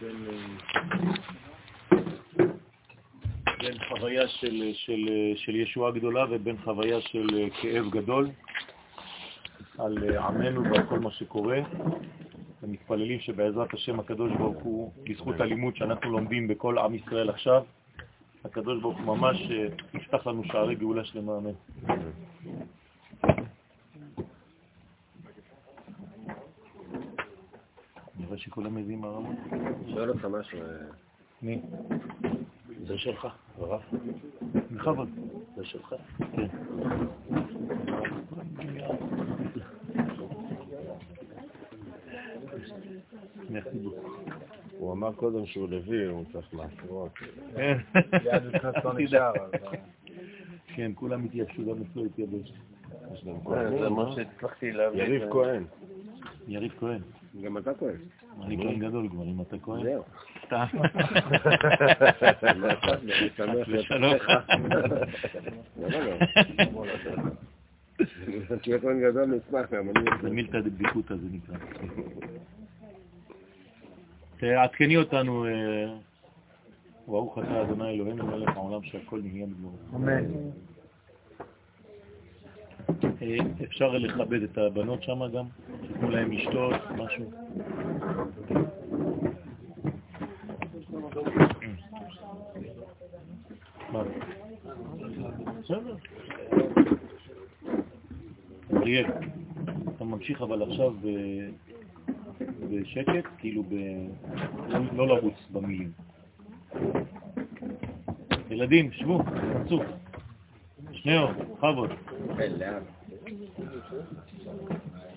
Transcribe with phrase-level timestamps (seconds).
[0.00, 0.26] בין,
[3.58, 7.26] בין חוויה של, של, של ישועה גדולה ובין חוויה של
[7.62, 8.28] כאב גדול
[9.78, 11.60] על עמנו ועל כל מה שקורה.
[12.62, 17.62] ומתפללים שבעזרת השם הקדוש ברוך הוא, בזכות הלימוד שאנחנו לומדים בכל עם ישראל עכשיו,
[18.44, 21.50] הקדוש ברוך הוא ממש אה, יפתח לנו שערי גאולה שלמה, אמן.
[28.58, 29.36] שכולם מביאים הרמות.
[29.88, 30.58] שואל אותך משהו.
[30.60, 30.66] אה,
[31.42, 31.62] מי?
[32.86, 33.80] זה שלך, הרב.
[34.72, 35.08] בכבוד.
[35.56, 35.94] זה שלך.
[36.18, 36.46] כן.
[44.78, 47.12] הוא אמר קודם שהוא לוי, הוא צריך לעשות.
[50.66, 52.52] כן, כולם התייבשו, גם אצלו התייבש.
[53.24, 55.00] זה מה שהצלחתי להבין.
[55.00, 55.64] יריב כהן.
[56.48, 57.00] יריב כהן.
[57.42, 57.96] גם אתה כהן.
[58.42, 59.82] אני כהן גדול כבר, אם אתה כהן.
[59.82, 60.02] זהו.
[60.46, 60.64] סתם.
[64.00, 64.14] לא?
[68.62, 69.88] תהיה כהן גדול נשמח גם.
[69.90, 71.56] אני- זה מילתא דבדיקותא זה נקרא.
[74.40, 75.50] תעדכני אותנו, אה,
[77.06, 79.78] ברוך אתה אדוני אלוהינו מלך העולם שהכל נהיה בגמור.
[79.94, 80.24] אמן.
[83.22, 85.44] אה, אפשר לכבד את הבנות שם גם?
[85.88, 87.30] תיתנו להם לשתות, משהו?
[98.76, 99.06] אריאל,
[99.96, 100.94] אתה ממשיך אבל עכשיו
[102.70, 103.74] בשקט, כאילו ב...
[104.96, 105.92] לא לרוץ במילים.
[108.50, 109.22] ילדים, שבו,
[109.64, 109.82] תצאו.
[111.02, 111.90] שניאור, בכבוד.
[112.36, 112.52] כן.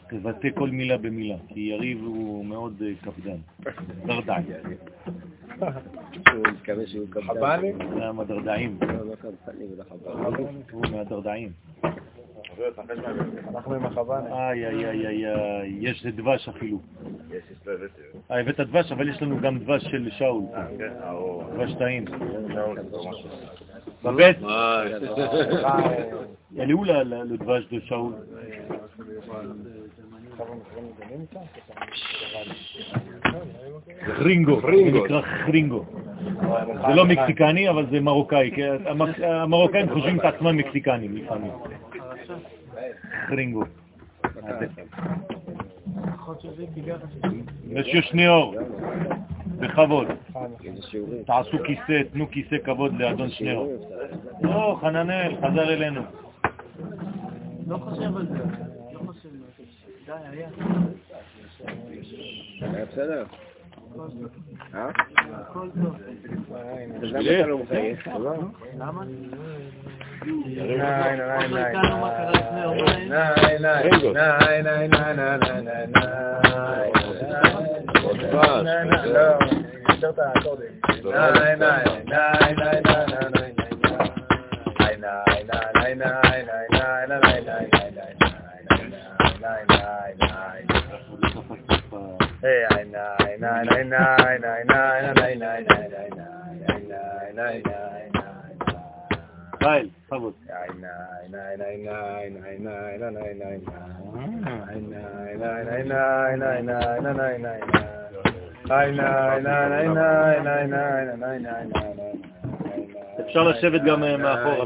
[0.09, 3.37] תבטא כל מילה במילה, כי יריב הוא מאוד אה, קפדן.
[4.05, 4.43] דרדעי.
[6.33, 7.27] הוא מתכוון שהוא קפדן.
[7.27, 7.73] חב"ני?
[7.95, 10.45] זה המדרדעים, לא, לא קפדני ולא חב"ני.
[10.71, 11.51] הוא מהדרדעים.
[13.49, 14.31] אנחנו עם החב"ני.
[14.31, 16.79] איי, איי, איי, איי, יש דבש אפילו.
[18.31, 20.43] אה, הבאת דבש, אבל יש לנו גם דבש של שאול.
[21.53, 22.05] דבש טעים.
[24.03, 24.37] בבית,
[26.51, 28.13] יעלו ל- ל- לדבש של שאול.
[34.17, 35.85] חרינגו, זה נקרא חרינגו.
[36.87, 38.51] זה לא מקסיקני, אבל זה מרוקאי.
[39.23, 41.51] המרוקאים חושבים את עצמם מקסיקנים לפעמים.
[43.27, 43.63] חרינגו.
[47.73, 48.55] משיו שניאור,
[49.61, 50.07] בכבוד.
[51.25, 53.89] תעשו כיסא, תנו כיסא כבוד לאדון שניאור.
[54.41, 56.01] לא, חננאל, חזר אלינו.
[57.67, 58.37] לא חושב על זה.
[58.93, 59.63] לא חושב על זה.
[60.05, 60.47] די, היה.
[62.61, 63.23] היה בסדר?
[73.33, 75.91] Nine, nine, nine.
[99.63, 100.31] חייל, תבוא.
[113.19, 114.65] אפשר לשבת גם מאחורה.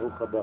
[0.00, 0.38] ברוך הבא.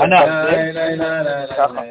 [0.00, 0.30] ענף,
[1.58, 1.82] ככה.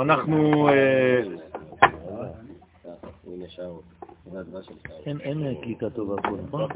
[0.00, 0.68] אנחנו...
[5.20, 6.68] אין קליטה טובה פה, נכון?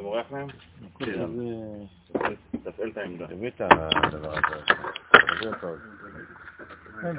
[0.99, 1.31] כן.
[2.65, 3.27] תפעל את העמדה.
[3.27, 4.63] תביא את הדבר הזה.
[5.11, 5.51] תביא
[7.01, 7.13] כן, אה,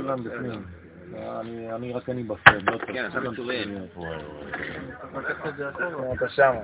[0.00, 0.12] לא.
[0.12, 0.30] אותו.
[1.14, 1.40] אה,
[1.70, 2.92] אה, אני רק אני בפרד, לא כן, טוב.
[2.92, 3.20] כן, אתה
[6.14, 6.54] אתה שם.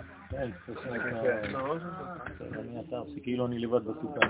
[3.22, 4.20] כאילו אני לבד בסוכה.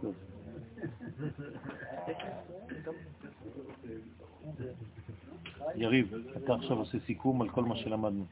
[0.00, 0.14] טוב.
[5.76, 8.24] יריב, אתה עכשיו עושה סיכום על כל מה שלמדנו.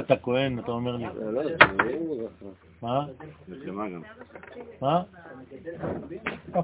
[0.00, 1.04] אתה כהן, אתה אומר לי.
[2.82, 3.06] מה?
[4.80, 5.02] מה?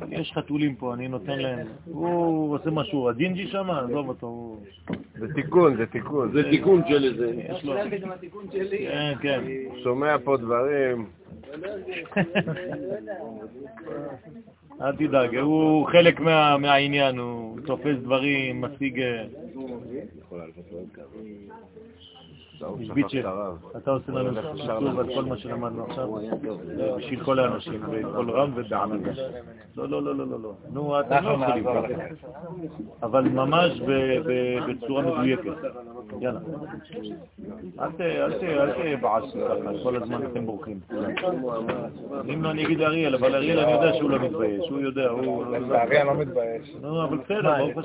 [0.09, 1.67] יש חתולים פה, אני נותן להם.
[1.85, 3.71] הוא עושה משהו, הג'ינג'י שם?
[3.71, 4.61] עזוב אותו.
[5.19, 6.33] זה תיקון, זה תיקון.
[6.33, 7.43] זה תיקון של איזה...
[8.79, 9.45] כן, כן.
[9.83, 11.07] שומע פה דברים.
[14.83, 19.03] אל תדאג, הוא חלק מהעניין, הוא תופס דברים, משיג...
[22.95, 23.21] ביצ'ה,
[23.77, 26.09] אתה עושה לנו סיפור על כל מה שלמדנו עכשיו,
[26.97, 29.13] בשביל כל האנשים, בכל רם ובענגה.
[29.77, 30.53] לא, לא, לא, לא, לא, לא.
[30.73, 32.05] נו, אתם לא יכולים ככה.
[33.03, 33.81] אבל ממש
[34.69, 35.53] בצורה מדויקת.
[36.21, 36.41] יאללה.
[37.81, 37.91] אל
[38.73, 40.81] תהיה בעשו ככה, כל הזמן אתם בורחים.
[42.35, 45.45] אם לא, אני אגיד לאריאל, אבל אריאל אני יודע שהוא לא מתבייש, הוא יודע, הוא...
[45.75, 46.77] אריאל לא מתבייש.
[46.81, 47.79] נו, אבל בסדר, ברוך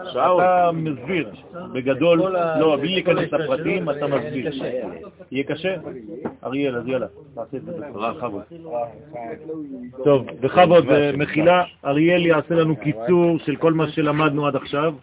[0.00, 0.20] השם.
[0.20, 1.30] אתה מסביר,
[1.72, 2.18] בגדול,
[2.60, 4.50] לא, בלי להיכנס לפרטים, אתה מסביר.
[5.30, 5.74] יהיה קשה?
[6.44, 8.42] אריאל, אז יאללה, תעשה את זה בכבוד.
[10.04, 10.84] טוב, בכבוד,
[11.16, 14.94] מחילה, אריאל יעשה לנו קיצור של כל מה שלמדנו עד עכשיו.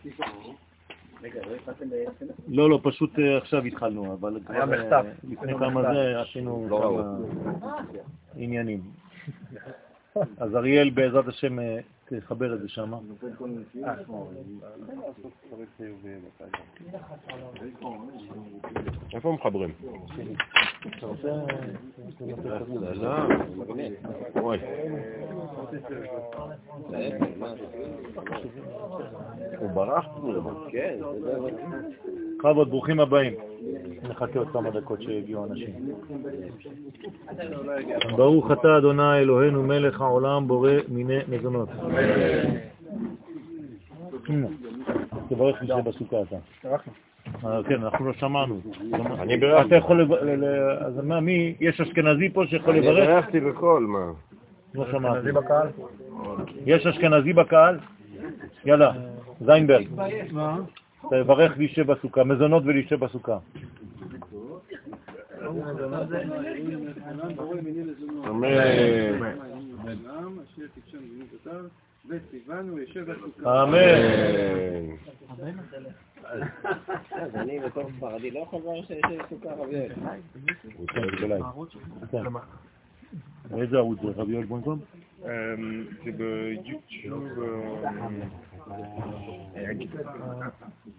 [2.47, 5.05] לא, לא, פשוט עכשיו התחלנו, אבל היה מחטף.
[5.29, 7.17] לפני כמה זה עשינו כמה
[8.35, 8.81] עניינים.
[10.37, 11.57] אז אריאל בעזרת השם
[12.19, 12.93] תחבר את זה שם.
[19.13, 19.71] איפה מחברים?
[29.59, 30.05] הוא ברח?
[30.71, 30.99] כן.
[32.37, 33.50] בכבוד, ברוכים הבאים.
[34.03, 35.69] נחכה עוד כמה דקות שיגיעו אנשים.
[38.15, 41.69] ברוך אתה אדוני אלוהינו מלך העולם בורא מיני מזונות.
[45.29, 46.35] תברך לי בסוכה אתה.
[47.69, 48.59] כן, אנחנו לא שמענו.
[49.19, 49.67] אני בירכתי.
[49.67, 50.07] אתה יכול,
[50.79, 53.07] אז מה, מי, יש אשכנזי פה שיכול אני לברך?
[53.07, 54.11] בירכתי בקול, מה?
[54.73, 55.27] לא שמעתי.
[56.65, 57.79] יש אשכנזי בקהל?
[58.65, 58.91] יאללה,
[59.41, 59.87] זיינברג.
[61.09, 63.37] תברך לישה בסוכה, מזונות ולישה בסוכה.
[68.27, 68.47] אמן.
[73.45, 73.87] אמן.
[77.11, 79.75] אז אני בתור ספרדי לא יכול לברך שיש לי סוכר רבי.
[83.49, 84.07] באיזה ערוץ זה?
[84.15, 84.79] רבי יואל בוינקום?
[86.05, 87.27] זה ביוטיוב.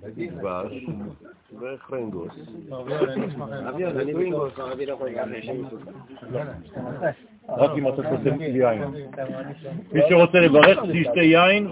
[0.00, 0.84] דבש
[1.60, 2.32] וחרנגוס.
[7.48, 8.82] רק אם אתה כותב יין.
[9.92, 11.68] מי שרוצה לברך, שישתה יין.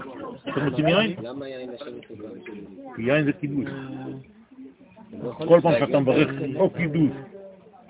[0.49, 1.17] אתם רוצים יין?
[2.99, 3.69] יין זה קידוש.
[5.39, 7.11] כל פעם שאתה מברך או קידוש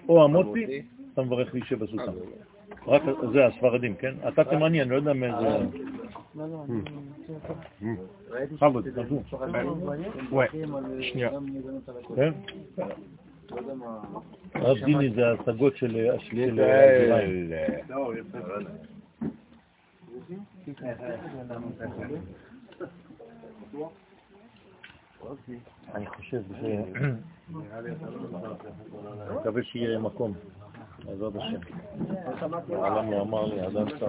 [0.09, 0.83] או המוצי,
[1.15, 2.13] אתה מברך לישה בסוכה.
[2.87, 3.03] רק
[3.33, 4.15] זה הספרדים, כן?
[4.29, 5.59] אתה תימני, אני לא יודע מאיזה...
[8.59, 9.23] חבוד, תעשו.
[11.01, 11.31] שנייה.
[12.17, 12.33] כן?
[14.55, 17.51] רב דיני זה ההשגות של של הגבעיים.
[25.95, 26.65] אני חושב ש...
[29.35, 30.33] מקווה שיהיה מקום,
[31.05, 31.59] בעזרת השם.
[32.75, 34.07] העולם לא אמר לי, אדם סתם.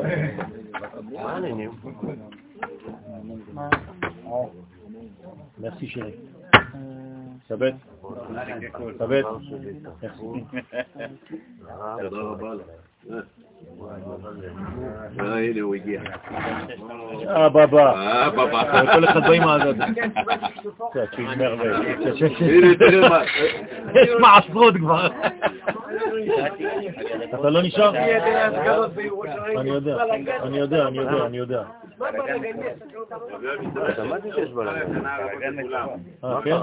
[1.14, 1.72] מה העניינים?
[5.62, 6.18] merci chérie.
[7.48, 7.74] סבת?
[8.98, 9.26] סבת?
[12.00, 13.26] תודה רבה לך.
[15.20, 16.02] הנה הוא הגיע.
[17.28, 17.94] אה, בבא.
[17.94, 18.92] אה, בבא.
[18.94, 19.44] כל אחד בא עם
[21.60, 21.76] ו...
[22.40, 23.24] הנה, תראה מה.
[23.94, 25.08] יש מעשרות כבר.
[27.34, 27.92] אתה לא נשאר?
[29.58, 29.98] אני יודע,
[30.44, 31.64] אני יודע, אני יודע, אני יודע.
[33.96, 35.06] שמעתי שיש בלגן.
[36.24, 36.56] אה, כן?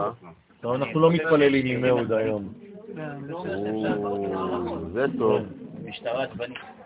[0.64, 2.48] אנחנו לא מתפללים עם אהוד היום.
[4.92, 5.42] זה טוב.
[5.84, 6.77] משטרה עצבנית.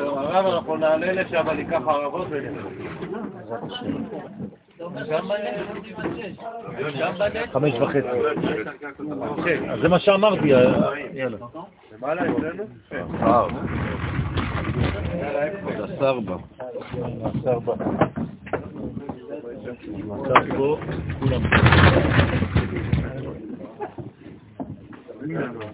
[0.00, 2.66] הרב, אנחנו נעלה לשם, ניקח ערבות ונלך.
[7.52, 8.08] חמש וחצי.
[9.70, 10.48] אז זה מה שאמרתי.
[11.12, 11.36] יאללה.
[15.84, 16.36] השר בא.
[17.24, 17.74] השר בא.
[20.10, 20.76] השר פה,
[21.18, 21.42] כולם.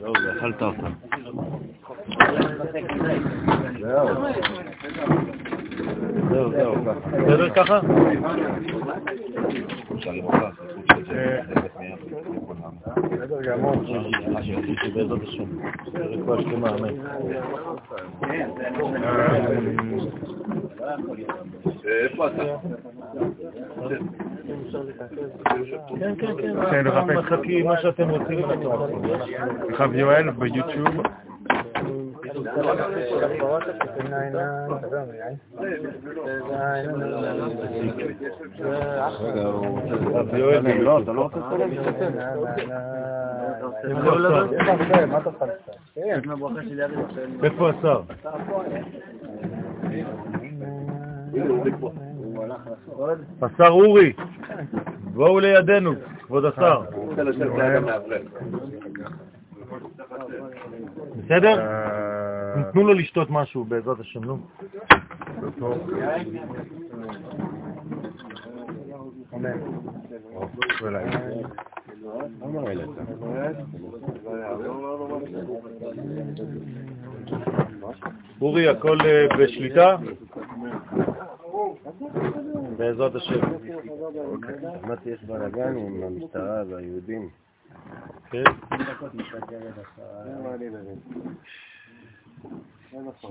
[0.00, 0.88] זהו, אכלת אותה.
[6.30, 6.74] זהו, זהו.
[7.26, 7.80] בסדר ככה?
[13.10, 13.74] בסדר גמור.
[14.82, 15.44] שבעזרת השם.
[15.94, 16.94] רפואה שלמה, אמן.
[21.84, 22.42] איפה אתה?
[25.98, 27.16] כן, כן, כן.
[27.18, 28.44] מחכים, מה שאתם רוצים.
[29.74, 31.02] חב יואל ביוטיוב.
[47.42, 48.00] איפה השר?
[53.42, 54.12] השר אורי,
[55.14, 55.92] בואו לידינו,
[56.26, 56.82] כבוד השר.
[61.16, 61.56] בסדר?
[62.72, 64.38] תנו לו לשתות משהו בעזרת השם, נו.
[78.40, 79.96] אורי, הכל אה, בשליטה?
[82.76, 83.40] בעזרת השם.
[84.84, 87.28] אמרתי, יש בלאגן עם המשטרה והיהודים.
[88.30, 88.42] כן?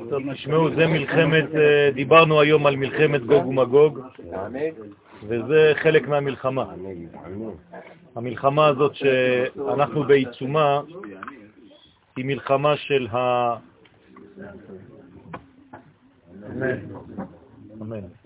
[0.10, 4.00] טוב, תשמעו, זה מלחמת, אה, דיברנו היום על מלחמת גוג ומגוג,
[5.24, 6.66] וזה חלק מהמלחמה.
[8.16, 10.82] המלחמה הזאת שאנחנו בעיצומה
[12.16, 13.56] היא מלחמה של ה...
[16.52, 16.78] אמן.
[17.82, 18.19] אמן.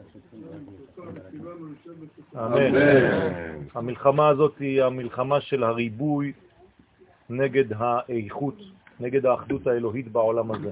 [3.76, 6.34] המלחמה הזאת היא המלחמה של הריבוי
[7.30, 8.58] נגד האיכות,
[9.00, 10.72] נגד האחדות האלוהית בעולם הזה.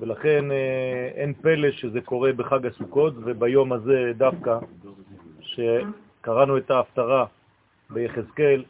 [0.00, 4.58] ולכן אה, אין פלא שזה קורה בחג הסוכות, וביום הזה דווקא,
[5.40, 7.26] שקראנו את ההפטרה
[7.90, 8.64] ביחזקאל,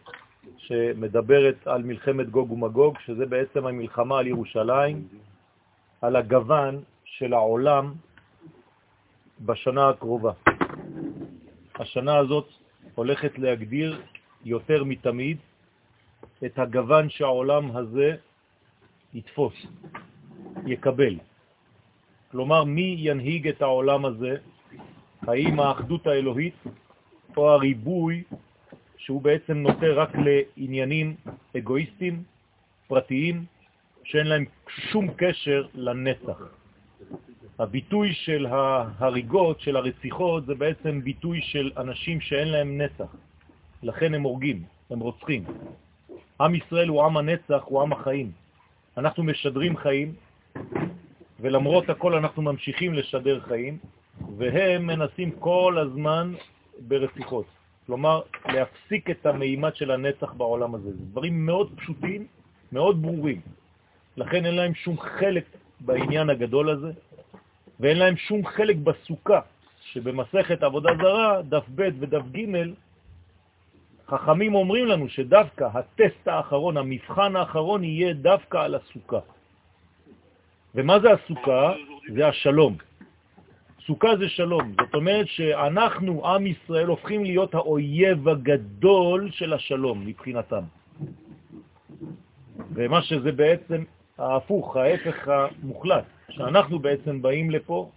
[0.56, 5.02] שמדברת על מלחמת גוג ומגוג, שזה בעצם המלחמה על ירושלים,
[6.02, 7.92] על הגוון של העולם
[9.46, 10.32] בשנה הקרובה.
[11.74, 12.48] השנה הזאת
[12.94, 14.00] הולכת להגדיר
[14.44, 15.36] יותר מתמיד
[16.44, 18.16] את הגוון שהעולם הזה
[19.14, 19.54] יתפוס,
[20.66, 21.18] יקבל.
[22.30, 24.36] כלומר, מי ינהיג את העולם הזה?
[25.22, 26.54] האם האחדות האלוהית
[27.36, 28.22] או הריבוי
[28.96, 31.16] שהוא בעצם נוטה רק לעניינים
[31.56, 32.22] אגואיסטיים,
[32.88, 33.44] פרטיים,
[34.04, 36.61] שאין להם שום קשר לנצח.
[37.62, 43.16] הביטוי של ההריגות, של הרציחות, זה בעצם ביטוי של אנשים שאין להם נצח.
[43.82, 45.44] לכן הם הורגים, הם רוצחים.
[46.40, 48.32] עם ישראל הוא עם הנצח, הוא עם החיים.
[48.96, 50.14] אנחנו משדרים חיים,
[51.40, 53.78] ולמרות הכל אנחנו ממשיכים לשדר חיים,
[54.36, 56.32] והם מנסים כל הזמן
[56.88, 57.46] ברציחות.
[57.86, 60.90] כלומר, להפסיק את המימד של הנצח בעולם הזה.
[60.90, 62.26] זה דברים מאוד פשוטים,
[62.72, 63.40] מאוד ברורים.
[64.16, 65.44] לכן אין להם שום חלק
[65.80, 66.92] בעניין הגדול הזה,
[67.82, 69.40] ואין להם שום חלק בסוכה,
[69.82, 72.46] שבמסכת עבודה זרה, דף ב' ודף ג',
[74.08, 79.20] חכמים אומרים לנו שדווקא הטסט האחרון, המבחן האחרון, יהיה דווקא על הסוכה.
[80.74, 81.72] ומה זה הסוכה?
[82.14, 82.76] זה השלום.
[83.86, 84.72] סוכה זה שלום.
[84.80, 90.64] זאת אומרת שאנחנו, עם ישראל, הופכים להיות האויב הגדול של השלום מבחינתם.
[92.74, 93.84] ומה שזה בעצם
[94.22, 97.90] ההפוך, ההפך המוחלט, שאנחנו בעצם באים לפה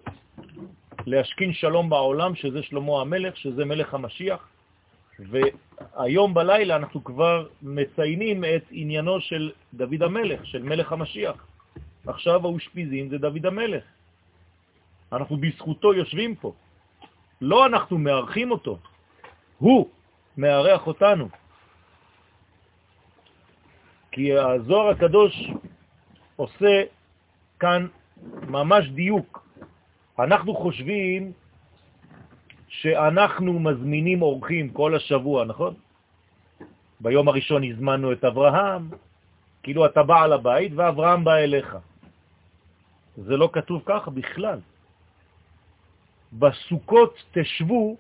[1.05, 4.47] להשכין שלום בעולם, שזה שלמה המלך, שזה מלך המשיח,
[5.19, 11.47] והיום בלילה אנחנו כבר מציינים את עניינו של דוד המלך, של מלך המשיח.
[12.07, 13.83] עכשיו האושפיזין זה דוד המלך.
[15.11, 16.53] אנחנו בזכותו יושבים פה.
[17.41, 18.77] לא אנחנו מארחים אותו,
[19.57, 19.89] הוא
[20.37, 21.29] מארח אותנו.
[24.11, 25.49] כי הזוהר הקדוש
[26.35, 26.83] עושה
[27.59, 27.87] כאן
[28.47, 29.47] ממש דיוק.
[30.19, 31.31] אנחנו חושבים
[32.67, 35.73] שאנחנו מזמינים אורחים כל השבוע, נכון?
[36.99, 38.89] ביום הראשון הזמנו את אברהם,
[39.63, 41.77] כאילו אתה בא על הבית ואברהם בא אליך.
[43.17, 44.59] זה לא כתוב ככה בכלל.
[46.33, 47.97] בסוכות תשבו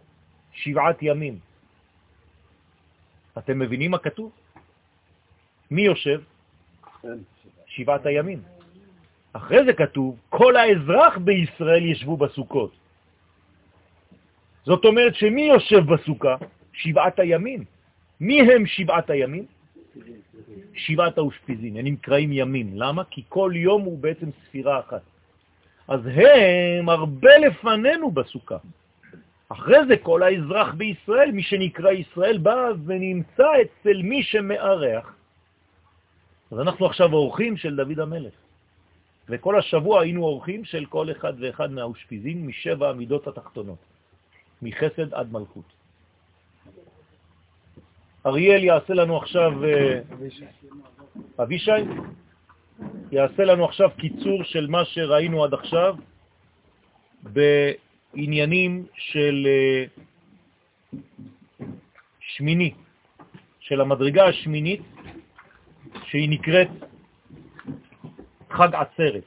[0.51, 1.39] שבעת ימים.
[3.37, 4.31] אתם מבינים מה כתוב?
[5.71, 6.21] מי יושב?
[7.01, 7.34] כן.
[7.75, 8.41] שבעת הימים.
[9.33, 12.71] אחרי זה כתוב, כל האזרח בישראל ישבו בסוכות.
[14.65, 16.35] זאת אומרת שמי יושב בסוכה?
[16.73, 17.63] שבעת הימים.
[18.19, 19.45] מי הם שבעת הימים?
[20.73, 22.71] שבעת האושפיזין, הם נקראים ימים.
[22.75, 23.03] למה?
[23.11, 25.01] כי כל יום הוא בעצם ספירה אחת.
[25.87, 28.57] אז הם הרבה לפנינו בסוכה.
[29.49, 35.14] אחרי זה כל האזרח בישראל, מי שנקרא ישראל, בא ונמצא אצל מי שמארח.
[36.55, 38.33] אז אנחנו עכשיו אורחים של דוד המלך.
[39.29, 43.77] וכל השבוע היינו אורחים של כל אחד ואחד מהאושפיזין משבע המידות התחתונות,
[44.61, 45.65] מחסד עד מלכות.
[48.25, 49.99] אריאל יעשה לנו עכשיו, אה,
[51.39, 51.71] אבישי,
[53.11, 55.95] יעשה לנו עכשיו קיצור של מה שראינו עד עכשיו
[57.23, 59.83] בעניינים של אה,
[62.19, 62.73] שמיני,
[63.59, 64.81] של המדרגה השמינית,
[66.03, 66.67] שהיא נקראת
[68.51, 69.23] חג עצרת,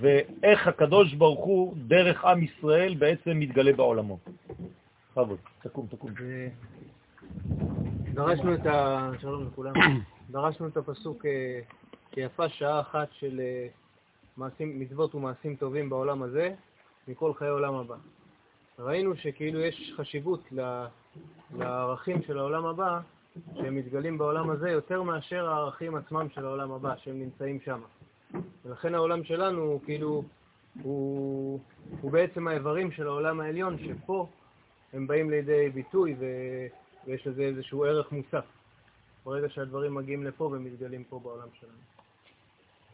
[0.00, 4.18] ואיך הקדוש ברוך הוא, דרך עם ישראל, בעצם מתגלה בעולמו.
[5.12, 6.10] בכבוד, תקום, תקום.
[8.14, 9.10] דרשנו את ה...
[9.20, 9.72] שלום לכולם.
[10.30, 11.60] דרשנו את הפסוק אה,
[12.14, 13.66] שיפה שעה אחת של אה,
[14.36, 16.54] מעשים, מצוות ומעשים טובים בעולם הזה,
[17.08, 17.96] מכל חיי עולם הבא.
[18.78, 20.48] ראינו שכאילו יש חשיבות
[21.58, 23.00] לערכים של העולם הבא,
[23.54, 27.80] שהם מתגלים בעולם הזה יותר מאשר הערכים עצמם של העולם הבא, שהם נמצאים שם.
[28.64, 30.22] ולכן העולם שלנו הוא כאילו,
[30.82, 31.60] הוא,
[32.00, 34.28] הוא בעצם האיברים של העולם העליון, שפה
[34.92, 36.24] הם באים לידי ביטוי ו,
[37.06, 38.44] ויש לזה איזשהו ערך מוסף.
[39.24, 41.72] ברגע שהדברים מגיעים לפה ומתגלים פה בעולם שלנו.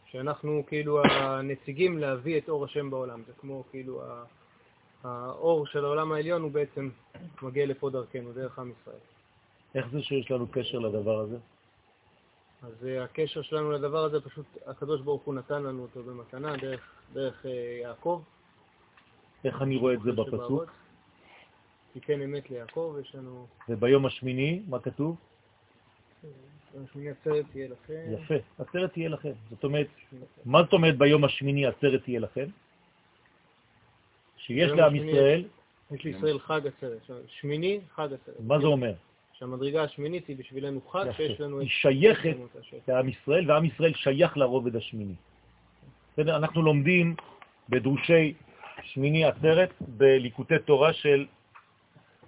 [0.05, 3.21] שאנחנו כאילו הנציגים להביא את אור השם בעולם.
[3.27, 4.01] זה כמו כאילו
[5.03, 6.89] האור של העולם העליון הוא בעצם
[7.41, 8.99] מגיע לפה דרכנו, דרך עם ישראל.
[9.75, 11.37] איך זה שיש לנו קשר לדבר הזה?
[12.61, 16.91] אז אה, הקשר שלנו לדבר הזה, פשוט הקדוש ברוך הוא נתן לנו אותו במתנה דרך,
[17.13, 17.51] דרך אה,
[17.81, 18.21] יעקב.
[19.43, 20.71] איך אני רואה את זה בפסוק?
[21.93, 23.47] תיתן אמת ליעקב, יש לנו...
[23.69, 25.15] וביום השמיני, מה כתוב?
[26.73, 28.01] ביום השמיני עצרת תהיה לכם.
[28.11, 29.31] יפה, עצרת תהיה לכם.
[29.49, 29.87] זאת אומרת,
[30.45, 32.45] מה זאת אומרת ביום השמיני עצרת תהיה לכם?
[34.37, 35.43] שיש לעם ישראל...
[35.91, 38.39] יש לישראל חג עצרת, שמיני חג עצרת.
[38.39, 38.93] מה זה אומר?
[39.41, 41.59] שהמדרגה השמינית היא בשבילנו חג שיש לנו...
[41.59, 42.37] היא שייכת
[42.87, 45.15] לעם ישראל, ועם ישראל שייך לרובד השמיני.
[46.13, 46.35] בסדר?
[46.35, 47.15] אנחנו לומדים
[47.69, 48.33] בדרושי
[48.83, 51.25] שמיני עצרת בליקוטי תורה של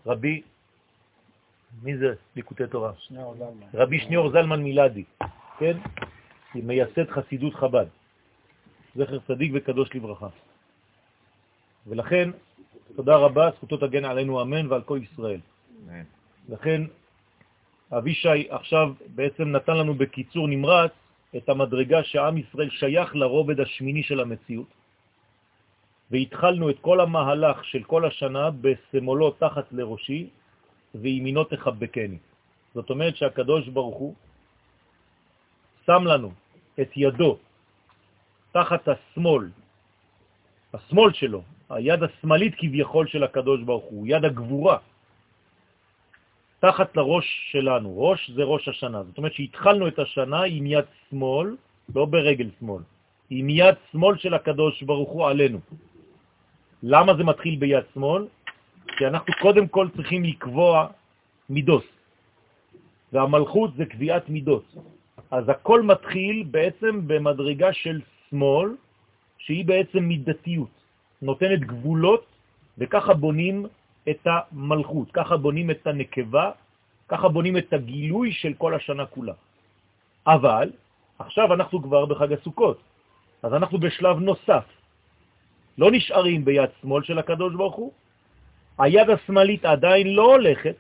[0.06, 0.42] רבי,
[1.84, 2.92] מי זה ליקוטי תורה?
[2.98, 3.68] שניאור זלמן.
[3.74, 5.04] רבי שניאור זלמן מילדי,
[5.60, 5.78] כן?
[6.54, 7.86] היא מייסד חסידות חב"ד,
[8.96, 10.28] זכר צדיק וקדוש לברכה.
[11.88, 12.30] ולכן,
[12.96, 15.40] תודה רבה, זכותו תגן עלינו אמן ועל כל ישראל.
[16.50, 16.82] לכן
[17.98, 20.92] אבישי עכשיו בעצם נתן לנו בקיצור נמרץ
[21.38, 24.72] את המדרגה שעם ישראל שייך לרובד השמיני של המציאות,
[26.12, 30.30] והתחלנו את כל המהלך של כל השנה בסמולו תחת לראשי,
[30.96, 32.18] וימינו תחבקני.
[32.74, 34.14] זאת אומרת שהקדוש ברוך הוא
[35.86, 36.32] שם לנו
[36.82, 37.38] את ידו
[38.52, 39.50] תחת השמאל,
[40.74, 44.78] השמאל שלו, היד השמאלית כביכול של הקדוש ברוך הוא, יד הגבורה,
[46.64, 47.92] תחת לראש שלנו.
[48.00, 49.04] ראש זה ראש השנה.
[49.04, 51.56] זאת אומרת שהתחלנו את השנה עם יד שמאל,
[51.96, 52.82] לא ברגל שמאל,
[53.30, 55.60] עם יד שמאל של הקדוש ברוך הוא עלינו.
[56.84, 58.28] למה זה מתחיל ביד שמאל?
[58.98, 60.88] כי אנחנו קודם כל צריכים לקבוע
[61.50, 61.84] מידות,
[63.14, 64.66] והמלכות זה קביעת מידות.
[65.32, 68.00] אז הכל מתחיל בעצם במדרגה של
[68.30, 68.70] שמאל,
[69.38, 70.76] שהיא בעצם מידתיות,
[71.22, 72.26] נותנת גבולות,
[72.78, 73.68] וככה בונים
[74.10, 76.52] את המלכות, ככה בונים את הנקבה,
[77.08, 79.34] ככה בונים את הגילוי של כל השנה כולה.
[80.28, 80.72] אבל
[81.20, 82.78] עכשיו אנחנו כבר בחג הסוכות,
[83.44, 84.66] אז אנחנו בשלב נוסף.
[85.78, 87.92] לא נשארים ביד שמאל של הקדוש ברוך הוא,
[88.78, 90.76] היד השמאלית עדיין לא הולכת,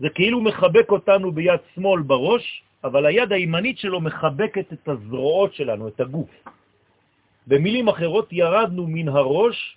[0.00, 5.88] זה כאילו מחבק אותנו ביד שמאל בראש, אבל היד הימנית שלו מחבקת את הזרועות שלנו,
[5.88, 6.30] את הגוף.
[7.46, 9.76] במילים אחרות, ירדנו מן הראש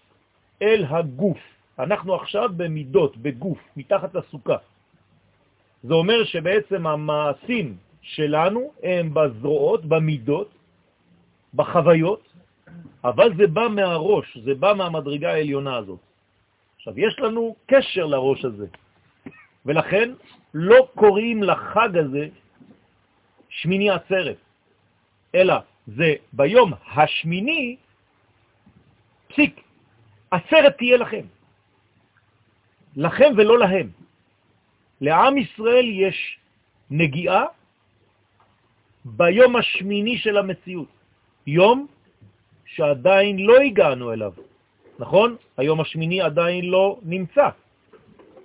[0.61, 1.58] אל הגוף.
[1.79, 4.57] אנחנו עכשיו במידות, בגוף, מתחת לסוכה.
[5.83, 10.49] זה אומר שבעצם המעשים שלנו הם בזרועות, במידות,
[11.53, 12.23] בחוויות,
[13.03, 15.99] אבל זה בא מהראש, זה בא מהמדרגה העליונה הזאת.
[16.75, 18.67] עכשיו, יש לנו קשר לראש הזה,
[19.65, 20.11] ולכן
[20.53, 22.27] לא קוראים לחג הזה
[23.49, 24.37] שמיני עצרת,
[25.35, 25.55] אלא
[25.87, 27.75] זה ביום השמיני,
[29.27, 29.61] פסיק,
[30.31, 31.38] עצרת תהיה לכם.
[32.95, 33.89] לכם ולא להם.
[35.01, 36.37] לעם ישראל יש
[36.91, 37.45] נגיעה
[39.05, 40.91] ביום השמיני של המציאות,
[41.47, 41.87] יום
[42.65, 44.33] שעדיין לא הגענו אליו,
[44.99, 45.35] נכון?
[45.57, 47.49] היום השמיני עדיין לא נמצא.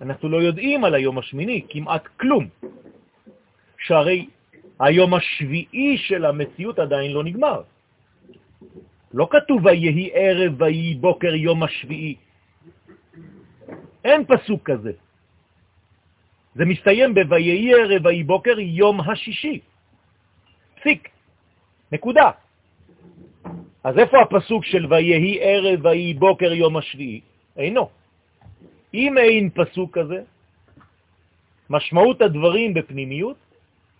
[0.00, 2.48] אנחנו לא יודעים על היום השמיני כמעט כלום,
[3.78, 4.26] שהרי
[4.80, 7.62] היום השביעי של המציאות עדיין לא נגמר.
[9.14, 12.14] לא כתוב ויהי ערב ויהי בוקר יום השביעי.
[14.04, 14.92] אין פסוק כזה.
[16.54, 19.60] זה מסתיים ב"ויהי ערב ויהי בוקר יום השישי".
[20.80, 21.08] פסיק.
[21.92, 22.30] נקודה.
[23.84, 27.20] אז איפה הפסוק של ויהי ערב ויהי בוקר יום השביעי?
[27.56, 27.88] אינו.
[28.94, 30.22] אם אין פסוק כזה,
[31.70, 33.36] משמעות הדברים בפנימיות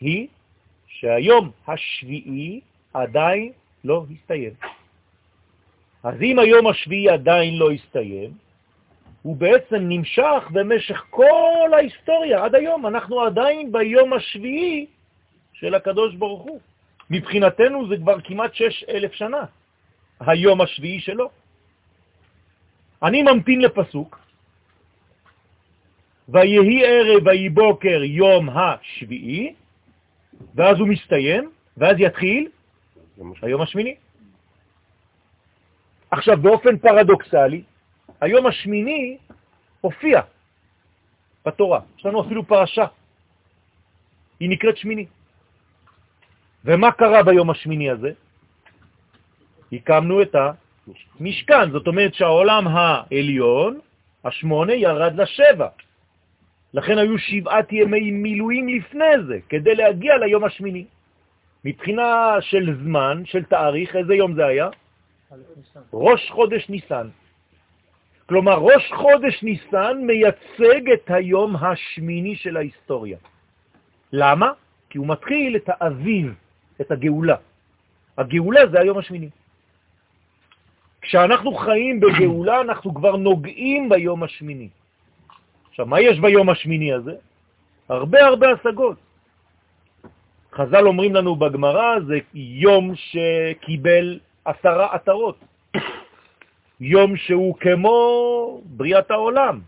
[0.00, 0.28] היא
[0.86, 2.60] שהיום השביעי
[2.94, 3.52] עדיין
[3.84, 4.52] לא הסתיים.
[6.02, 8.30] אז אם היום השביעי עדיין לא הסתיים,
[9.24, 12.86] הוא בעצם נמשך במשך כל ההיסטוריה, עד היום.
[12.86, 14.86] אנחנו עדיין ביום השביעי
[15.52, 16.60] של הקדוש ברוך הוא.
[17.10, 19.44] מבחינתנו זה כבר כמעט שש אלף שנה,
[20.20, 21.30] היום השביעי שלו.
[23.02, 24.18] אני ממתין לפסוק,
[26.28, 29.54] ויהי ערב ויהי בוקר יום השביעי,
[30.54, 32.48] ואז הוא מסתיים, ואז יתחיל
[33.42, 33.94] היום השמיני.
[36.10, 37.62] עכשיו, באופן פרדוקסלי,
[38.20, 39.18] היום השמיני
[39.80, 40.20] הופיע
[41.46, 41.80] בתורה.
[41.98, 42.86] יש לנו אפילו פרשה.
[44.40, 45.06] היא נקראת שמיני.
[46.64, 48.12] ומה קרה ביום השמיני הזה?
[49.72, 50.34] הקמנו את
[51.20, 53.78] המשכן, זאת אומרת שהעולם העליון,
[54.24, 55.68] השמונה, ירד לשבע.
[56.74, 60.84] לכן היו שבעת ימי מילואים לפני זה, כדי להגיע ליום השמיני.
[61.64, 64.68] מבחינה של זמן, של תאריך, איזה יום זה היה?
[65.92, 67.08] ראש חודש ניסן.
[68.28, 73.18] כלומר, ראש חודש ניסן מייצג את היום השמיני של ההיסטוריה.
[74.12, 74.52] למה?
[74.90, 76.34] כי הוא מתחיל את האביב,
[76.80, 77.36] את הגאולה.
[78.18, 79.28] הגאולה זה היום השמיני.
[81.02, 84.68] כשאנחנו חיים בגאולה, אנחנו כבר נוגעים ביום השמיני.
[85.70, 87.14] עכשיו, מה יש ביום השמיני הזה?
[87.88, 88.96] הרבה הרבה השגות.
[90.52, 95.38] חז"ל אומרים לנו בגמרא, זה יום שקיבל עשרה עטרות.
[96.80, 97.96] יום שהוא כמו
[98.64, 99.60] בריאת העולם.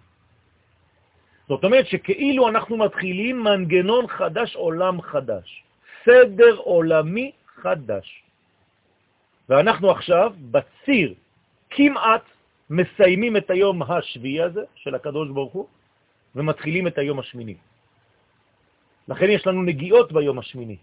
[1.48, 5.62] זאת אומרת שכאילו אנחנו מתחילים מנגנון חדש, עולם חדש,
[6.04, 8.22] סדר עולמי חדש.
[9.48, 11.14] ואנחנו עכשיו בציר
[11.70, 12.22] כמעט
[12.70, 15.66] מסיימים את היום השביעי הזה של הקדוש ברוך הוא,
[16.36, 17.54] ומתחילים את היום השמיני.
[19.08, 20.76] לכן יש לנו נגיעות ביום השמיני.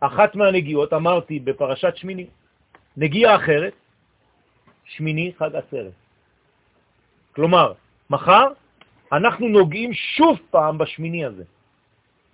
[0.00, 2.26] אחת מהנגיעות, אמרתי בפרשת שמיני,
[2.96, 3.72] נגיעה אחרת,
[4.96, 5.92] שמיני חג עצרת.
[7.34, 7.72] כלומר,
[8.10, 8.46] מחר
[9.12, 11.44] אנחנו נוגעים שוב פעם בשמיני הזה.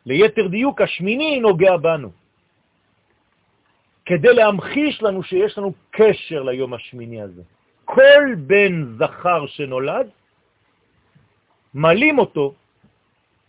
[0.06, 2.10] ליתר דיוק, השמיני נוגע בנו.
[4.06, 7.42] כדי להמחיש לנו שיש לנו קשר ליום השמיני הזה.
[7.84, 10.06] כל בן זכר שנולד
[11.74, 12.54] מלים אותו,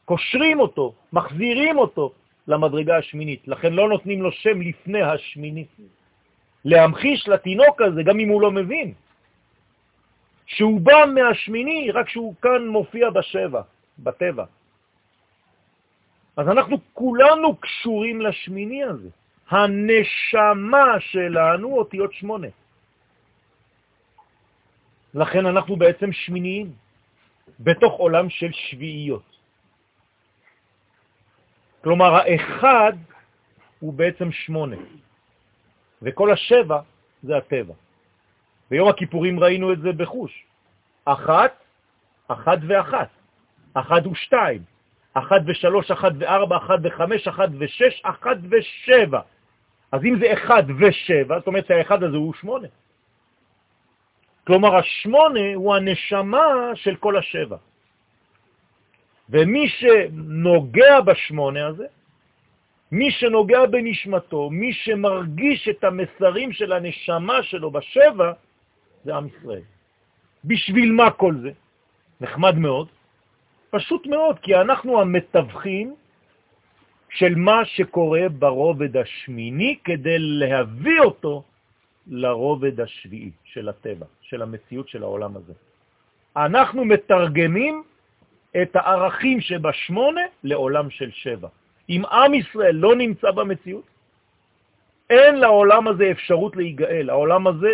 [0.06, 2.12] קושרים אותו, מחזירים אותו
[2.48, 3.48] למדרגה השמינית.
[3.48, 5.68] לכן לא נותנים לו שם לפני השמינית.
[6.66, 8.94] להמחיש לתינוק הזה, גם אם הוא לא מבין,
[10.46, 13.62] שהוא בא מהשמיני, רק שהוא כאן מופיע בשבע,
[14.00, 14.46] בטבע.
[16.38, 19.10] אז אנחנו כולנו קשורים לשמיני הזה.
[19.50, 22.48] הנשמה שלנו אותיות שמונה.
[25.14, 26.88] לכן אנחנו בעצם שמיניים.
[27.60, 29.38] בתוך עולם של שביעיות.
[31.84, 32.94] כלומר, האחד
[33.80, 34.76] הוא בעצם שמונה,
[36.02, 36.80] וכל השבע
[37.24, 37.74] זה הטבע.
[38.70, 40.44] ביום הכיפורים ראינו את זה בחוש.
[41.06, 41.54] אחת,
[42.28, 43.10] אחת ואחת,
[43.74, 44.62] אחת ושתיים,
[45.14, 49.22] אחת ושלוש, אחת וארבע, אחת וחמש, אחת ושש, אחת ושבע.
[49.92, 52.68] אז אם זה אחד ושבע, זאת אומרת שהאחד הזה הוא שמונה.
[54.48, 57.58] כלומר, השמונה הוא הנשמה של כל השבע.
[59.30, 61.86] ומי שנוגע בשמונה הזה,
[62.92, 68.32] מי שנוגע בנשמתו, מי שמרגיש את המסרים של הנשמה שלו בשבע,
[69.04, 69.66] זה עם ישראל.
[70.46, 71.52] בשביל מה כל זה?
[72.22, 72.88] נחמד מאוד.
[73.70, 75.96] פשוט מאוד, כי אנחנו המתווכים
[77.10, 81.44] של מה שקורה ברובד השמיני כדי להביא אותו
[82.08, 85.54] לרובד השביעי של הטבע, של המציאות של העולם הזה.
[86.38, 87.84] אנחנו מתרגמים
[88.62, 91.48] את הערכים שבשמונה לעולם של שבע.
[91.90, 93.84] אם עם ישראל לא נמצא במציאות,
[95.10, 97.70] אין לעולם הזה אפשרות להיגאל, העולם הזה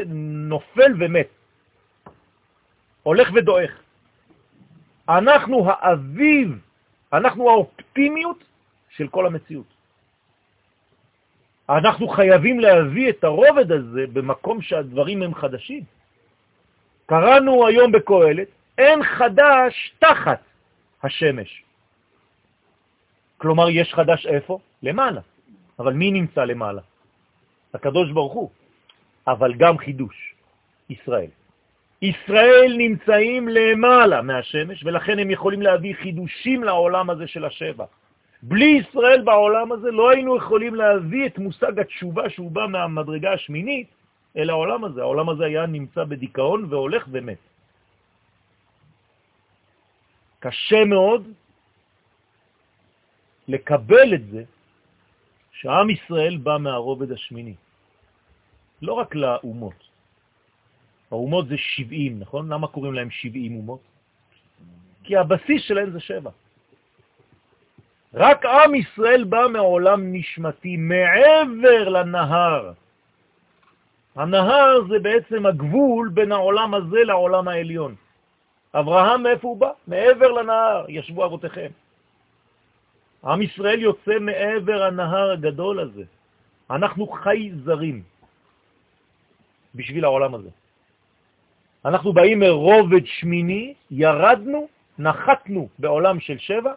[0.49, 1.28] נופל ומת,
[3.04, 3.71] הולך ודועך.
[5.10, 6.60] אנחנו האביב,
[7.13, 8.43] אנחנו האופטימיות
[8.89, 9.65] של כל המציאות.
[11.69, 15.84] אנחנו חייבים להביא את הרובד הזה במקום שהדברים הם חדשים.
[17.06, 18.47] קראנו היום בקהלת,
[18.78, 20.41] אין חדש תחת
[21.04, 21.63] השמש.
[23.43, 24.60] כלומר, יש חדש איפה?
[24.84, 25.21] למעלה.
[25.79, 26.82] אבל מי נמצא למעלה?
[27.73, 28.49] הקדוש ברוך הוא.
[29.27, 30.15] אבל גם חידוש,
[30.89, 31.32] ישראל.
[32.01, 37.86] ישראל נמצאים למעלה מהשמש, ולכן הם יכולים להביא חידושים לעולם הזה של השבע.
[38.43, 43.88] בלי ישראל בעולם הזה לא היינו יכולים להביא את מושג התשובה שהוא בא מהמדרגה השמינית
[44.38, 45.01] אל העולם הזה.
[45.01, 47.41] העולם הזה היה נמצא בדיכאון והולך ומת.
[50.39, 51.42] קשה מאוד
[53.47, 54.43] לקבל את זה
[55.51, 57.56] שעם ישראל בא מהרובד השמיני.
[58.82, 59.79] לא רק לאומות.
[61.12, 62.53] האומות זה 70, נכון?
[62.53, 63.79] למה קוראים להם 70 אומות?
[65.03, 66.32] כי הבסיס שלהם זה שבע.
[68.13, 72.71] רק עם ישראל בא מעולם נשמתי מעבר לנהר.
[74.15, 77.95] הנהר זה בעצם הגבול בין העולם הזה לעולם העליון.
[78.73, 79.71] אברהם, מאיפה הוא בא?
[79.88, 81.69] מעבר לנהר, ישבו אבותיכם.
[83.26, 86.04] עם ישראל יוצא מעבר הנהר הגדול הזה.
[86.70, 88.04] אנחנו חי זרים
[89.76, 90.50] בשביל העולם הזה.
[91.86, 94.68] אנחנו באים מרובד שמיני, ירדנו,
[95.00, 96.74] נחתנו בעולם של שבע,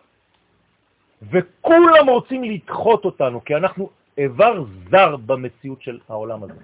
[1.22, 6.62] וכולם רוצים לדחות אותנו, כי אנחנו איבר זר במציאות של העולם הזה.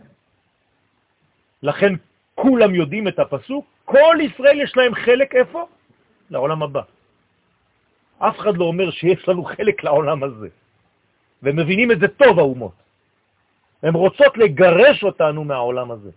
[1.63, 1.93] לכן
[2.35, 5.67] כולם יודעים את הפסוק, כל ישראל יש להם חלק איפה?
[6.31, 6.83] לעולם הבא.
[8.29, 10.49] אף אחד לא אומר שיש לנו חלק לעולם הזה.
[11.43, 12.73] ומבינים את זה טוב, האומות.
[13.83, 16.11] הן רוצות לגרש אותנו מהעולם הזה.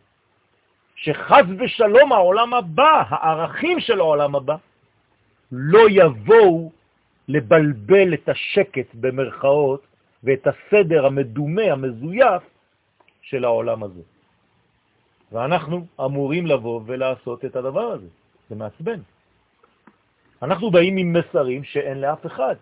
[0.95, 4.55] שחז ושלום העולם הבא, הערכים של העולם הבא,
[5.51, 6.71] לא יבואו
[7.27, 9.81] לבלבל את השקט במרכאות
[10.23, 12.43] ואת הסדר המדומה, המזויף
[13.21, 14.01] של העולם הזה.
[15.31, 18.07] ואנחנו אמורים לבוא ולעשות את הדבר הזה.
[18.49, 18.99] זה מעצבן.
[20.41, 22.55] אנחנו באים עם מסרים שאין לאף אחד.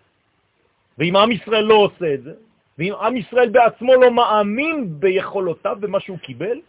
[0.98, 2.34] ואם עם ישראל לא עושה את זה,
[2.78, 6.60] ואם עם ישראל בעצמו לא מאמין ביכולותיו, במה שהוא קיבל,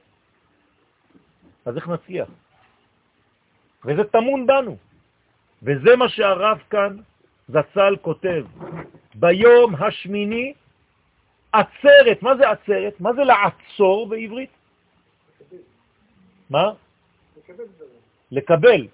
[1.66, 2.30] אז איך נצליח?
[3.86, 4.78] וזה תמון בנו.
[5.64, 6.98] וזה מה שהרב כאן
[7.50, 8.46] זצ"ל כותב,
[9.16, 10.54] ביום השמיני
[11.54, 13.00] עצרת, מה זה עצרת?
[13.00, 14.50] מה זה לעצור בעברית?
[16.50, 16.72] מה?
[18.32, 18.88] לקבל.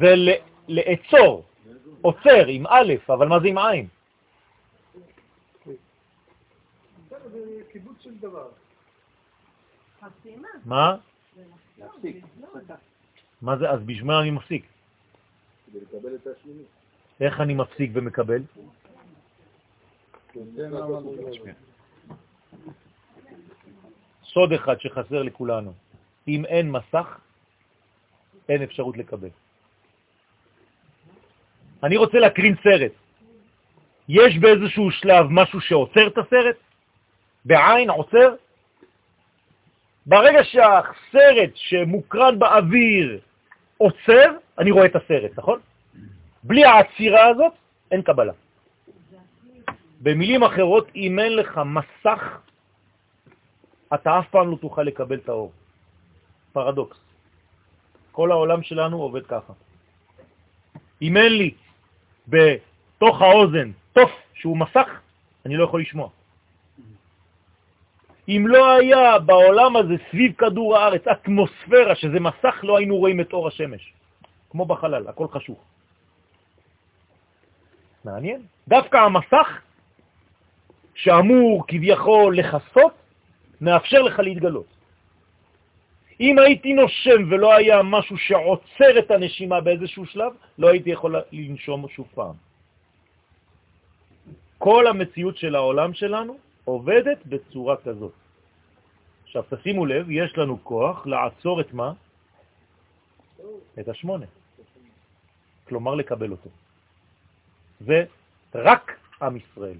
[0.00, 0.14] זה
[0.68, 1.44] לעצור,
[2.02, 3.88] עוצר עם א', אבל מה זה עם עין?
[10.64, 10.96] מה?
[13.42, 14.66] מה זה, אז בשביל מה אני מפסיק?
[17.20, 18.42] איך אני מפסיק ומקבל?
[24.24, 25.72] סוד אחד שחסר לכולנו,
[26.28, 27.18] אם אין מסך,
[28.48, 29.28] אין אפשרות לקבל.
[31.82, 32.92] אני רוצה להקרין סרט.
[34.08, 36.56] יש באיזשהו שלב משהו שעוצר את הסרט?
[37.44, 38.34] בעין עוצר?
[40.06, 43.20] ברגע שהסרט שמוקרן באוויר
[43.78, 44.26] עוצר,
[44.58, 45.60] אני רואה את הסרט, נכון?
[46.42, 47.52] בלי העצירה הזאת,
[47.90, 48.32] אין קבלה.
[50.00, 52.38] במילים אחרות, אם אין לך מסך,
[53.94, 55.52] אתה אף פעם לא תוכל לקבל את האור.
[56.52, 57.01] פרדוקס.
[58.12, 59.52] כל העולם שלנו עובד ככה.
[61.02, 61.50] אם אין לי
[62.28, 64.88] בתוך האוזן תוף שהוא מסך,
[65.46, 66.08] אני לא יכול לשמוע.
[68.28, 73.32] אם לא היה בעולם הזה סביב כדור הארץ אטמוספירה, שזה מסך, לא היינו רואים את
[73.32, 73.92] אור השמש.
[74.50, 75.58] כמו בחלל, הכל חשוך.
[78.04, 78.42] מעניין.
[78.68, 79.48] דווקא המסך,
[80.94, 82.92] שאמור כביכול לחסות,
[83.60, 84.81] מאפשר לך להתגלות.
[86.22, 91.88] אם הייתי נושם ולא היה משהו שעוצר את הנשימה באיזשהו שלב, לא הייתי יכול לנשום
[91.88, 92.34] שוב פעם.
[94.58, 98.14] כל המציאות של העולם שלנו עובדת בצורה כזאת.
[99.24, 101.92] עכשיו, תשימו לב, יש לנו כוח לעצור את מה?
[103.80, 104.26] את השמונה.
[105.68, 106.50] כלומר, לקבל אותו.
[107.80, 108.04] זה
[108.54, 108.84] רק
[109.22, 109.78] עם ישראל.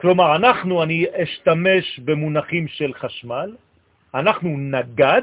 [0.00, 3.54] כלומר, אנחנו, אני אשתמש במונחים של חשמל,
[4.16, 5.22] אנחנו נגד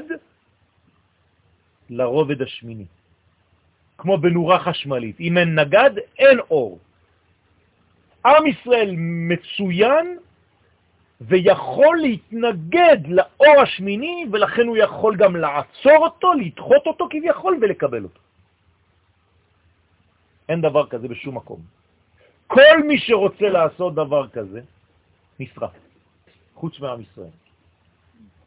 [1.90, 2.86] לרובד השמיני.
[3.98, 5.20] כמו בנורה חשמלית.
[5.20, 6.78] אם אין נגד, אין אור.
[8.26, 10.18] עם ישראל מצוין
[11.20, 18.20] ויכול להתנגד לאור השמיני, ולכן הוא יכול גם לעצור אותו, לדחות אותו כביכול ולקבל אותו.
[20.48, 21.60] אין דבר כזה בשום מקום.
[22.46, 24.60] כל מי שרוצה לעשות דבר כזה,
[25.40, 25.72] נשרף,
[26.54, 27.43] חוץ מעם ישראל.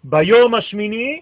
[0.10, 1.22] ביום השמיני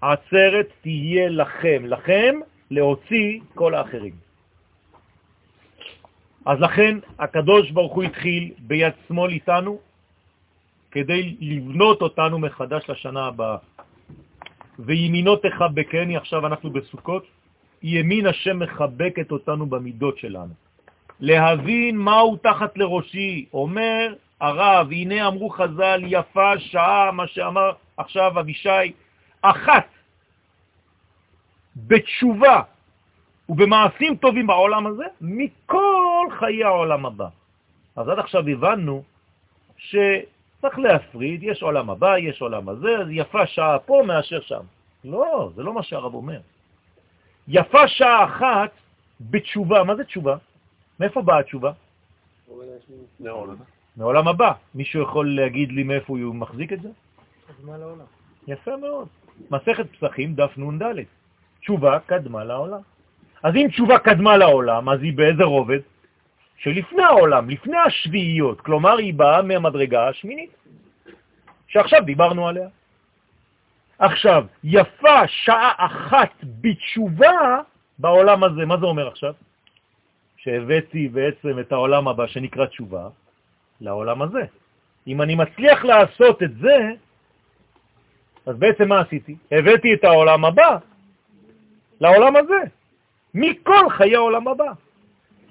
[0.00, 2.34] עצרת תהיה לכם, לכם
[2.70, 4.14] להוציא כל האחרים.
[6.46, 9.78] אז לכן הקדוש ברוך הוא התחיל ביד שמאל איתנו
[10.90, 13.56] כדי לבנות אותנו מחדש לשנה הבאה.
[14.78, 17.26] וימינו תחבקני, עכשיו אנחנו בסוכות,
[17.82, 20.54] ימין השם מחבקת אותנו במידות שלנו.
[21.20, 28.92] להבין מהו תחת לראשי, אומר הרב, הנה אמרו חז"ל, יפה שעה, מה שאמר עכשיו אבישי,
[29.42, 29.88] אחת
[31.76, 32.62] בתשובה
[33.48, 37.28] ובמעשים טובים בעולם הזה, מכל חיי העולם הבא.
[37.96, 39.02] אז עד עכשיו הבנו
[39.76, 44.60] שצריך להפריד, יש עולם הבא, יש עולם הזה, אז יפה שעה פה מאשר שם.
[45.04, 46.40] לא, זה לא מה שהרב אומר.
[47.48, 48.70] יפה שעה אחת
[49.20, 49.84] בתשובה.
[49.84, 50.36] מה זה תשובה?
[51.00, 51.72] מאיפה באה התשובה?
[53.96, 54.52] מעולם הבא.
[54.74, 56.88] מישהו יכול להגיד לי מאיפה הוא מחזיק את זה?
[58.48, 59.08] יפה מאוד.
[59.50, 60.82] מסכת פסחים, דף נ"ד.
[61.60, 62.80] תשובה קדמה לעולם.
[63.42, 65.78] אז אם תשובה קדמה לעולם, אז היא באיזה רובד?
[66.56, 70.50] שלפני העולם, לפני השביעיות, כלומר היא באה מהמדרגה השמינית,
[71.68, 72.68] שעכשיו דיברנו עליה.
[73.98, 77.60] עכשיו, יפה שעה אחת בתשובה
[77.98, 78.66] בעולם הזה.
[78.66, 79.34] מה זה אומר עכשיו?
[80.36, 83.08] שהבאתי בעצם את העולם הבא שנקרא תשובה
[83.80, 84.42] לעולם הזה.
[85.06, 86.92] אם אני מצליח לעשות את זה,
[88.46, 89.36] אז בעצם מה עשיתי?
[89.52, 90.78] הבאתי את העולם הבא
[92.00, 92.60] לעולם הזה,
[93.34, 94.72] מכל חיי העולם הבא,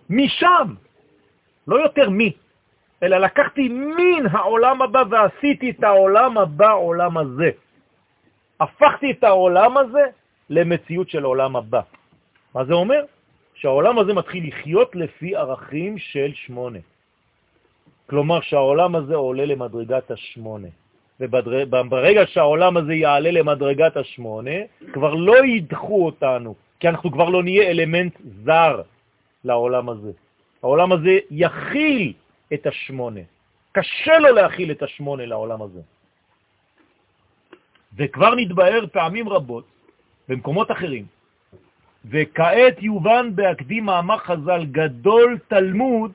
[0.09, 0.73] משם,
[1.67, 2.31] לא יותר מי,
[3.03, 7.51] אלא לקחתי מן העולם הבא ועשיתי את העולם הבא עולם הזה.
[8.59, 10.03] הפכתי את העולם הזה
[10.49, 11.81] למציאות של עולם הבא.
[12.53, 13.05] מה זה אומר?
[13.55, 16.79] שהעולם הזה מתחיל לחיות לפי ערכים של שמונה.
[18.09, 20.67] כלומר שהעולם הזה עולה למדרגת השמונה.
[21.19, 24.59] וברגע שהעולם הזה יעלה למדרגת השמונה,
[24.93, 28.81] כבר לא ידחו אותנו, כי אנחנו כבר לא נהיה אלמנט זר
[29.43, 30.11] לעולם הזה.
[30.63, 32.13] העולם הזה יכיל
[32.53, 33.21] את השמונה.
[33.71, 35.81] קשה לו להכיל את השמונה לעולם הזה.
[37.97, 39.65] וכבר נתבהר פעמים רבות
[40.27, 41.05] במקומות אחרים,
[42.05, 46.11] וכעת יובן בהקדים מאמר חז"ל גדול תלמוד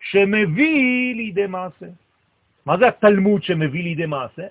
[0.00, 1.86] שמביא לידי מעשה.
[2.68, 4.46] מה זה התלמוד שמביא לידי מעשה?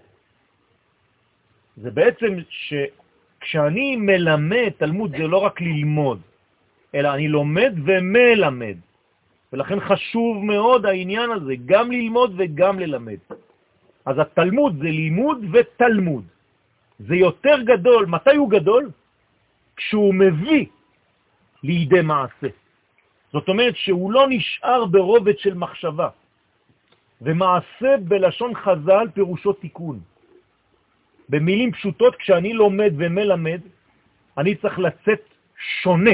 [1.78, 6.20] זה בעצם שכשאני מלמד, תלמוד זה לא רק ללמוד,
[6.96, 8.78] אלא אני לומד ומלמד.
[9.54, 13.22] ולכן חשוב מאוד העניין הזה, גם ללמוד וגם ללמד.
[14.06, 16.26] אז התלמוד זה לימוד ותלמוד.
[17.00, 18.06] זה יותר גדול.
[18.06, 18.90] מתי הוא גדול?
[19.76, 20.66] כשהוא מביא
[21.64, 22.50] לידי מעשה.
[23.34, 26.10] זאת אומרת שהוא לא נשאר ברובד של מחשבה.
[27.22, 30.00] ומעשה בלשון חז"ל פירושו תיקון.
[31.30, 33.62] במילים פשוטות, כשאני לומד ומלמד,
[34.38, 35.22] אני צריך לצאת
[35.82, 36.12] שונה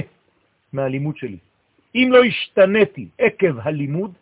[0.74, 1.38] מהלימוד שלי.
[1.96, 4.14] אם לא השתניתי עקב הלימוד,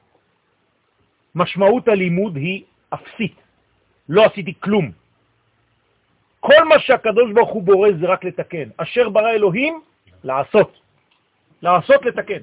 [1.36, 2.64] משמעות הלימוד היא
[2.94, 3.36] אפסית.
[4.10, 4.92] לא עשיתי כלום.
[6.40, 8.70] כל מה שהקדוש ברוך הוא בורא זה רק לתקן.
[8.78, 9.82] אשר ברא אלוהים,
[10.24, 10.80] לעשות.
[11.62, 12.42] לעשות, לתקן.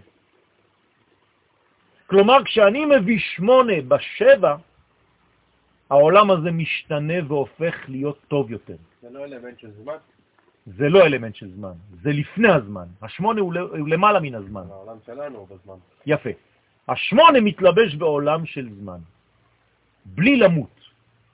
[2.08, 4.56] כלומר, כשאני מביא שמונה בשבע,
[5.90, 8.76] העולם הזה משתנה והופך להיות טוב יותר.
[9.02, 9.96] זה לא אלמנט של זמן?
[10.66, 12.86] זה לא אלמנט של זמן, זה לפני הזמן.
[13.02, 14.64] השמונה הוא, הוא למעלה מן הזמן.
[14.70, 15.74] העולם שלנו הוא בזמן.
[16.06, 16.30] יפה.
[16.88, 18.98] השמונה מתלבש בעולם של זמן,
[20.04, 20.80] בלי למות,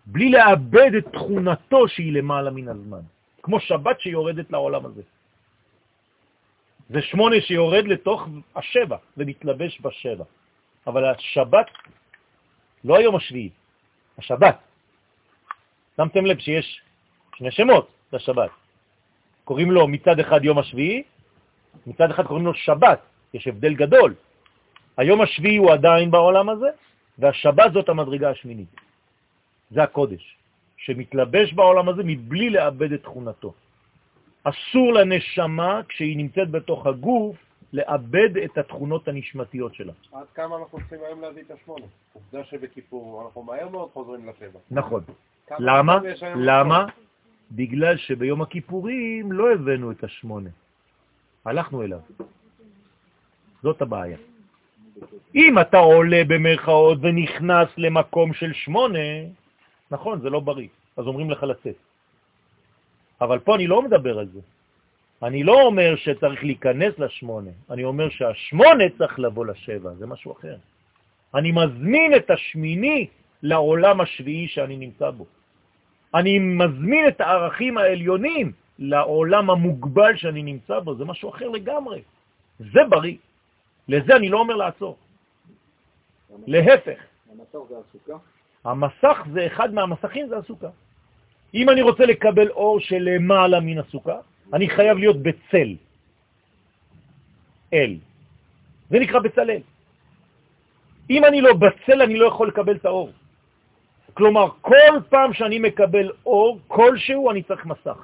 [0.06, 3.00] בלי לאבד את תכונתו שהיא למעלה מן הזמן,
[3.42, 5.02] כמו שבת שיורדת לעולם הזה.
[6.90, 10.24] זה שמונה שיורד לתוך השבע ומתלבש בשבע.
[10.86, 11.66] אבל השבת,
[12.84, 13.50] לא היום השביעי,
[14.18, 14.58] השבת.
[15.96, 16.80] שמתם לב שיש
[17.36, 18.50] שני שמות לשבת.
[19.44, 21.02] קוראים לו מצד אחד יום השביעי,
[21.86, 23.00] מצד אחד קוראים לו שבת.
[23.34, 24.14] יש הבדל גדול.
[24.96, 26.70] היום השביעי הוא עדיין בעולם הזה,
[27.18, 28.74] והשבת זאת המדרגה השמינית.
[29.70, 30.36] זה הקודש,
[30.76, 33.54] שמתלבש בעולם הזה מבלי לאבד את תכונתו.
[34.44, 37.36] אסור לנשמה, כשהיא נמצאת בתוך הגוף,
[37.74, 39.92] לאבד את התכונות הנשמתיות שלה.
[40.12, 41.86] עד כמה אנחנו צריכים היום להביא את השמונה?
[42.12, 44.58] עובדה שבכיפור אנחנו מהר מאוד חוזרים לשבע.
[44.70, 45.02] נכון.
[45.58, 45.98] למה?
[46.36, 46.86] למה?
[47.52, 50.50] בגלל שביום הכיפורים לא הבאנו את השמונה.
[51.44, 51.98] הלכנו אליו.
[53.62, 54.18] זאת הבעיה.
[55.34, 59.34] אם אתה עולה במרכאות ונכנס למקום של שמונה,
[59.90, 61.76] נכון, זה לא בריא, אז אומרים לך לצאת.
[63.20, 64.40] אבל פה אני לא מדבר על זה.
[65.24, 70.56] אני לא אומר שצריך להיכנס לשמונה, אני אומר שהשמונה צריך לבוא לשבע, זה משהו אחר.
[71.34, 73.06] אני מזמין את השמיני
[73.42, 75.26] לעולם השביעי שאני נמצא בו.
[76.14, 82.02] אני מזמין את הערכים העליונים לעולם המוגבל שאני נמצא בו, זה משהו אחר לגמרי.
[82.60, 83.16] זה בריא.
[83.88, 84.96] לזה אני לא אומר לעצור.
[86.46, 87.00] להפך.
[87.32, 88.18] המסך זה הסוכה?
[88.64, 90.68] המסך זה אחד מהמסכים, זה הסוכה.
[91.54, 94.18] אם אני רוצה לקבל אור שלמעלה מן הסוכה,
[94.52, 95.68] אני חייב להיות בצל.
[97.72, 97.96] אל.
[98.90, 99.62] זה נקרא בצלאל.
[101.10, 103.12] אם אני לא בצל, אני לא יכול לקבל את האור.
[104.14, 107.98] כלומר, כל פעם שאני מקבל אור כלשהו, אני צריך מסך.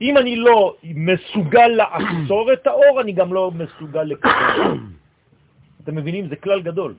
[0.00, 4.78] אם אני לא מסוגל לעצור את האור, אני גם לא מסוגל לקבל.
[5.80, 6.28] אתם מבינים?
[6.28, 6.94] זה כלל גדול.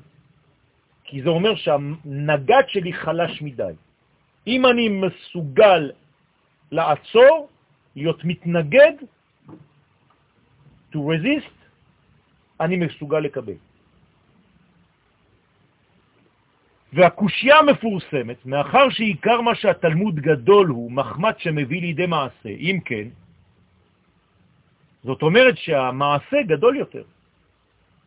[1.03, 3.73] כי זה אומר שהנגד שלי חלש מדי.
[4.47, 5.91] אם אני מסוגל
[6.75, 7.49] לעצור,
[7.95, 8.93] להיות מתנגד,
[10.91, 11.55] to resist,
[12.59, 13.59] אני מסוגל לקבל.
[16.93, 23.07] והקושיה מפורסמת, מאחר שעיקר מה שהתלמוד גדול הוא מחמת שמביא לידי מעשה, אם כן,
[25.03, 27.03] זאת אומרת שהמעשה גדול יותר,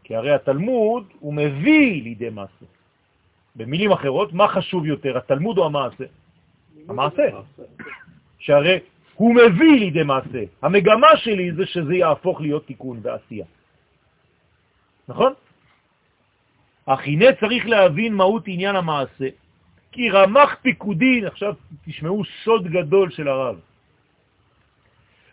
[0.05, 2.67] כי הרי התלמוד הוא מביא לידי מעשה.
[3.57, 6.05] במילים אחרות, מה חשוב יותר, התלמוד או המעשה?
[6.89, 7.23] המעשה.
[8.39, 8.79] שהרי
[9.15, 10.43] הוא מביא לידי מעשה.
[10.63, 13.47] המגמה שלי זה שזה יהפוך להיות תיקון ועשייה.
[15.09, 15.33] נכון?
[16.87, 19.29] אך הנה צריך להבין מהות עניין המעשה,
[19.93, 23.57] כי רמח פיקודין, עכשיו תשמעו סוד גדול של הרב,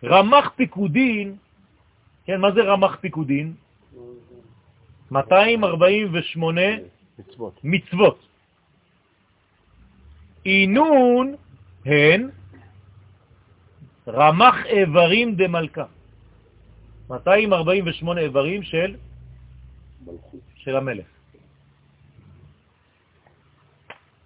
[0.03, 1.35] רמח פיקודין,
[2.25, 3.53] כן, מה זה רמח פיקודין?
[5.11, 6.61] 248
[7.19, 7.59] מצוות.
[7.63, 8.27] מצוות.
[10.43, 11.35] עינון
[11.85, 12.29] הן
[14.07, 15.85] רמח איברים דמלכה.
[17.09, 18.95] 248 איברים של,
[20.55, 21.05] של המלך.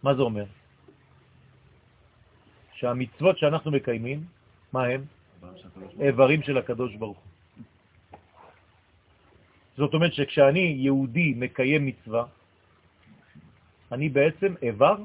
[0.04, 0.46] מה זה אומר?
[2.74, 4.24] שהמצוות שאנחנו מקיימים,
[4.74, 5.02] מה הם?
[6.00, 7.30] איברים של הקדוש ברוך הוא.
[9.78, 12.26] זאת אומרת שכשאני יהודי מקיים מצווה,
[13.92, 14.96] אני בעצם איבר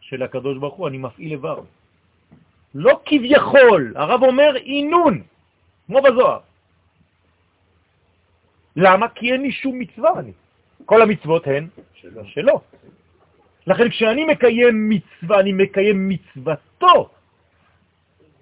[0.00, 1.60] של הקדוש ברוך הוא, אני מפעיל איבר.
[2.78, 5.22] לא כביכול, הרב אומר אינון,
[5.86, 6.40] כמו בזוהר.
[8.76, 9.08] למה?
[9.08, 10.32] כי אין לי שום מצווה אני.
[10.84, 12.24] כל המצוות הן שלו.
[12.24, 12.60] שלו.
[13.66, 17.08] לכן כשאני מקיים מצווה, אני מקיים מצוותו.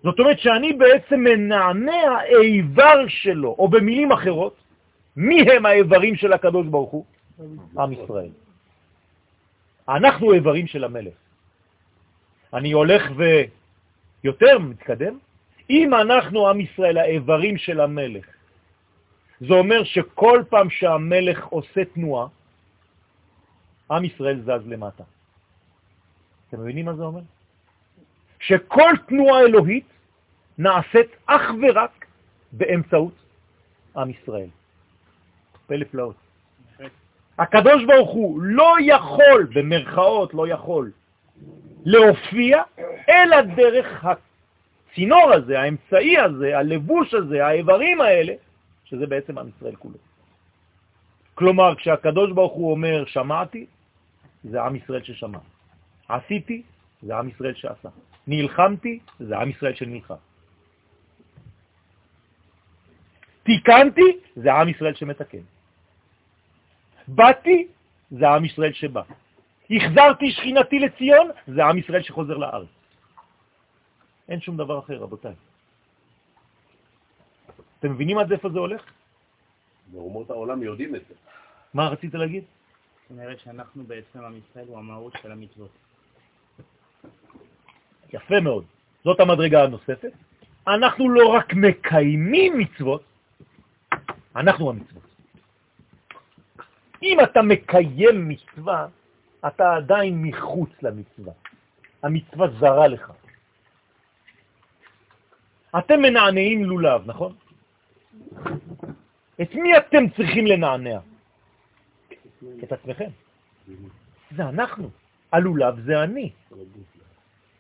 [0.03, 4.57] זאת אומרת שאני בעצם מנענע איבר שלו, או במילים אחרות,
[5.17, 7.05] מי הם האיברים של הקדוש ברוך הוא?
[7.79, 8.31] עם ישראל.
[9.89, 11.15] אנחנו איברים של המלך.
[12.55, 13.03] אני הולך
[14.25, 15.19] ויותר מתקדם.
[15.71, 18.27] אם אנחנו, עם ישראל, האיברים של המלך,
[19.41, 22.27] זה אומר שכל פעם שהמלך עושה תנועה,
[23.91, 25.05] עם ישראל זז למטה.
[26.49, 27.21] אתם מבינים מה זה אומר?
[28.41, 29.89] שכל תנועה אלוהית
[30.59, 32.07] נעשית אך ורק
[32.53, 33.15] באמצעות
[33.97, 34.49] עם ישראל.
[35.67, 36.17] פלא פלאות.
[37.39, 40.91] הקדוש ברוך הוא לא יכול, במרכאות לא יכול,
[41.85, 42.63] להופיע,
[43.09, 48.35] אלא דרך הצינור הזה, האמצעי הזה, הלבוש הזה, האיברים האלה,
[48.85, 49.99] שזה בעצם עם ישראל כולו.
[51.35, 53.67] כלומר, כשהקדוש ברוך הוא אומר שמעתי,
[54.45, 55.39] זה עם ישראל ששמע.
[56.09, 56.63] עשיתי,
[57.03, 57.89] זה עם ישראל שעשה.
[58.27, 60.21] נלחמתי, זה עם ישראל שנלחם.
[63.43, 65.45] תיקנתי, זה עם ישראל שמתקן.
[67.09, 67.69] באתי,
[68.11, 69.03] זה עם ישראל שבא.
[69.71, 72.69] החזרתי שכינתי לציון, זה עם ישראל שחוזר לארץ.
[74.29, 75.35] אין שום דבר אחר, רבותיי.
[77.79, 78.83] אתם מבינים עד איפה זה הולך?
[79.87, 81.15] באומות העולם יודעים את זה.
[81.75, 82.45] מה רצית להגיד?
[82.45, 85.71] זאת אומרת שאנחנו בעצם, עם ישראל הוא המהות של המצוות.
[88.13, 88.65] יפה מאוד.
[89.05, 90.13] זאת המדרגה הנוספת.
[90.69, 93.03] אנחנו לא רק מקיימים מצוות,
[94.37, 95.03] אנחנו המצוות.
[97.03, 98.89] אם אתה מקיים מצווה,
[99.47, 101.33] אתה עדיין מחוץ למצווה.
[102.03, 103.13] המצווה זרה לך.
[105.79, 107.33] אתם מנענעים לולב, נכון?
[109.43, 110.99] את מי אתם צריכים לנענע?
[112.65, 113.11] את עצמכם.
[114.37, 114.91] זה אנחנו.
[115.33, 116.31] הלולב זה אני.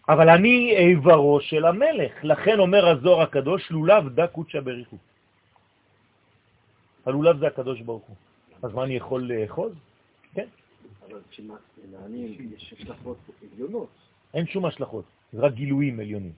[0.08, 2.12] אבל אני איברו של המלך.
[2.22, 4.96] לכן אומר הזוהר הקדוש, לולב דה קודשא בריחו.
[7.06, 8.16] הלולב זה הקדוש ברוך הוא.
[8.62, 9.72] אז מה אני יכול לאחוז?
[10.34, 10.46] כן.
[11.08, 13.18] אבל כשמנענים יש השלכות
[13.52, 13.90] עליונות.
[14.34, 16.32] אין שום השלכות, זה רק גילויים עליונים.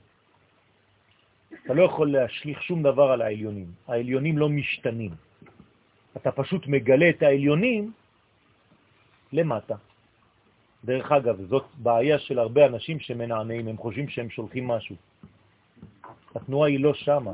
[1.64, 3.66] אתה לא יכול להשליך שום דבר על העליונים.
[3.88, 5.10] העליונים לא משתנים.
[6.16, 7.92] אתה פשוט מגלה את העליונים
[9.32, 9.76] למטה.
[10.84, 14.96] דרך אגב, זאת בעיה של הרבה אנשים שמנענעים, הם חושבים שהם שולחים משהו.
[16.34, 17.32] התנועה היא לא שמה,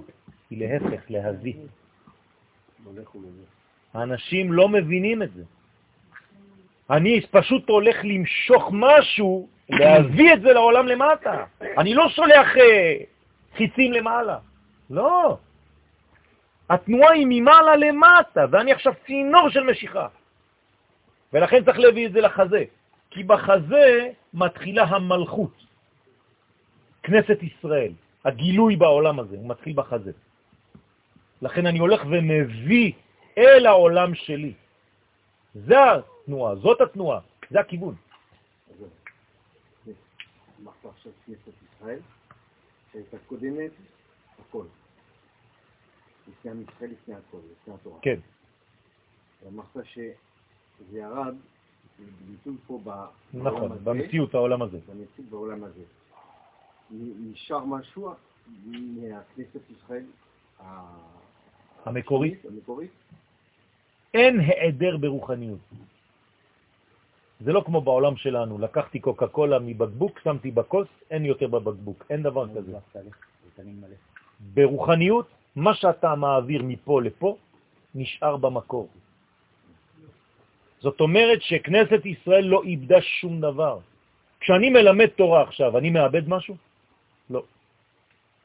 [0.50, 1.56] היא להפך, להזיק.
[3.94, 5.44] האנשים לא מבינים את זה.
[6.92, 11.44] אני פשוט הולך למשוך משהו, להביא את זה לעולם למטה.
[11.78, 12.96] אני לא שולח אה,
[13.56, 14.38] חיצים למעלה.
[14.90, 15.38] לא.
[16.70, 20.06] התנועה היא ממעלה למטה, ואני עכשיו צינור של משיכה.
[21.32, 22.64] ולכן צריך להביא את זה לחזה,
[23.10, 25.64] כי בחזה מתחילה המלכות,
[27.02, 27.92] כנסת ישראל,
[28.24, 30.12] הגילוי בעולם הזה, הוא מתחיל בחזה.
[31.42, 32.92] לכן אני הולך ומביא
[33.38, 34.52] אל העולם שלי.
[35.54, 35.76] זה
[36.22, 37.20] התנועה, זאת התנועה,
[37.50, 37.94] זה הכיוון.
[40.62, 41.98] אמרת עכשיו כנסת ישראל,
[42.92, 43.70] שהייתה קודמת
[44.38, 44.64] הכל.
[46.28, 47.98] לפני עם ישראל, לפני הכל, לפני התורה.
[48.02, 48.20] כן.
[49.48, 51.34] אמרת שזה ירד
[52.26, 53.80] ביטוי פה בעולם נכון, הזה.
[53.84, 54.78] במציאות העולם הזה.
[54.88, 55.82] במציאות בעולם הזה.
[56.90, 58.10] נשאר משהו
[58.66, 60.04] מהכנסת ישראל
[61.84, 62.44] המקורית?
[62.44, 62.90] המקורית?
[64.14, 65.58] אין העדר ברוחניות.
[67.44, 72.22] זה לא כמו בעולם שלנו, לקחתי קוקה קולה מבקבוק, שמתי בכוס, אין יותר בבקבוק, אין
[72.22, 72.72] דבר כזה.
[74.54, 75.26] ברוחניות,
[75.56, 77.36] מה שאתה מעביר מפה לפה,
[77.94, 78.88] נשאר במקור.
[80.80, 83.78] זאת אומרת שכנסת ישראל לא איבדה שום דבר.
[84.40, 86.56] כשאני מלמד תורה עכשיו, אני מאבד משהו?
[87.30, 87.42] לא.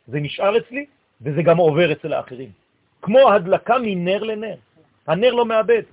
[0.07, 0.85] זה נשאר אצלי,
[1.21, 2.51] וזה גם עובר אצל האחרים.
[3.01, 4.57] כמו הדלקה מנר לנר.
[5.07, 5.83] הנר לא מאבד.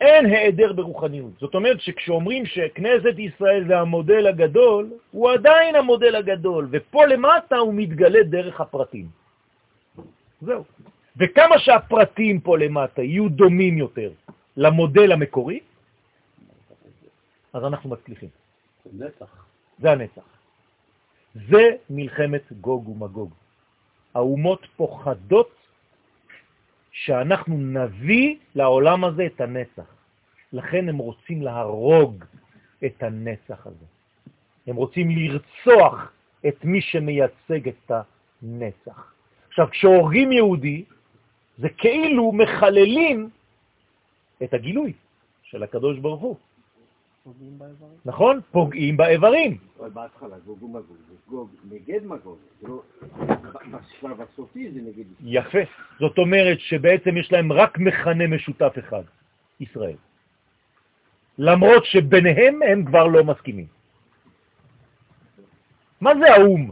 [0.00, 1.32] אין העדר ברוחניות.
[1.38, 7.74] זאת אומרת שכשאומרים שכנסת ישראל זה המודל הגדול, הוא עדיין המודל הגדול, ופה למטה הוא
[7.74, 9.06] מתגלה דרך הפרטים.
[10.40, 10.64] זהו.
[11.16, 14.10] וכמה שהפרטים פה למטה יהיו דומים יותר
[14.56, 15.60] למודל המקורי,
[17.52, 18.28] אז אנחנו מצליחים.
[18.92, 19.46] נצח.
[19.78, 20.22] זה הנצח.
[21.34, 23.30] זה מלחמת גוג ומגוג.
[24.14, 25.57] האומות פוחדות
[26.92, 29.94] שאנחנו נביא לעולם הזה את הנצח.
[30.52, 32.24] לכן הם רוצים להרוג
[32.84, 33.86] את הנצח הזה.
[34.66, 36.12] הם רוצים לרצוח
[36.48, 37.90] את מי שמייצג את
[38.42, 39.12] הנצח.
[39.48, 40.84] עכשיו, כשהורגים יהודי,
[41.58, 43.30] זה כאילו מחללים
[44.42, 44.92] את הגילוי
[45.42, 46.36] של הקדוש ברוך הוא.
[48.04, 48.40] נכון?
[48.52, 49.56] פוגעים באיברים.
[49.80, 52.82] אבל בהתחלה גוג ומגוג, זה גוג נגד מגוג, לא...
[53.70, 55.04] בשלב הסופי זה נגד...
[55.20, 55.58] יפה.
[56.00, 59.02] זאת אומרת שבעצם יש להם רק מכנה משותף אחד,
[59.60, 59.96] ישראל.
[61.38, 63.66] למרות שביניהם הם כבר לא מסכימים.
[66.00, 66.70] מה זה האום?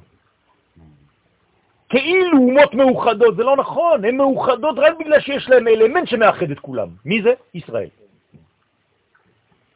[1.89, 6.59] כאילו אומות מאוחדות, זה לא נכון, הן מאוחדות רק בגלל שיש להם אלמנט שמאחד את
[6.59, 6.89] כולם.
[7.05, 7.35] מי זה?
[7.55, 7.89] ישראל.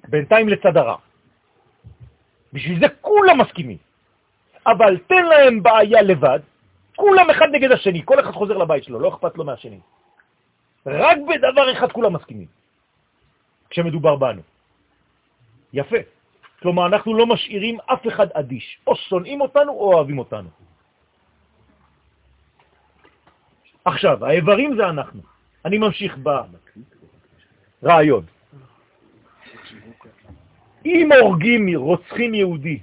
[0.09, 0.97] בינתיים לצד הרע.
[2.53, 3.79] בשביל זה כולם מסכימים.
[4.67, 6.41] אבל תן להם בעיה לבד,
[6.97, 9.81] כולם אחד נגד השני, כל אחד חוזר לבית שלו, לא אכפת לו מהשני.
[10.87, 12.47] רק בדבר אחד כולם מסכימים,
[13.71, 14.43] כשמדובר בנו.
[15.73, 15.97] יפה.
[16.61, 18.79] כלומר, אנחנו לא משאירים אף אחד אדיש.
[18.87, 20.49] או שונאים אותנו או אוהבים אותנו.
[23.85, 25.23] עכשיו, האיברים זה אנחנו.
[25.65, 26.19] אני ממשיך
[27.83, 28.25] ברעיון.
[30.91, 32.79] אם הורגים, רוצחים יהודי,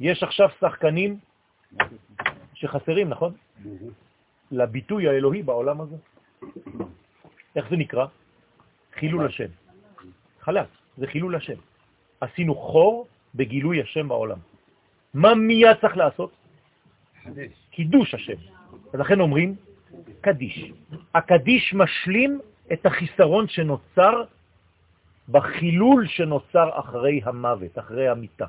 [0.00, 1.18] יש עכשיו שחקנים
[2.54, 3.32] שחסרים, נכון?
[4.50, 5.96] לביטוי האלוהי בעולם הזה.
[7.56, 8.06] איך זה נקרא?
[8.94, 9.50] חילול השם.
[10.40, 11.58] חלק, זה חילול השם.
[12.20, 14.38] עשינו חור בגילוי השם בעולם.
[15.14, 16.30] מה מיד צריך לעשות?
[17.70, 18.38] קידוש השם.
[18.94, 19.54] ולכן אומרים
[20.20, 20.72] קדיש.
[21.14, 22.40] הקדיש משלים
[22.72, 24.24] את החיסרון שנוצר
[25.28, 28.46] בחילול שנוצר אחרי המוות, אחרי המיטה.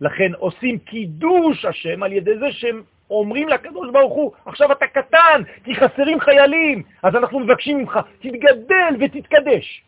[0.00, 5.42] לכן עושים קידוש השם על ידי זה שהם אומרים לקדוש ברוך הוא, עכשיו אתה קטן,
[5.64, 9.82] כי חסרים חיילים, אז אנחנו מבקשים ממך, תתגדל ותתקדש.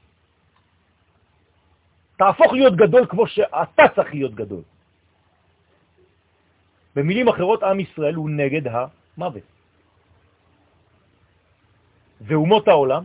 [2.16, 4.62] תהפוך להיות גדול כמו שאתה צריך להיות גדול.
[6.97, 9.43] במילים אחרות, עם ישראל הוא נגד המוות.
[12.20, 13.05] ואומות העולם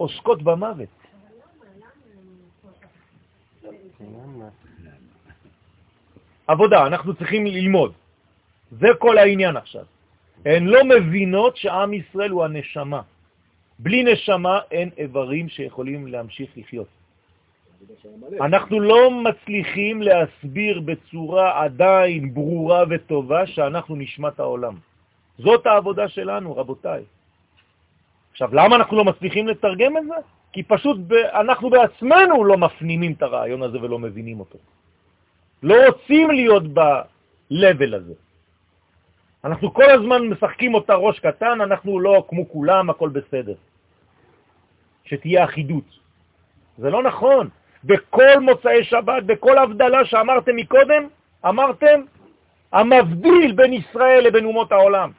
[0.00, 0.88] עוסקות במוות.
[6.46, 7.92] עבודה, אנחנו צריכים ללמוד.
[8.70, 9.84] זה כל העניין עכשיו.
[10.44, 13.02] הן לא מבינות שעם ישראל הוא הנשמה.
[13.78, 16.88] בלי נשמה אין איברים שיכולים להמשיך לחיות.
[18.40, 24.74] אנחנו לא מצליחים להסביר בצורה עדיין ברורה וטובה שאנחנו נשמת העולם.
[25.38, 27.19] זאת העבודה שלנו, רבותיי.
[28.30, 30.14] עכשיו, למה אנחנו לא מצליחים לתרגם את זה?
[30.52, 34.58] כי פשוט ב- אנחנו בעצמנו לא מפנימים את הרעיון הזה ולא מבינים אותו.
[35.62, 38.14] לא רוצים להיות ב-level הזה.
[39.44, 43.54] אנחנו כל הזמן משחקים אותה ראש קטן, אנחנו לא כמו כולם, הכל בסדר.
[45.04, 45.84] שתהיה אחידות.
[46.78, 47.48] זה לא נכון.
[47.84, 51.08] בכל מוצאי שבת, בכל הבדלה שאמרתם מקודם,
[51.48, 52.00] אמרתם,
[52.72, 55.10] המבדיל בין ישראל לבין אומות העולם,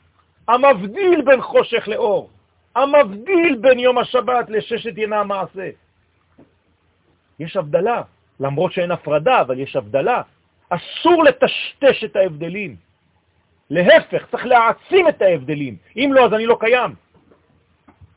[0.48, 2.30] המבדיל בין חושך לאור,
[2.76, 5.70] המבדיל בין יום השבת לששת ימי המעשה.
[7.40, 8.02] יש הבדלה,
[8.40, 10.22] למרות שאין הפרדה, אבל יש הבדלה.
[10.70, 12.76] אסור לטשטש את ההבדלים.
[13.70, 15.76] להפך, צריך להעצים את ההבדלים.
[15.96, 16.96] אם לא, אז אני לא קיים.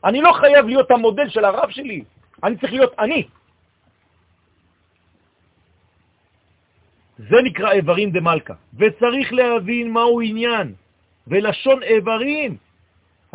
[0.05, 2.03] אני לא חייב להיות המודל של הרב שלי,
[2.43, 3.27] אני צריך להיות אני.
[7.17, 10.73] זה נקרא איברים דמלכה, וצריך להבין מהו עניין,
[11.27, 12.57] ולשון איברים,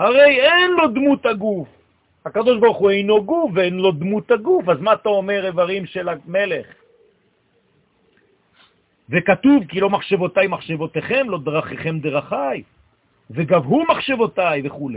[0.01, 1.69] הרי אין לו דמות הגוף.
[2.25, 6.09] הקדוש ברוך הוא אינו גוף ואין לו דמות הגוף, אז מה אתה אומר איברים של
[6.09, 6.67] המלך?
[9.11, 12.63] וכתוב כי לא מחשבותיי מחשבותיכם, לא דרכיכם דרכיי,
[13.31, 14.91] וגבהו מחשבותיי וכו'.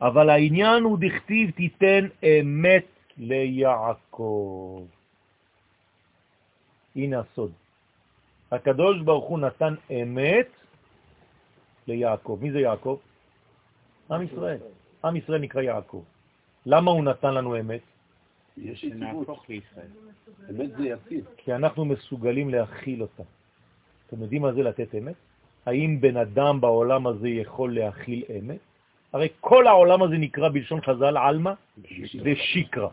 [0.00, 2.86] אבל העניין הוא דכתיב תיתן אמת
[3.18, 4.84] ליעקב.
[6.96, 7.52] הנה הסוד.
[8.52, 10.48] הקדוש ברוך הוא נתן אמת
[11.86, 12.38] ליעקב.
[12.40, 12.98] מי זה יעקב?
[14.10, 14.58] עם ישראל.
[15.04, 16.02] עם ישראל נקרא יעקב.
[16.66, 17.80] למה הוא נתן לנו אמת?
[18.56, 19.46] יש יציבות.
[20.50, 21.24] אמת זה יציב.
[21.36, 23.22] כי אנחנו מסוגלים להכיל אותה.
[24.06, 25.14] אתם יודעים מה זה לתת אמת?
[25.66, 28.58] האם בן אדם בעולם הזה יכול להכיל אמת?
[29.12, 31.52] הרי כל העולם הזה נקרא בלשון חז"ל עלמא
[32.22, 32.88] ושיקרא.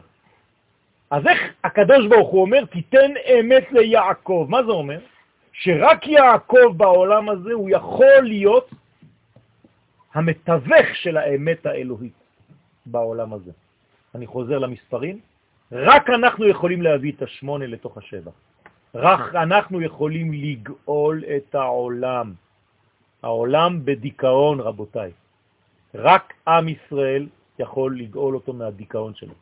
[1.12, 4.48] אז איך הקדוש ברוך הוא אומר, תיתן אמת ליעקב?
[4.50, 5.00] מה זה אומר?
[5.54, 8.70] שרק יעקב בעולם הזה הוא יכול להיות
[10.18, 12.18] המתווך של האמת האלוהית
[12.86, 13.52] בעולם הזה.
[14.16, 15.20] אני חוזר למספרים,
[15.72, 18.32] רק אנחנו יכולים להביא את השמונה לתוך השבע.
[18.96, 22.34] רק אנחנו יכולים לגאול את העולם.
[23.24, 25.12] העולם בדיכאון, רבותיי.
[25.96, 27.28] רק עם ישראל
[27.60, 29.34] יכול לגאול אותו מהדיכאון שלו.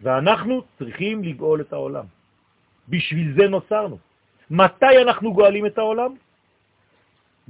[0.00, 2.06] ואנחנו צריכים לגאול את העולם.
[2.88, 3.98] בשביל זה נוצרנו.
[4.50, 6.14] מתי אנחנו גואלים את העולם?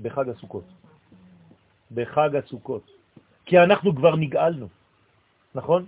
[0.02, 0.64] בחג הסוכות.
[1.94, 2.90] בחג הסוכות.
[3.44, 4.66] כי אנחנו כבר נגאלנו,
[5.54, 5.86] נכון?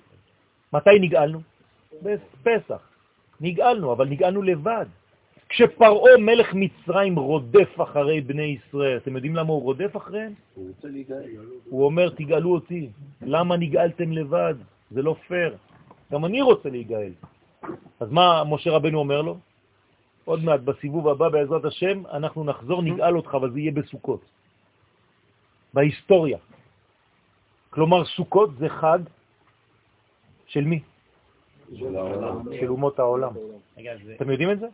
[0.73, 1.41] מתי נגאלנו?
[2.03, 2.89] בפסח.
[3.41, 4.87] נגאלנו, אבל נגאלנו לבד.
[5.49, 10.33] כשפרעו מלך מצרים רודף אחרי בני ישראל, אתם יודעים למה הוא רודף אחריהם?
[10.55, 11.25] הוא רוצה להיגאל.
[11.71, 12.89] הוא אומר, תגאלו אותי.
[13.23, 14.55] למה נגאלתם לבד?
[14.91, 15.57] זה לא פייר.
[16.13, 17.13] גם אני רוצה להיגאל.
[18.01, 19.39] אז מה משה רבנו אומר לו?
[20.25, 24.21] עוד מעט, בסיבוב הבא, בעזרת השם, אנחנו נחזור, נגאל אותך, אבל זה יהיה בסוכות.
[25.75, 26.39] בהיסטוריה.
[27.71, 28.99] כלומר, סוכות זה חג
[30.47, 30.83] של מי?
[31.75, 32.43] של העולם.
[32.61, 33.33] של אומות העולם.
[34.17, 34.67] אתם יודעים את זה?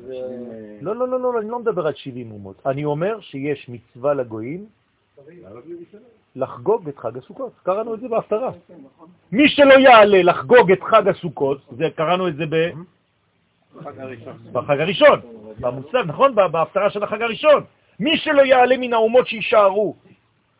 [0.00, 0.78] זה...
[0.80, 2.66] לא, לא, לא, לא, אני לא מדבר על 70 אומות.
[2.66, 4.66] אני אומר שיש מצווה לגויים
[6.36, 7.52] לחגוג את חג הסוכות.
[7.62, 8.52] קראנו את זה בהפטרה.
[9.32, 11.58] מי שלא יעלה לחגוג את חג הסוכות,
[11.96, 12.54] קראנו את זה ב...
[14.52, 15.20] בחג הראשון,
[15.60, 16.34] במושג, נכון?
[16.34, 17.64] בהפטרה של החג הראשון.
[18.00, 19.96] מי שלא יעלה מן האומות שישארו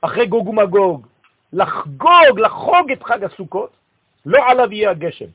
[0.00, 1.06] אחרי גוג ומגוג,
[1.52, 3.70] לחגוג, לחוג את חג הסוכות,
[4.26, 5.30] לא עליו יהיה הגשם.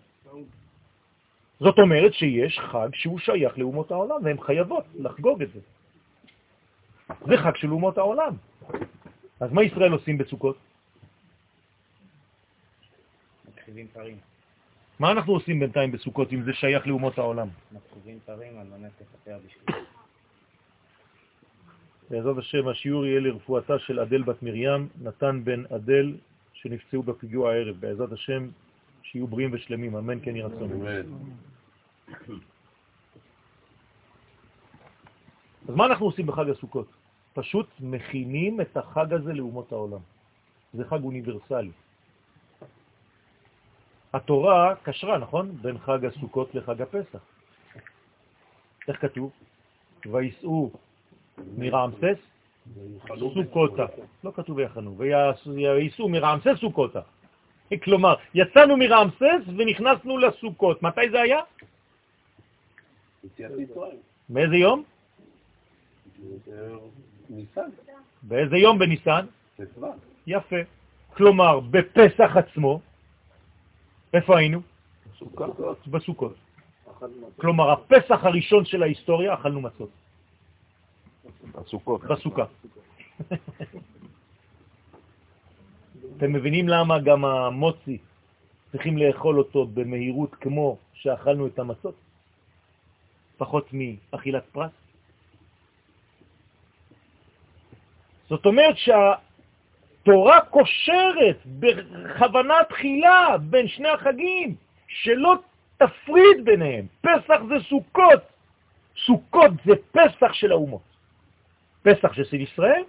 [1.59, 5.59] זאת אומרת שיש חג שהוא שייך לאומות העולם, והן חייבות לחגוג את זה.
[7.27, 8.33] זה חג של אומות העולם.
[9.39, 10.57] אז מה ישראל עושים בסוכות?
[13.47, 14.17] מקריבים פרים.
[14.99, 17.47] מה אנחנו עושים בינתיים בסוכות אם זה שייך לאומות העולם?
[17.71, 18.19] מקריבים
[18.57, 18.91] על מנת.
[22.09, 26.17] בעזרת השם השיעור יהיה לרפואתה של אדל בת מרים, נתן בן אדל
[26.53, 27.75] שנפצעו בפיגוע הערב.
[27.79, 28.49] בעזרת השם
[29.03, 30.85] שיהיו בריאים ושלמים, אמן כן יהי רצון.
[35.69, 36.87] אז מה אנחנו עושים בחג הסוכות?
[37.33, 39.99] פשוט מכינים את החג הזה לאומות העולם.
[40.73, 41.71] זה חג אוניברסלי.
[44.15, 45.51] התורה קשרה, נכון?
[45.61, 47.19] בין חג הסוכות לחג הפסח.
[48.87, 49.31] איך כתוב?
[50.05, 50.71] ויסעו
[51.57, 52.17] מרעמסס
[53.33, 53.85] סוכותה.
[54.23, 54.97] לא כתוב ויחנו.
[54.97, 56.99] וייסעו מרעמסס סוכותה.
[57.83, 60.83] כלומר, יצאנו מרעמסס ונכנסנו לסוכות.
[60.83, 61.39] מתי זה היה?
[64.29, 64.83] מאיזה יום?
[68.23, 69.25] באיזה יום בניסן?
[70.27, 70.55] יפה.
[71.13, 72.79] כלומר, בפסח עצמו,
[74.15, 74.61] איפה היינו?
[75.87, 76.35] בסוכות.
[77.37, 79.89] כלומר, הפסח הראשון של ההיסטוריה אכלנו מצות.
[81.51, 82.03] בסוכות.
[82.03, 82.45] בסוכה.
[86.17, 87.97] אתם מבינים למה גם המוצי
[88.71, 91.95] צריכים לאכול אותו במהירות כמו שאכלנו את המצות?
[93.37, 94.71] פחות מאכילת פרס?
[98.29, 98.75] זאת אומרת
[100.05, 104.55] שהתורה קושרת בכוונה תחילה בין שני החגים,
[104.87, 105.35] שלא
[105.77, 106.87] תפריד ביניהם.
[107.01, 108.21] פסח זה סוכות,
[109.05, 110.81] סוכות זה פסח של האומות.
[111.83, 112.83] פסח של ישראל,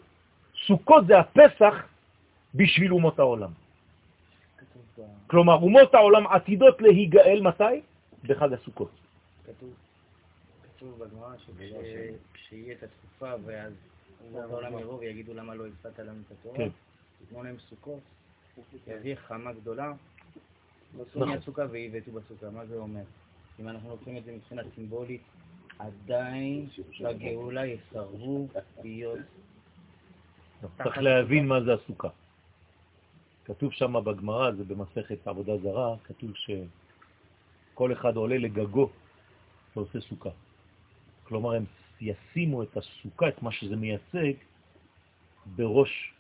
[0.67, 1.75] סוכות זה הפסח
[2.55, 3.51] בשביל אומות העולם.
[5.27, 7.81] כלומר, אומות העולם עתידות להיגאל מתי?
[8.25, 8.91] בחג הסוכות.
[9.47, 9.75] כתוב,
[10.63, 13.73] כתוב בגמרא שכשיהיה את התקופה ואז
[14.25, 16.67] אומות העולם יבואו ויגידו למה לא הפסדת לנו את התורה,
[17.31, 17.35] כן.
[17.35, 18.01] יתנו להם סוכות,
[18.87, 19.93] יביא חמה גדולה,
[20.95, 21.23] נכון.
[21.23, 21.33] נכון.
[21.33, 22.51] הסוכה ויבטו בסוכה.
[22.51, 23.03] מה זה אומר?
[23.61, 25.23] אם אנחנו לוקחים את זה מבחינה סימבולית,
[25.79, 26.69] עדיין
[27.01, 28.47] בגאולה יסרבו
[28.85, 29.19] להיות
[30.83, 32.09] צריך להבין מה זה הסוכה.
[33.45, 38.91] כתוב שם בגמרא, זה במסכת עבודה זרה, כתוב שכל אחד עולה לגגו
[39.77, 40.31] ועושה סוכה.
[41.25, 41.65] כלומר, הם
[42.01, 44.33] ישימו את הסוכה, את מה שזה מייצג,
[45.47, 46.13] בראש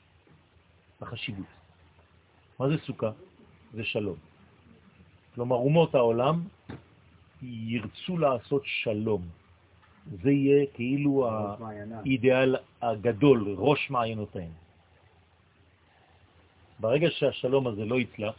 [1.02, 1.46] החשיבות.
[2.60, 3.10] מה זה סוכה?
[3.74, 4.16] זה שלום.
[5.34, 6.42] כלומר, אומות העולם
[7.42, 9.22] ירצו לעשות שלום.
[10.22, 14.52] זה יהיה כאילו האידאל הגדול, ראש מעיינותיהם.
[16.80, 18.34] ברגע שהשלום הזה לא יצלח,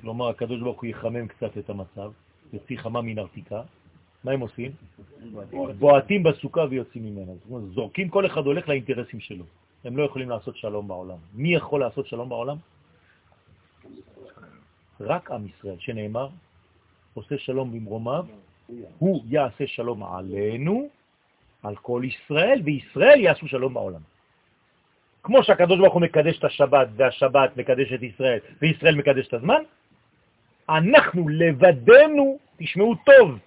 [0.00, 2.12] כלומר הקדוש ברוך הוא יחמם קצת את המצב,
[2.52, 3.62] יוציא חמה מן ארתיקה,
[4.24, 4.72] מה הם עושים?
[5.78, 7.32] בועטים בסוכה ויוצאים ממנה.
[7.34, 9.44] זאת אומרת, זורקים, כל אחד הולך לאינטרסים שלו.
[9.88, 11.16] הם לא יכולים לעשות שלום בעולם.
[11.34, 12.56] מי יכול לעשות שלום בעולם?
[15.00, 16.28] רק עם ישראל, שנאמר,
[17.14, 18.24] עושה שלום במרומיו,
[18.98, 20.88] הוא יעשה שלום עלינו,
[21.62, 24.00] על כל ישראל, וישראל יעשו שלום בעולם.
[25.22, 29.62] כמו שהקדוש ברוך הוא מקדש את השבת, והשבת מקדש את ישראל, וישראל מקדש את הזמן,
[30.68, 33.38] אנחנו לבדנו, תשמעו טוב,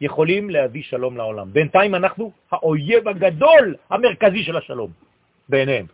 [0.00, 1.52] יכולים להביא שלום לעולם.
[1.52, 5.05] בינתיים אנחנו האויב הגדול, המרכזי של השלום,
[5.48, 5.86] בעיניהם.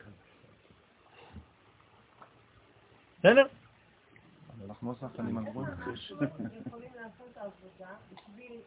[3.18, 3.46] בסדר?
[4.66, 5.66] אנחנו לא שחקנים על גבול.
[6.66, 8.60] יכולים לעשות את העבודה בשביל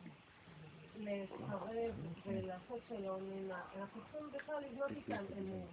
[0.97, 1.93] לקרב
[2.25, 3.61] ולעשות שלום עם ה...
[3.79, 5.67] אנחנו צריכים בכלל לבנות איתם אמון.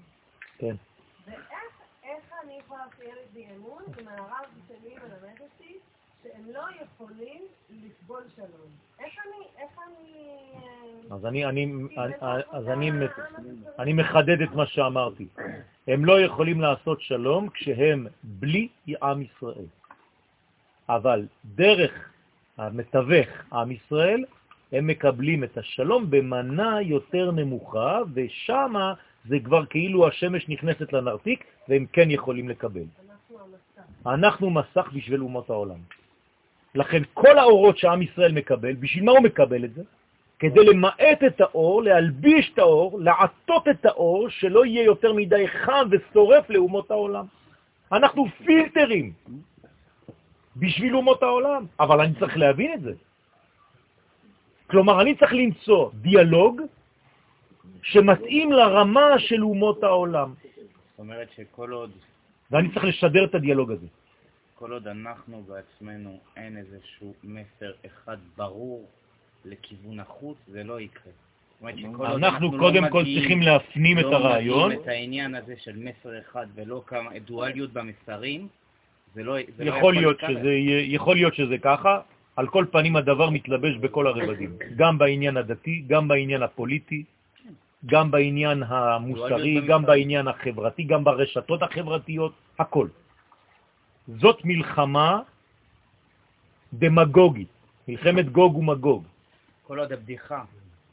[0.59, 0.77] כן.
[1.25, 5.79] ואיך איך אני יכולה שיהיה לי אמון אם הרב שלי מלמד אותי
[6.23, 8.71] שהם לא יכולים לסבול שלום?
[9.01, 9.47] איך אני...
[9.59, 10.13] איך אני...
[11.11, 11.67] אה, אז אני, אני,
[12.51, 12.91] אז אני,
[13.79, 15.29] אני מחדד את מה שאמרתי.
[15.89, 18.69] הם לא יכולים לעשות שלום כשהם בלי
[19.03, 19.67] עם ישראל.
[20.89, 22.11] אבל דרך
[22.59, 24.25] המתווך, עם ישראל,
[24.73, 28.75] הם מקבלים את השלום במנה יותר נמוכה, ושם
[29.25, 32.85] זה כבר כאילו השמש נכנסת לנרתיק, והם כן יכולים לקבל.
[34.07, 35.79] אנחנו מסך בשביל אומות העולם.
[36.75, 39.83] לכן כל האורות שעם ישראל מקבל, בשביל מה הוא מקבל את זה?
[40.39, 45.89] כדי למעט את האור, להלביש את האור, לעטות את האור, שלא יהיה יותר מדי חם
[45.91, 47.27] ושורף לאומות העולם.
[47.93, 49.13] אנחנו פילטרים
[50.57, 52.93] בשביל אומות העולם, אבל אני צריך להבין את זה.
[54.67, 56.61] כלומר, אני צריך למצוא דיאלוג
[57.83, 61.91] שמתאים לרמה של אומות העולם, זאת אומרת שכל עוד,
[62.51, 63.87] ואני צריך לשדר את הדיאלוג הזה.
[64.63, 68.89] כל עוד אנחנו בעצמנו אין איזשהו מסר אחד ברור
[69.45, 71.13] לכיוון החוץ, זה לא יקרה.
[71.61, 75.55] עוד אנחנו לא קודם כל מגיעים- צריכים להפנים את לא הרעיון, מגיעים את העניין הזה
[75.59, 78.49] של מסר אחד ולא כמה דואליות במסרים,
[79.15, 80.17] זה לא, זה לא יכול להיות.
[80.29, 80.53] שזה
[80.95, 82.01] יכול להיות שזה ככה,
[82.37, 87.05] על כל פנים הדבר מתלבש בכל הרבדים, גם בעניין הדתי, גם בעניין הפוליטי,
[87.87, 89.83] גם בעניין המוסרי, גם.
[89.87, 92.89] בעניין החברתי, גם ברשתות החברתיות, הכל.
[94.09, 95.21] זאת מלחמה
[96.73, 97.49] דמגוגית,
[97.89, 99.05] מלחמת גוג ומגוג.
[99.63, 100.45] כל עוד הבדיחה,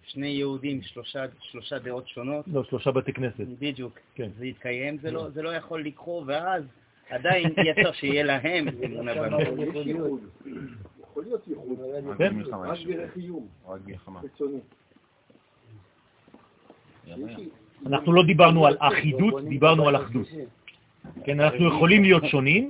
[0.04, 3.48] שני יהודים, שלושה, שלושה דעות שונות, לא, שלושה בתי כנסת.
[3.60, 4.30] בדיוק, כן.
[4.38, 6.64] זה יתקיים, זה לא, זה לא יכול לקרות, ואז
[7.10, 9.40] עדיין אי אפשר שיהיה להם אמונה בנו.
[11.02, 11.80] יכול להיות ייחוד.
[12.08, 12.42] רק כן?
[12.94, 14.22] דרך איום רק מלחמה.
[17.86, 20.28] אנחנו לא דיברנו על אחידות, דיברנו על אחדות.
[21.24, 22.70] כן, אנחנו יכולים להיות שונים,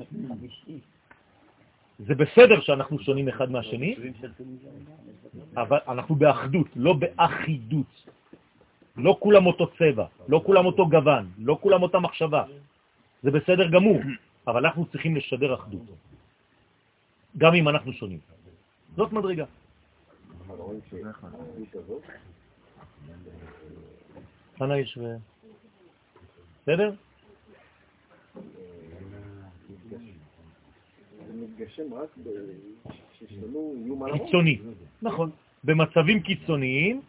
[2.00, 3.96] זה בסדר שאנחנו שונים אחד מהשני,
[5.56, 7.92] אבל אנחנו באחדות, לא באחידות.
[9.00, 12.44] לא כולם אותו צבע, לא כולם אותו גוון, לא כולם אותה מחשבה.
[13.24, 14.00] זה בסדר גמור,
[14.48, 15.82] אבל אנחנו צריכים לשדר אחדות,
[17.38, 18.20] גם אם אנחנו שונים.
[18.96, 19.46] זאת מדרגה.
[24.58, 25.16] כאן האיש ו...
[26.62, 26.92] בסדר?
[31.28, 32.10] זה מתגשם רק
[33.12, 34.26] כשיש לנו איום על הרוב.
[34.26, 34.60] קיצוני,
[35.02, 35.30] נכון.
[35.64, 37.02] במצבים קיצוניים,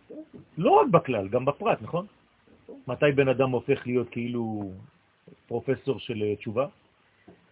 [0.58, 2.06] לא רק בכלל, גם בפרט, נכון?
[2.86, 4.72] מתי בן אדם הופך להיות כאילו
[5.46, 6.66] פרופסור של אה, תשובה?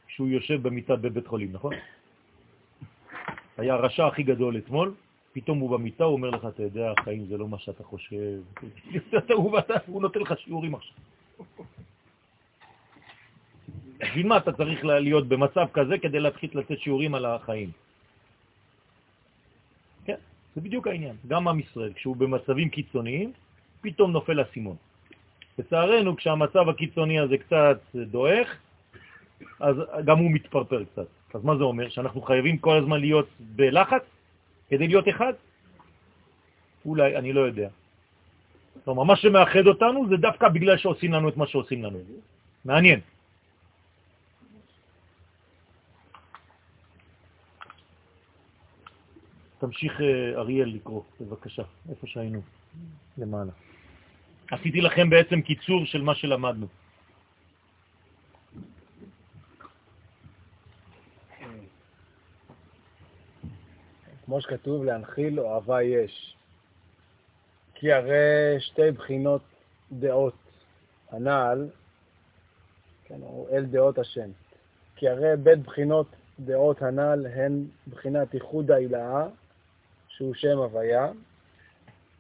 [0.07, 1.75] כשהוא יושב במיטה בבית חולים, נכון?
[3.57, 4.95] היה הרשע הכי גדול אתמול,
[5.33, 8.41] פתאום הוא במיטה, הוא אומר לך, אתה יודע, החיים זה לא מה שאתה חושב.
[9.87, 10.97] הוא נותן לך שיעורים עכשיו.
[13.99, 17.71] בשביל מה אתה צריך להיות במצב כזה כדי להתחיל לתת שיעורים על החיים?
[20.05, 20.15] כן,
[20.55, 21.17] זה בדיוק העניין.
[21.29, 23.33] גם עם ישראל, כשהוא במצבים קיצוניים,
[23.81, 24.77] פתאום נופל הסימון.
[25.59, 28.49] לצערנו, כשהמצב הקיצוני הזה קצת דועך,
[29.61, 31.07] אז גם הוא מתפרפר קצת.
[31.35, 31.89] אז מה זה אומר?
[31.89, 34.03] שאנחנו חייבים כל הזמן להיות בלחץ
[34.71, 35.33] כדי להיות אחד?
[36.87, 37.69] אולי, אני לא יודע.
[38.85, 41.99] כלומר, מה שמאחד אותנו זה דווקא בגלל שעושים לנו את מה שעושים לנו.
[42.65, 43.01] מעניין.
[49.59, 52.41] תמשיך אה, אריאל לקרוא, בבקשה, איפה שהיינו,
[53.19, 53.53] למעלה.
[54.51, 56.67] עשיתי לכם בעצם קיצור של מה שלמדנו.
[64.25, 66.37] כמו שכתוב, להנחיל אוהבה יש.
[67.75, 69.43] כי הרי שתי בחינות
[69.93, 70.35] דעות
[71.11, 71.69] הנעל,
[73.05, 74.31] כן, הוא אל דעות השם.
[74.97, 76.07] כי הרי בית בחינות
[76.41, 79.27] דעות הנ"ל הן בחינת ייחוד ההילאה,
[80.19, 81.09] שהוא שם הוויה,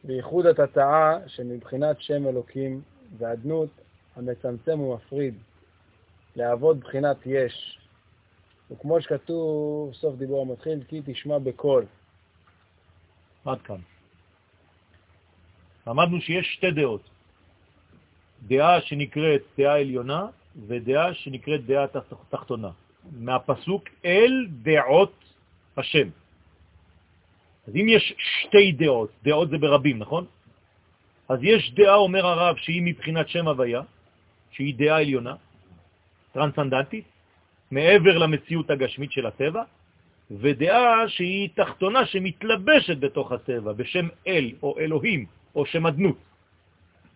[0.04, 2.82] וייחוד התתאה שמבחינת שם אלוקים
[3.18, 3.68] ועדנות
[4.16, 5.34] המצמצם ומפריד,
[6.36, 7.78] לעבוד בחינת יש.
[8.70, 11.86] וכמו שכתוב, סוף דיבור המתחיל, כי תשמע בקול.
[13.44, 13.80] עד כאן.
[15.86, 17.02] למדנו שיש שתי דעות.
[18.46, 20.26] דעה שנקראת דעה עליונה
[20.66, 21.86] ודעה שנקראת דעה
[22.30, 22.70] תחתונה.
[23.12, 25.12] מהפסוק אל דעות
[25.76, 26.08] השם.
[27.68, 30.24] אז אם יש שתי דעות, דעות זה ברבים, נכון?
[31.28, 33.82] אז יש דעה, אומר הרב, שהיא מבחינת שם הוויה,
[34.50, 35.34] שהיא דעה עליונה,
[36.32, 37.04] טרנסנדנטית,
[37.70, 39.62] מעבר למציאות הגשמית של הטבע,
[40.30, 46.18] ודעה שהיא תחתונה שמתלבשת בתוך הטבע, בשם אל או אלוהים או שם אדנות.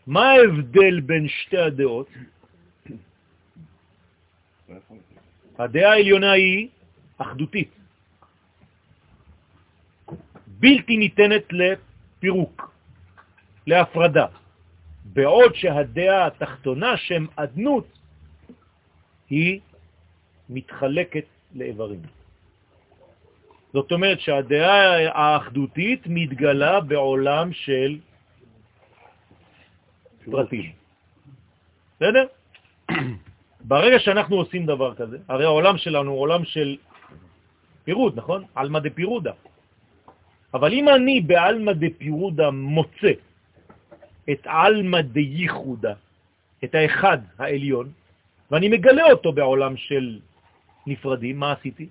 [0.07, 2.09] מה ההבדל בין שתי הדעות?
[5.59, 6.69] הדעה העליונה היא
[7.19, 7.71] אחדותית,
[10.63, 12.71] בלתי ניתנת לפירוק,
[13.67, 14.27] להפרדה,
[15.05, 17.87] בעוד שהדעה התחתונה, שם אדנות,
[19.31, 19.61] היא
[20.49, 22.03] מתחלקת לאיברים.
[23.73, 27.99] זאת אומרת שהדעה האחדותית מתגלה בעולם של
[30.25, 30.73] פרטים.
[31.97, 32.25] בסדר?
[33.65, 36.77] ברגע שאנחנו עושים דבר כזה, הרי העולם שלנו הוא עולם של
[37.85, 38.45] פירוד, נכון?
[38.55, 39.33] עלמא דפירודה.
[40.55, 43.13] אבל אם אני בעלמא דפירודה מוצא
[44.31, 45.95] את עלמא דייחודה,
[46.65, 47.93] את האחד העליון,
[48.51, 50.21] ואני מגלה אותו בעולם של
[50.87, 51.89] נפרדים, מה עשיתי?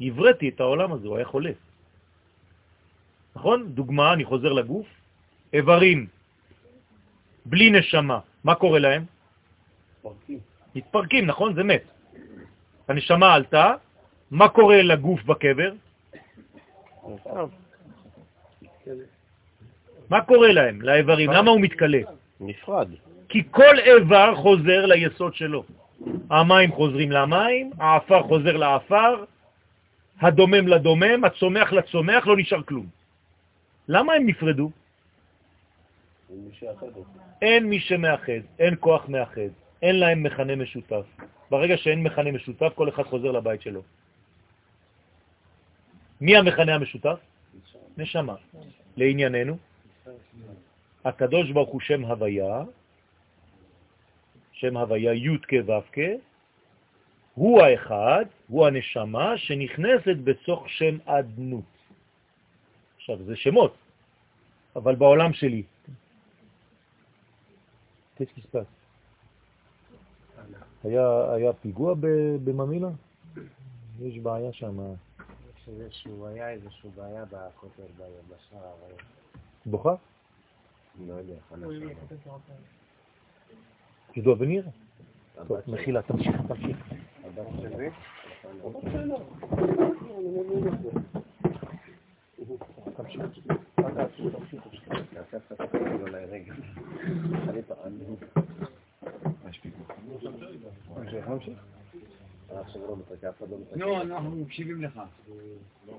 [0.00, 1.52] הבראתי את העולם הזה, הוא היה חולה.
[3.36, 3.58] נכון?
[3.74, 4.86] דוגמה, אני חוזר לגוף,
[5.52, 6.06] איברים
[7.46, 9.04] בלי נשמה, מה קורה להם?
[9.98, 10.38] מתפרקים.
[10.74, 11.54] מתפרקים, נכון?
[11.54, 11.84] זה מת.
[12.88, 13.74] הנשמה עלתה,
[14.30, 15.72] מה קורה לגוף בקבר?
[20.10, 21.30] מה קורה להם, לאיברים?
[21.30, 22.00] למה הוא מתקלה?
[22.40, 22.88] נפרד.
[23.28, 25.64] כי כל איבר חוזר ליסוד שלו.
[26.30, 29.24] המים חוזרים למים, האפר חוזר לאפר,
[30.20, 32.86] הדומם לדומם, הצומח לצומח, לא נשאר כלום.
[33.88, 34.70] למה הם נפרדו?
[37.42, 39.50] אין מי שמאחד, אין כוח מאחד,
[39.82, 41.06] אין להם מכנה משותף.
[41.50, 43.82] ברגע שאין מכנה משותף, כל אחד חוזר לבית שלו.
[46.22, 47.18] מי המכנה המשותף?
[47.96, 48.34] נשמה.
[48.96, 49.56] לענייננו,
[51.04, 52.62] הקדוש ברוך הוא שם הוויה,
[54.52, 55.82] שם הוויה י' כו'
[57.34, 61.64] הוא האחד, הוא הנשמה שנכנסת בתוך שם אדנות.
[62.96, 63.74] עכשיו, זה שמות,
[64.76, 65.62] אבל בעולם שלי.
[71.34, 71.94] היה פיגוע
[72.44, 72.90] בממילה?
[74.00, 74.78] יש בעיה שם.
[75.72, 78.56] יש איזשהו, היה איזשהו בעיה בכותל ביבשה.
[79.66, 79.94] בוכה?
[81.06, 81.34] לא יודע,
[84.16, 84.64] dois venir
[85.48, 86.76] טוב, מחילה, תמשיך, תמשיך.
[103.76, 105.00] נו, אנחנו מקשיבים לך.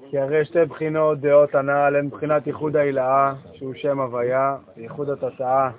[0.09, 5.71] כי הרי שתי בחינות דעות הנ"ל, הן מבחינת ייחוד ההילאה, שהוא שם הוויה, וייחוד התוצאה,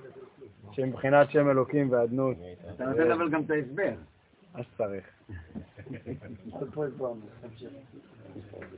[0.72, 2.36] שהיא מבחינת שם אלוקים ואדנות.
[2.74, 3.92] אתה נותן אבל גם את ההסבר.
[4.54, 5.04] אז צריך.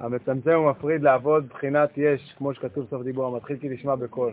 [0.01, 4.33] המצמצם ומפריד לעבוד בחינת יש, כמו שכתוב סוף דיבור, המתחיל כי נשמע בקול.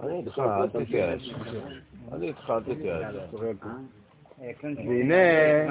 [0.00, 1.34] אני איתך, אל תתייאש.
[2.12, 3.14] אני איתך, אל תתייאש.
[4.60, 5.62] והנה,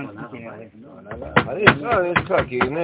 [1.47, 2.81] אני איתך, אני איתך, כי הנה...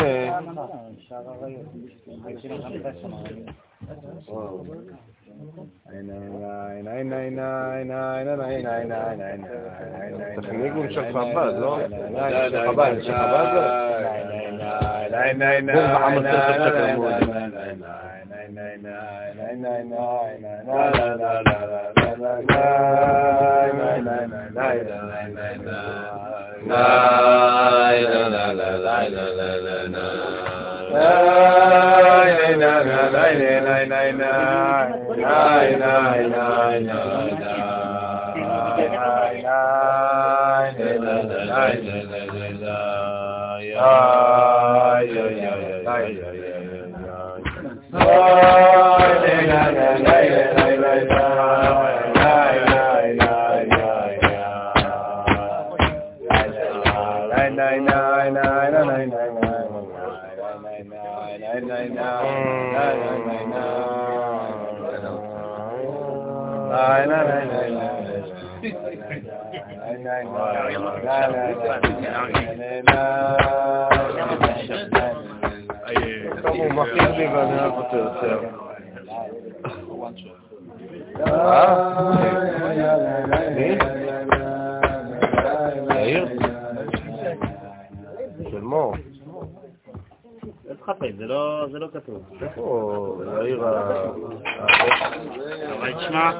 [10.35, 11.79] צריך ניגון של חב"ד, לא?
[12.49, 13.81] של חב"ד, של חב"ד
[43.76, 44.19] טוב,
[76.47, 78.39] הוא מכיר לי ואני אוהב אותו יותר.
[85.89, 86.27] יאיר?
[88.51, 88.93] של מור.
[91.71, 92.23] זה לא כתוב.
[92.41, 94.11] איפה יאיר ה...
[95.79, 96.31] אבל תשמע,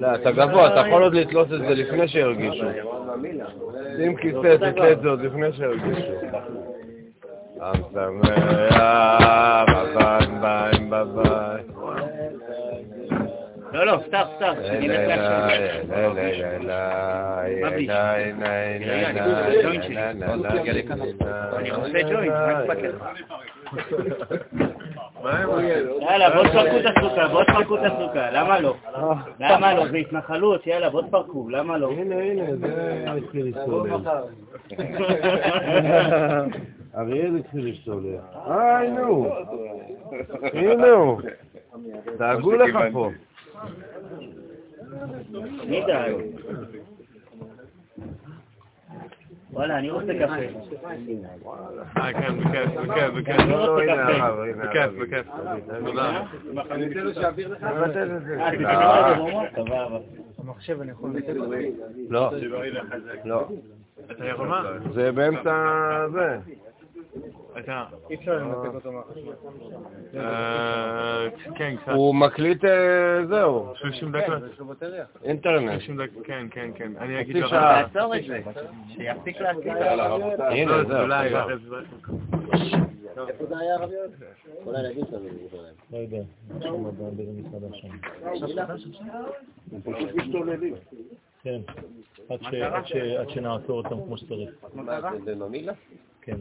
[0.00, 2.64] לא, אתה גבוה, אתה יכול עוד לתלות את זה לפני שירגישו.
[3.96, 6.12] שים כיסא, תתלה את זה עוד לפני שירגישו.
[7.60, 8.34] עם שמח,
[9.68, 11.56] בבן בן בבן.
[13.72, 15.84] לא, לא, סתיו, סתיו, אני אלך להשם.
[21.56, 23.04] אני רוצה ג'וינט, מה אכפת לך?
[26.24, 28.74] יאללה, בוא תפרקו את הסוכה, בוא תפרקו את הסוכה, למה לא?
[29.40, 29.88] למה לא?
[29.88, 31.90] זה התנחלות, יאללה, בוא תפרקו, למה לא?
[31.90, 34.08] הנה, הנה, זה התחיל להסתובב.
[36.96, 38.18] אריאל התחיל להסתובב.
[38.46, 39.34] היי, נו.
[40.52, 41.20] הנה הוא.
[42.18, 43.10] דאגו לך פה.
[45.68, 46.14] מי דאג?
[49.54, 50.34] וואלה, אני רוצה קפה.
[51.96, 53.46] אה, כן, בכיף, בכיף, בכיף.
[53.48, 54.90] לא, הנה בכיף.
[55.02, 55.26] בכיף.
[55.84, 56.22] תודה.
[56.52, 58.42] נבטל את זה.
[58.42, 59.44] אה, תקרא את זה במוח?
[59.56, 59.98] סבבה.
[60.38, 61.52] המחשב אני יכול לתת לו.
[62.10, 62.30] לא,
[63.24, 63.48] לא.
[64.10, 64.62] אתה יכול מה?
[64.94, 66.38] זה באמצע זה.
[67.58, 67.84] אתה...
[68.10, 69.32] אי אפשר לנתק אותו מהחשמל.
[70.20, 71.92] אה, כן, קצת.
[71.92, 74.34] הוא מקליט, אה, זהו, 30 דקות.
[74.52, 75.04] יש לו בטריה.
[75.24, 75.70] אינטרנט.
[75.80, 76.92] 30 דקות, כן, כן, כן.
[76.98, 77.50] אני אגיד לך.
[77.52, 78.40] תעצור את זה,
[78.88, 79.66] שיפסיק להקליט.
[80.38, 81.00] הנה, לא, זהו.
[81.00, 81.40] אולי, זהו.
[81.40, 81.76] אחרי זה-
[85.92, 86.18] לא יודע,
[86.60, 86.84] שם
[87.16, 87.88] באיזה מסעדה שם.
[89.72, 90.74] הם פשוט משתוללים.
[91.42, 91.60] כן,
[93.18, 94.50] עד שנעצור אותם כמו שצריך.
[96.24, 96.36] כן,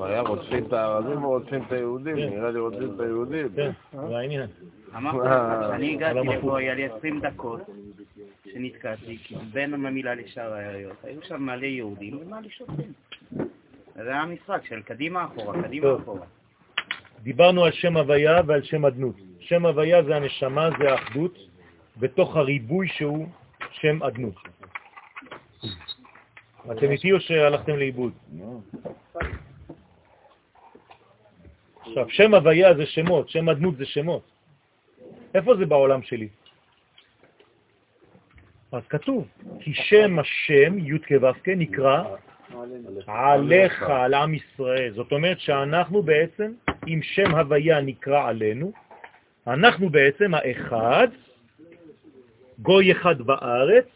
[0.00, 2.16] היה רודפים את הערבים או רודפים את היהודים?
[2.16, 2.28] כן.
[2.28, 3.48] נראה לי רודפים את היהודים.
[3.56, 3.70] כן,
[4.08, 4.46] זה העניין.
[4.96, 7.60] אמרתי לך, כשאני הגעתי לפה, היה לי 20 דקות
[8.52, 12.92] שנתקעתי, כי בין המילה לשאר היריות, היו שם מלא יהודים ומלא שוטרים.
[13.94, 16.00] זה היה המשחק של קדימה אחורה, קדימה טוב.
[16.00, 16.26] אחורה.
[17.22, 19.16] דיברנו על שם הוויה ועל שם אדנות.
[19.40, 21.38] שם הוויה זה הנשמה, זה האחדות,
[21.96, 23.26] בתוך הריבוי שהוא
[23.70, 24.34] שם אדנות.
[26.72, 28.12] אתם איתי או שהלכתם לאיבוד?
[31.80, 34.22] עכשיו, שם הוויה זה שמות, שם אדנות זה שמות.
[35.34, 36.28] איפה זה בעולם שלי?
[38.72, 39.26] אז כתוב,
[39.60, 42.04] כי שם השם, י' כו' נקרא
[43.06, 44.92] עליך, על עם ישראל.
[44.94, 46.52] זאת אומרת שאנחנו בעצם,
[46.86, 48.72] אם שם הוויה נקרא עלינו,
[49.46, 51.08] אנחנו בעצם האחד,
[52.58, 53.86] גוי אחד בארץ,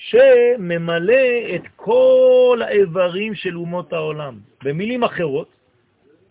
[0.00, 4.38] שממלא את כל האיברים של אומות העולם.
[4.64, 5.48] במילים אחרות,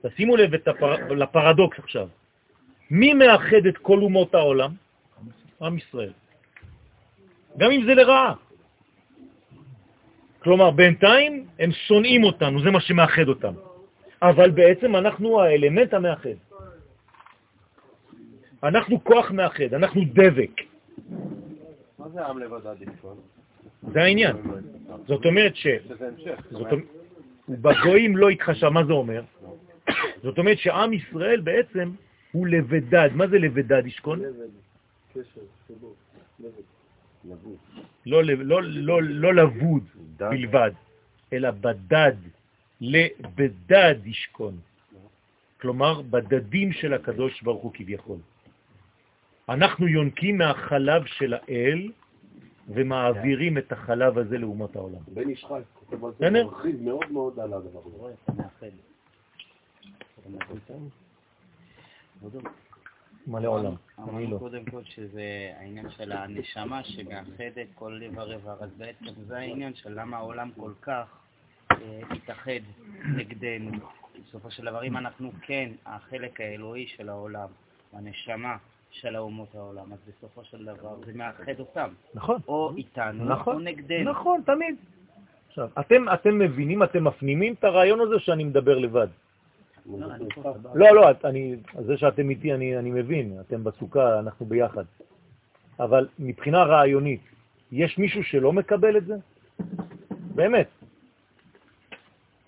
[0.02, 1.14] תשימו לב הפר...
[1.14, 2.08] לפרדוקס עכשיו.
[2.92, 4.72] מי מאחד את כל אומות העולם?
[5.62, 6.14] עם ישראל.
[7.58, 8.34] גם אם זה לרעה.
[10.40, 13.54] כלומר, בינתיים הם שונאים אותנו, זה מה שמאחד אותם.
[14.22, 16.40] אבל בעצם אנחנו האלמנט המאחד.
[18.64, 20.56] אנחנו כוח מאחד, אנחנו דבק.
[22.00, 23.18] מה זה עם לבדד ישכון?
[23.94, 24.36] זה העניין.
[25.08, 25.68] זאת אומרת ש...
[27.50, 29.22] בגויים לא התחשב, מה זה אומר?
[30.24, 31.92] זאת אומרת שעם ישראל בעצם
[32.32, 33.10] הוא לבדד.
[33.14, 34.22] מה זה לבדד ישכון?
[38.06, 39.84] לא, לא, לא, לא לבוד
[40.18, 40.72] בלבד,
[41.34, 42.16] אלא בדד,
[42.82, 44.58] לבדד ישכון.
[45.62, 48.18] כלומר, בדדים של הקדוש ברוך הוא כביכול.
[49.50, 51.92] אנחנו יונקים מהחלב של האל
[52.70, 55.00] ומעבירים את החלב הזה לאומות העולם.
[55.14, 56.46] בן איש חי, כותב על זה, בסדר?
[56.46, 58.70] מרחיב מאוד מאוד על הדבר הזה.
[63.28, 63.74] מלא עולם.
[63.98, 64.38] אני אמרנו לא.
[64.38, 70.00] קודם כל שזה העניין של הנשמה שמאחדת כל לב איבר, אז בעצם זה העניין של
[70.00, 71.08] למה העולם כל כך
[71.72, 72.62] אה, התאחד
[73.16, 73.72] נגדנו.
[74.24, 77.48] בסופו של דבר, אם אנחנו כן החלק האלוהי של העולם,
[77.94, 78.58] הנשמה
[78.92, 82.40] של האומות העולם, אז בסופו של דבר זה מאחד אותם, נכון.
[82.48, 84.12] או איתנו נכון, או נגדנו.
[84.12, 84.76] נכון, תמיד.
[85.48, 89.08] עכשיו, אתם, אתם מבינים, אתם מפנימים את הרעיון הזה שאני מדבר לבד.
[89.98, 90.08] לא.
[90.76, 94.84] לא, לא, אני, זה שאתם איתי, אני, אני מבין, אתם בסוכה, אנחנו ביחד.
[95.80, 97.22] אבל מבחינה רעיונית,
[97.72, 99.16] יש מישהו שלא מקבל את זה?
[100.36, 100.68] באמת.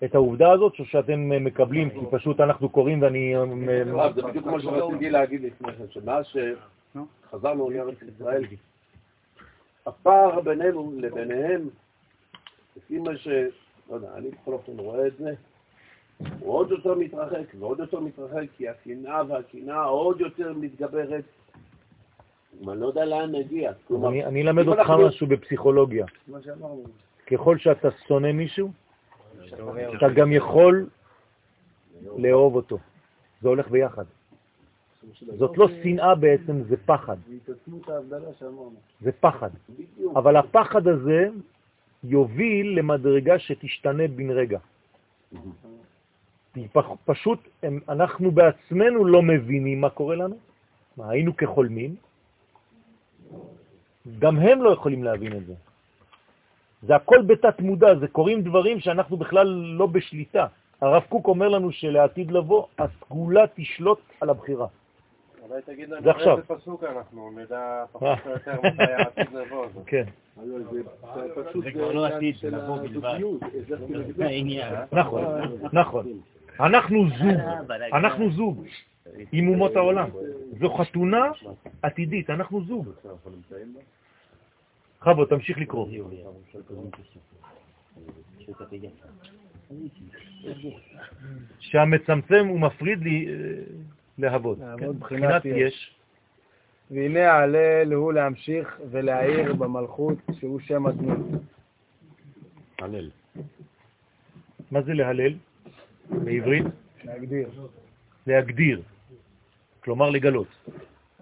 [0.04, 3.36] את העובדה הזאת שאתם מקבלים, כי פשוט אנחנו קוראים ואני...
[3.36, 8.44] אה, זה בדיוק מה שרציתי להגיד לפני כן, שמאז שחזרנו לארץ ישראל,
[9.86, 11.68] הפער בינינו לביניהם,
[12.76, 13.28] לפי מה ש...
[13.90, 15.34] לא יודע, אני בכל אופן רואה את זה,
[16.40, 21.24] הוא עוד יותר מתרחק ועוד יותר מתרחק, כי השנאה והקנאה עוד יותר מתגברת.
[22.68, 23.72] אני לא יודע לאן נגיע.
[24.08, 26.06] אני, אני אלמד אותך משהו בפסיכולוגיה.
[26.28, 26.84] מה שאמרנו.
[27.26, 28.70] ככל שאתה שונא מישהו,
[29.96, 30.86] אתה גם יכול
[32.16, 32.78] לאהוב אותו.
[33.42, 34.04] זה הולך ביחד.
[35.38, 37.16] זאת לא שנאה בעצם, זה פחד.
[39.00, 39.50] זה פחד.
[40.16, 41.28] אבל הפחד הזה
[42.04, 44.58] יוביל למדרגה שתשתנה בן רגע.
[47.04, 50.36] פשוט הם, אנחנו בעצמנו לא מבינים מה קורה לנו,
[50.96, 51.96] מה, היינו כחולמים,
[54.18, 55.54] גם הם לא יכולים להבין את זה.
[56.82, 59.46] זה הכל בתת מודע, זה קורים דברים שאנחנו בכלל
[59.78, 60.46] לא בשליטה.
[60.80, 64.66] הרב קוק אומר לנו שלעתיד לבוא, הסגולה תשלוט על הבחירה.
[65.48, 66.36] אולי תגיד לנו זה עכשיו.
[66.36, 69.66] באיזה פסוק אנחנו נדע פחות או יותר מתי העתיד לבוא.
[69.86, 70.04] כן,
[71.62, 73.18] זה כבר לא עתיד, זה לבוא בלבד.
[73.88, 74.24] לגבי.
[74.24, 74.74] העניין.
[74.92, 75.24] נכון,
[75.72, 76.06] נכון.
[76.60, 77.40] אנחנו זוג,
[77.92, 78.64] אנחנו זוג
[79.32, 80.08] עם אומות העולם.
[80.60, 81.30] זו חתונה
[81.82, 82.88] עתידית, אנחנו זוג.
[85.02, 85.88] חבו, תמשיך לקרוא.
[91.60, 93.32] שהמצמצם הוא מפריד לי אה,
[94.18, 94.58] להבות.
[94.58, 95.94] כן, בחינת מבחינת יש.
[96.90, 101.42] והנה ההלל הוא להמשיך ולהעיר במלכות שהוא שם הדמות.
[102.78, 103.10] הלל.
[104.70, 105.34] מה זה להלל?
[106.10, 106.64] בעברית?
[107.04, 107.48] להגדיר.
[108.26, 108.82] להגדיר,
[109.80, 110.48] כלומר לגלות.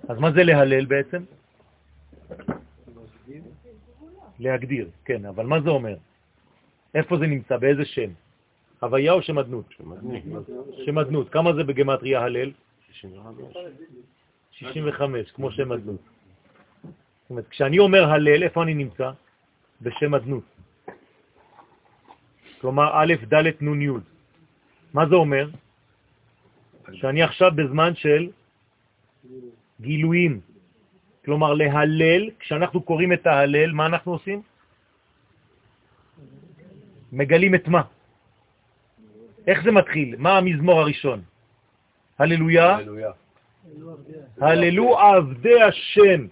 [0.09, 1.23] אז מה זה להלל בעצם?
[4.41, 5.97] להגדיר, כן, אבל מה זה אומר?
[6.95, 7.57] איפה זה נמצא?
[7.57, 8.11] באיזה שם?
[8.81, 9.23] הוויה או?
[10.85, 11.29] שם אדנות.
[11.31, 12.51] כמה זה בגמטריה הלל?
[14.51, 16.01] 65, כמו שם אדנות.
[16.03, 19.11] זאת אומרת, כשאני אומר הלל, איפה אני נמצא?
[19.83, 20.45] בשם אדנות.
[22.61, 23.91] כלומר, א', ד', נ', י'.
[24.95, 25.49] מה זה אומר?
[26.93, 28.31] שאני עכשיו בזמן של
[29.81, 30.41] גילויים.
[31.25, 34.43] כלומר, להלל, כשאנחנו קוראים את ההלל, מה אנחנו עושים?
[37.13, 37.83] מגלים את מה?
[39.47, 40.15] איך זה מתחיל?
[40.19, 41.23] מה המזמור הראשון?
[42.19, 42.79] הללויה.
[44.41, 46.27] הללו עבדי השם.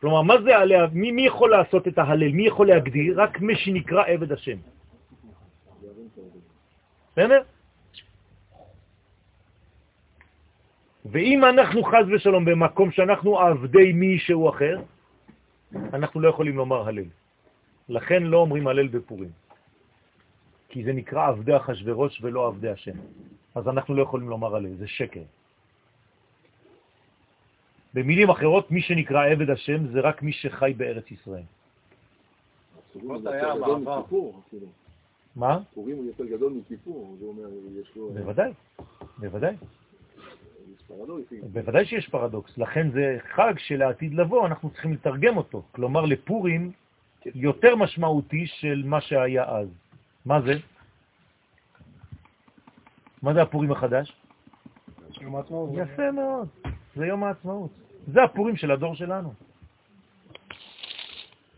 [0.00, 0.86] כלומר, מה זה עליה?
[0.92, 2.32] מי, מי יכול לעשות את ההלל?
[2.32, 3.22] מי יכול להגדיר?
[3.22, 4.58] רק מי שנקרא עבד השם.
[7.12, 7.42] בסדר?
[11.04, 14.76] ואם אנחנו חז ושלום במקום שאנחנו עבדי מישהו אחר,
[15.92, 17.10] אנחנו לא יכולים לומר הלל.
[17.88, 19.30] לכן לא אומרים הלל בפורים.
[20.68, 22.96] כי זה נקרא עבדי אחשוורוש ולא עבדי השם.
[23.54, 25.22] אז אנחנו לא יכולים לומר הלל, זה שקר.
[27.94, 31.42] במילים אחרות, מי שנקרא עבד השם זה רק מי שחי בארץ ישראל.
[35.36, 35.58] מה?
[35.74, 37.48] פורים הוא יותר גדול מכיפור, זה אומר,
[37.80, 38.10] יש לו...
[38.12, 38.52] בוודאי,
[39.18, 39.56] בוודאי.
[41.52, 45.62] בוודאי שיש פרדוקס, לכן זה חג שלעתיד לבוא, אנחנו צריכים לתרגם אותו.
[45.72, 46.72] כלומר, לפורים
[47.34, 49.68] יותר משמעותי של מה שהיה אז.
[50.26, 50.52] מה זה?
[53.22, 54.12] מה זה הפורים החדש?
[55.78, 56.48] יפה מאוד,
[56.96, 57.70] זה יום העצמאות.
[58.06, 59.32] זה הפורים של הדור שלנו.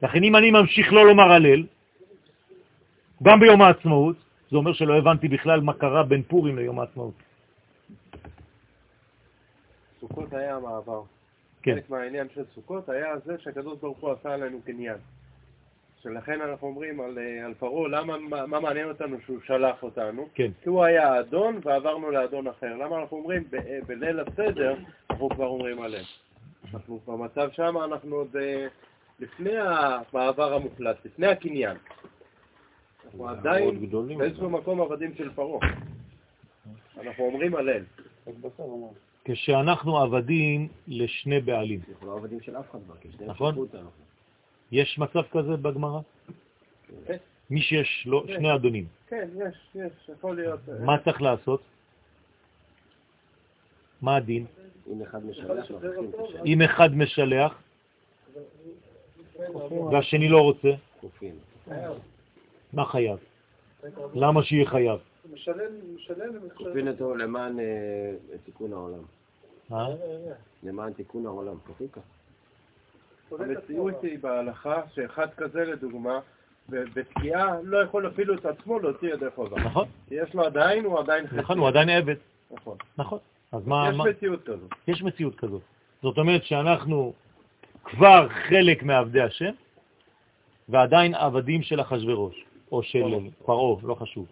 [0.02, 1.62] לכן אם אני ממשיך לא לומר הלל,
[3.22, 4.16] גם ביום העצמאות,
[4.50, 7.14] זה אומר שלא הבנתי בכלל מה קרה בין פורים ליום העצמאות.
[10.08, 11.02] סוכות היה המעבר.
[11.62, 11.74] כן.
[11.74, 14.96] חלק מהעניין של סוכות היה זה שהקדוש ברוך הוא עשה עלינו קניין.
[16.02, 20.28] שלכן אנחנו אומרים על, אה, על פרעה, למה, מה, מה מעניין אותנו שהוא שלח אותנו?
[20.34, 20.50] כן.
[20.62, 22.76] כי הוא היה האדון ועברנו לאדון אחר.
[22.76, 24.74] למה אנחנו אומרים ב, אה, בליל הסדר,
[25.10, 26.04] אנחנו כבר אומרים עליהם.
[26.74, 28.66] אנחנו במצב שם, אנחנו עוד אה,
[29.20, 31.76] לפני המעבר המוחלט, לפני הקניין.
[33.04, 34.18] אנחנו עדיין גדולים.
[34.18, 35.68] באיזשהו מקום עבדים של פרעה.
[37.00, 37.82] אנחנו אומרים הלל.
[39.24, 41.80] כשאנחנו עבדים לשני בעלים.
[41.92, 43.54] אנחנו לא עבדים של אף אחד כבר, נכון.
[44.72, 46.00] יש מצב כזה בגמרא?
[47.06, 47.16] כן.
[47.50, 48.32] מי שיש לו כן.
[48.34, 50.60] שני אדונים, כן, יש, יש, יכול להיות.
[50.68, 51.62] אה, מה צריך לעשות?
[54.02, 54.46] מה הדין?
[54.86, 55.70] אם אחד משלח,
[56.94, 57.62] משלח
[59.92, 60.68] והשני לא רוצה,
[61.00, 61.34] כופים.
[62.72, 63.18] מה חייב?
[64.14, 65.00] למה שיהיה חייב?
[66.54, 67.64] כופין אותו למען אה,
[68.44, 69.02] תיקון העולם.
[69.72, 69.86] אה?
[70.62, 71.54] למען תיקון העולם.
[71.66, 72.00] כופים ככה.
[73.38, 76.20] המציאות היא בהלכה שאחד כזה לדוגמה,
[76.68, 79.60] בתקיעה לא יכול אפילו את עצמו להוציא ידי חובה.
[79.60, 81.36] נכון, כי יש לו עדיין, הוא עדיין חצי.
[81.36, 82.14] נכון, הוא עדיין עבד.
[82.50, 82.76] נכון.
[82.98, 83.18] נכון.
[83.52, 83.88] אז מה...
[83.90, 84.70] יש מה- מציאות כזאת.
[84.88, 85.62] יש מציאות כזאת.
[86.02, 87.12] זאת אומרת שאנחנו
[87.84, 89.50] כבר חלק מעבדי השם,
[90.68, 93.04] ועדיין עבדים של אחשוורוש, או של
[93.44, 94.26] פרעה, לא חשוב.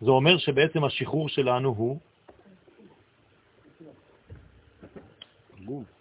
[0.00, 1.98] זה אומר שבעצם השחרור שלנו הוא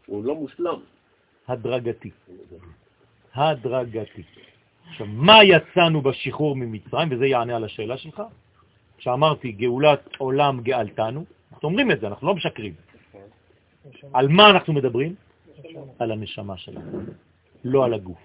[0.07, 0.79] הוא לא מושלם.
[1.47, 2.11] הדרגתי.
[3.33, 4.23] הדרגתי.
[4.89, 8.21] עכשיו, מה יצאנו בשחרור ממצרים, וזה יענה על השאלה שלך,
[8.97, 12.73] כשאמרתי גאולת עולם גאלתנו, אנחנו אומרים את זה, אנחנו לא משקרים.
[14.13, 15.15] על מה אנחנו מדברים?
[15.99, 16.99] על הנשמה שלנו,
[17.63, 18.19] לא על הגוף.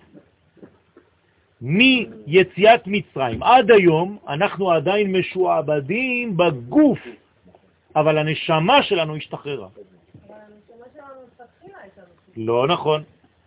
[1.62, 6.98] מיציאת מצרים עד היום אנחנו עדיין משועבדים בגוף,
[7.97, 9.68] אבל הנשמה שלנו השתחררה.
[12.36, 13.02] לא נכון.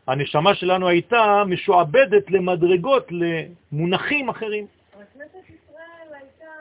[0.08, 4.66] הנשמה שלנו הייתה משועבדת למדרגות, למונחים אחרים.
[4.96, 6.52] אבל כנסת ישראל הייתה,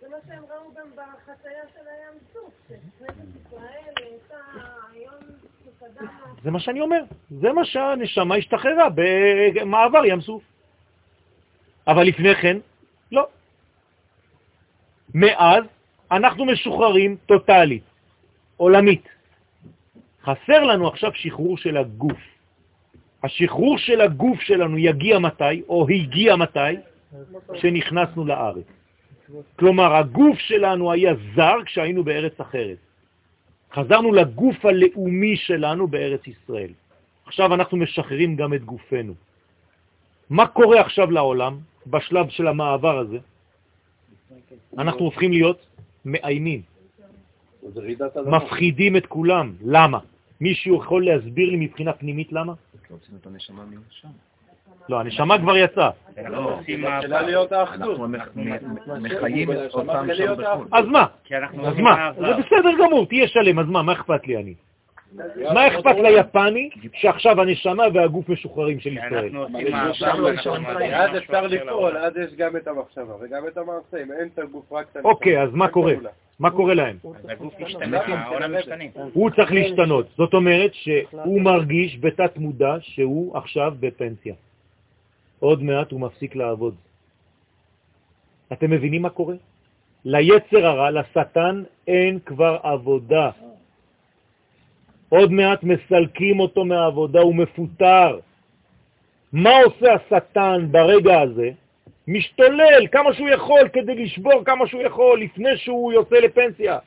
[0.00, 4.36] זה מה שהם ראו גם בחצייה של הים סוף, שכנסת ישראל הייתה
[6.42, 7.02] זה מה שאני אומר.
[7.30, 10.42] זה מה שהנשמה השתחררה במעבר ים סוף.
[11.86, 12.56] אבל לפני כן,
[13.12, 13.26] לא.
[15.14, 15.64] מאז
[16.10, 17.82] אנחנו משוחררים טוטלית,
[18.56, 19.08] עולמית.
[20.22, 22.18] חסר לנו עכשיו שחרור של הגוף.
[23.24, 26.72] השחרור של הגוף שלנו יגיע מתי, או הגיע מתי?
[27.52, 28.64] כשנכנסנו לארץ.
[29.58, 32.89] כלומר, הגוף שלנו היה זר כשהיינו בארץ אחרת.
[33.74, 36.72] חזרנו לגוף הלאומי שלנו בארץ ישראל.
[37.26, 39.14] עכשיו אנחנו משחררים גם את גופנו.
[40.30, 43.18] מה קורה עכשיו לעולם בשלב של המעבר הזה?
[44.78, 45.66] אנחנו הופכים להיות
[46.04, 46.62] מאיימים.
[48.26, 49.52] מפחידים את כולם.
[49.64, 49.98] למה?
[50.40, 52.54] מישהו יכול להסביר לי מבחינה פנימית למה?
[52.90, 53.64] רוצים את הנשמה.
[54.88, 55.90] לא, הנשמה כבר יצאה.
[56.18, 57.90] אנחנו עושים מתחילה מהפך, להיות האחדות.
[57.90, 60.66] אנחנו מח- מ- מחיים אותם מתחילה שם להיות בחו"ל.
[60.72, 61.06] אז מה?
[61.24, 62.10] כי אנחנו אז מה?
[62.14, 63.82] זה בסדר גמור, תהיה שלם, אז מה?
[63.82, 64.54] מה אכפת לי אני?
[65.54, 69.30] מה אכפת ליפני שעכשיו הנשמה והגוף משוחררים של ישראל?
[70.94, 71.96] אז אפשר לפעול.
[71.96, 74.02] אז יש גם את המחשבה וגם את המעשה.
[74.02, 75.10] אם אין את הגוף, רק את הנשמה.
[75.10, 75.94] אוקיי, אז מה קורה?
[76.40, 76.96] מה קורה להם?
[79.12, 80.06] הוא צריך להשתנות.
[80.16, 84.34] זאת אומרת שהוא מרגיש בתת מודע שהוא עכשיו בפנסיה.
[85.40, 86.74] עוד מעט הוא מפסיק לעבוד.
[88.52, 89.34] אתם מבינים מה קורה?
[90.04, 93.30] ליצר הרע, לשטן, אין כבר עבודה.
[95.08, 98.18] עוד מעט מסלקים אותו מהעבודה, הוא מפוטר.
[99.32, 101.50] מה עושה השטן ברגע הזה?
[102.08, 106.78] משתולל כמה שהוא יכול כדי לשבור כמה שהוא יכול לפני שהוא יוצא לפנסיה.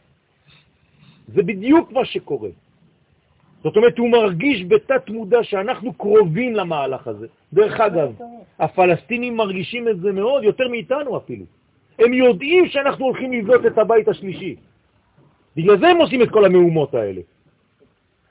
[1.28, 2.50] זה בדיוק מה שקורה.
[3.64, 7.28] זאת אומרת, הוא מרגיש בתת מודע שאנחנו קרובים למהלך הזה.
[7.54, 8.16] דרך אגב,
[8.60, 11.46] הפלסטינים מרגישים את זה מאוד, יותר מאיתנו אפילו.
[12.00, 14.56] הם יודעים שאנחנו הולכים לבנות את הבית השלישי.
[15.56, 17.22] בגלל זה הם עושים את כל המהומות האלה.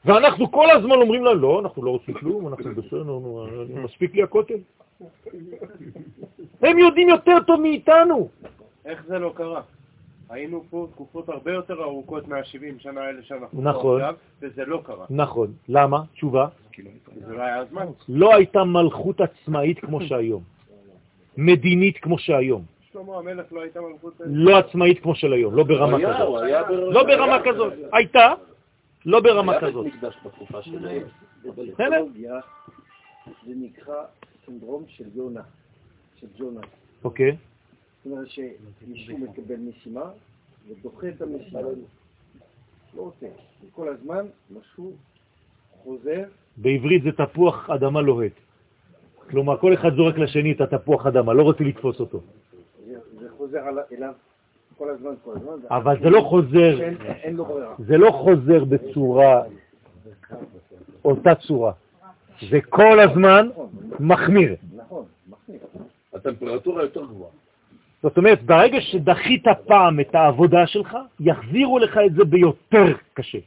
[0.05, 3.19] ואנחנו כל הזמן אומרים לה, לא, אנחנו לא רוצים כלום, אנחנו בסדר,
[3.85, 4.59] מספיק לי הכותל.
[6.63, 8.29] הם יודעים יותר טוב מאיתנו.
[8.85, 9.63] איך זה לא קרה?
[10.33, 14.01] היינו פה תקופות הרבה יותר ארוכות מה-70 שנה האלה שאנחנו נכון.
[14.01, 15.07] פה עכשיו, וזה לא קרה.
[15.11, 15.53] נכון.
[15.69, 16.03] למה?
[16.13, 16.49] תשובה.
[17.27, 17.87] זה לא היה הזמן.
[18.09, 20.43] לא הייתה מלכות עצמאית כמו שהיום.
[21.37, 22.65] מדינית כמו שהיום.
[22.93, 24.15] שלמה המלך לא הייתה מלכות...
[24.27, 26.43] לא עצמאית כמו של היום, לא ברמה היה, כזאת.
[26.43, 27.73] היה לא ברמה כזאת.
[27.93, 28.33] הייתה,
[29.07, 29.85] לא ברמה היה כזאת.
[29.85, 31.03] בית מקדש בתקופה שלהם.
[33.47, 34.05] זה נקרא
[34.45, 35.43] סינדרום של יונה,
[36.21, 36.61] של ג'ונה.
[37.05, 37.37] אוקיי.
[38.05, 40.11] זאת אומרת שמישהו מקבל משימה
[40.69, 41.61] ודוחה את המשימה.
[42.97, 43.27] לא רוצה.
[43.67, 44.27] וכל הזמן
[44.59, 44.93] משהו
[45.83, 46.23] חוזר,
[46.57, 48.33] בעברית זה תפוח אדמה לוהט.
[49.31, 52.21] כלומר, כל אחד זורק לשני את התפוח אדמה, לא רוצה לתפוס אותו.
[52.87, 52.99] זה-
[53.37, 54.13] חוזר על- אליו
[54.79, 55.53] כל הזמן, כל הזמן.
[55.71, 56.77] אבל זה לא חוזר.
[57.79, 59.43] זה לא חוזר בצורה,
[61.05, 61.73] אותה צורה.
[62.51, 63.49] זה כל הזמן
[64.01, 64.55] מחמיר.
[64.77, 65.61] נכון, מחמיר.
[66.15, 67.31] הטמפרטורה יותר גבוהה.
[68.03, 73.39] זאת אומרת, ברגע שדחית פעם את העבודה שלך, יחזירו לך את זה ביותר קשה.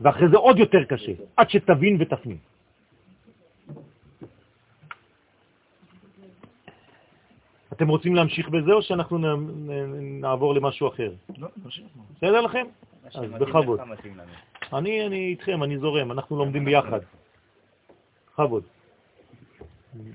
[0.00, 2.36] ואחרי זה עוד יותר קשה, עד שתבין ותפנים.
[7.72, 9.18] אתם רוצים להמשיך בזה או שאנחנו
[10.20, 11.12] נעבור למשהו אחר?
[11.38, 11.48] לא,
[12.16, 12.66] בסדר לכם?
[13.14, 13.80] אז בכבוד.
[14.72, 17.00] אני, אני איתכם, אני זורם, אנחנו לומדים ביחד.
[18.32, 18.62] בכבוד.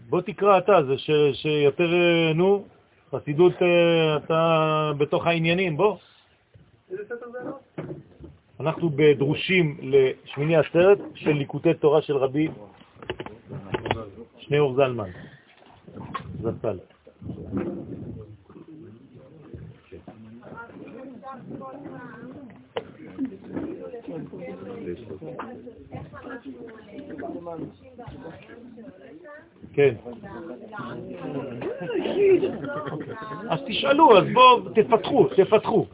[0.09, 0.95] בוא תקרא אתה, זה
[1.33, 2.65] שיותר, אה, נו,
[3.11, 5.97] חסידות, אה, אתה בתוך העניינים, בוא.
[8.59, 12.47] אנחנו בדרושים לשמיני עצרת של ליקוטי תורה של רבי
[14.37, 15.09] שניאור זלמן,
[16.41, 16.77] זצ"ל.
[29.73, 29.95] כן.
[33.49, 35.85] אז תשאלו, אז בואו, תפתחו, תפתחו.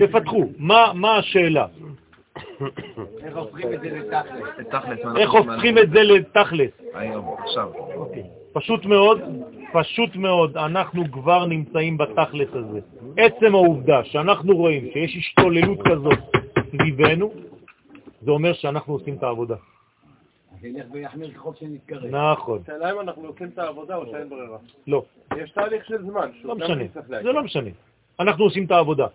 [0.00, 0.44] תפתחו.
[0.58, 1.66] מה מה השאלה?
[3.24, 4.58] איך הופכים את זה לתכלס?
[4.58, 6.70] לתכלס, מה איך אנחנו הופכים את זה לתכלס?
[6.94, 7.72] היום, עכשיו.
[8.52, 9.20] פשוט מאוד,
[9.72, 12.80] פשוט מאוד, אנחנו כבר נמצאים בתכלס הזה.
[13.16, 16.18] עצם העובדה שאנחנו רואים שיש השתוללות כזאת
[16.70, 17.32] סביבנו,
[18.24, 19.56] זה אומר שאנחנו עושים את העבודה.
[20.60, 22.14] זה ילך ויחמיר ככל שנתקרב.
[22.14, 22.58] נכון.
[22.62, 24.58] השאלה אם אנחנו עושים את העבודה או שאין ברירה.
[24.86, 25.04] לא,
[25.36, 26.28] יש תהליך של זמן.
[26.44, 26.84] לא משנה.
[27.08, 27.70] זה לא משנה.
[28.20, 29.06] אנחנו עושים את העבודה.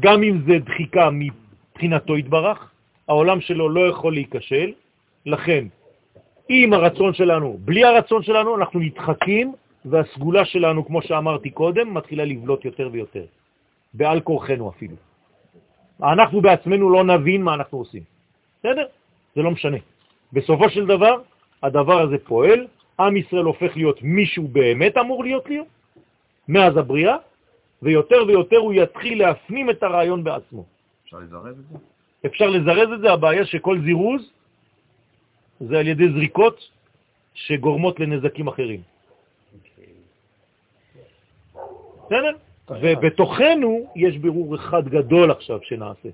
[0.00, 2.70] גם אם זה דחיקה מבחינתו יתברך,
[3.08, 4.72] העולם שלו לא יכול להיכשל,
[5.26, 5.64] לכן,
[6.48, 9.52] עם הרצון שלנו, בלי הרצון שלנו, אנחנו נדחקים,
[9.84, 13.24] והסגולה שלנו, כמו שאמרתי קודם, מתחילה לבלוט יותר ויותר.
[13.94, 14.96] בעל כורחנו אפילו.
[16.02, 18.15] אנחנו בעצמנו לא נבין מה אנחנו עושים.
[18.66, 18.86] בסדר?
[19.34, 19.76] זה לא משנה.
[20.32, 21.22] בסופו של דבר,
[21.62, 22.66] הדבר הזה פועל,
[23.00, 25.66] עם ישראל הופך להיות מישהו באמת אמור להיות להיות,
[26.48, 27.16] מאז הבריאה,
[27.82, 30.64] ויותר ויותר הוא יתחיל להפנים את הרעיון בעצמו.
[31.04, 31.78] אפשר לזרז את זה?
[32.26, 34.22] אפשר לזרז את זה, הבעיה שכל זירוז
[35.60, 36.70] זה על ידי זריקות
[37.34, 38.82] שגורמות לנזקים אחרים.
[42.06, 42.34] בסדר?
[42.70, 46.08] ובתוכנו יש בירור אחד גדול עכשיו שנעשה.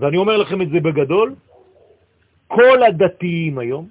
[0.00, 1.34] ואני אומר לכם את זה בגדול,
[2.48, 3.88] כל הדתיים היום,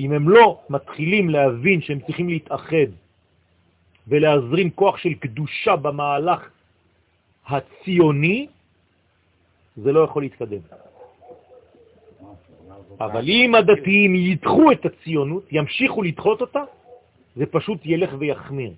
[0.00, 2.90] אם הם לא מתחילים להבין שהם צריכים להתאחד
[4.08, 6.40] ולהזרים כוח של קדושה במהלך
[7.46, 8.46] הציוני,
[9.76, 10.62] זה לא יכול להתקדם.
[13.00, 16.62] אבל אם הדתיים ידחו את הציונות, ימשיכו לדחות אותה,
[17.36, 18.72] זה פשוט ילך ויחמיר.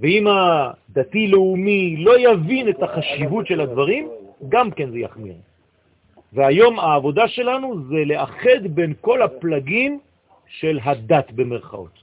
[0.00, 5.34] ואם הדתי-לאומי לא יבין את החשיבות של הדברים, גם כן זה יחמיר.
[6.32, 10.00] והיום העבודה שלנו זה לאחד בין כל הפלגים
[10.46, 12.00] של הדת במרכאות.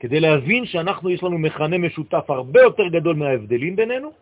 [0.00, 4.12] כדי להבין שאנחנו, יש לנו מכנה משותף הרבה יותר גדול מההבדלים בינינו,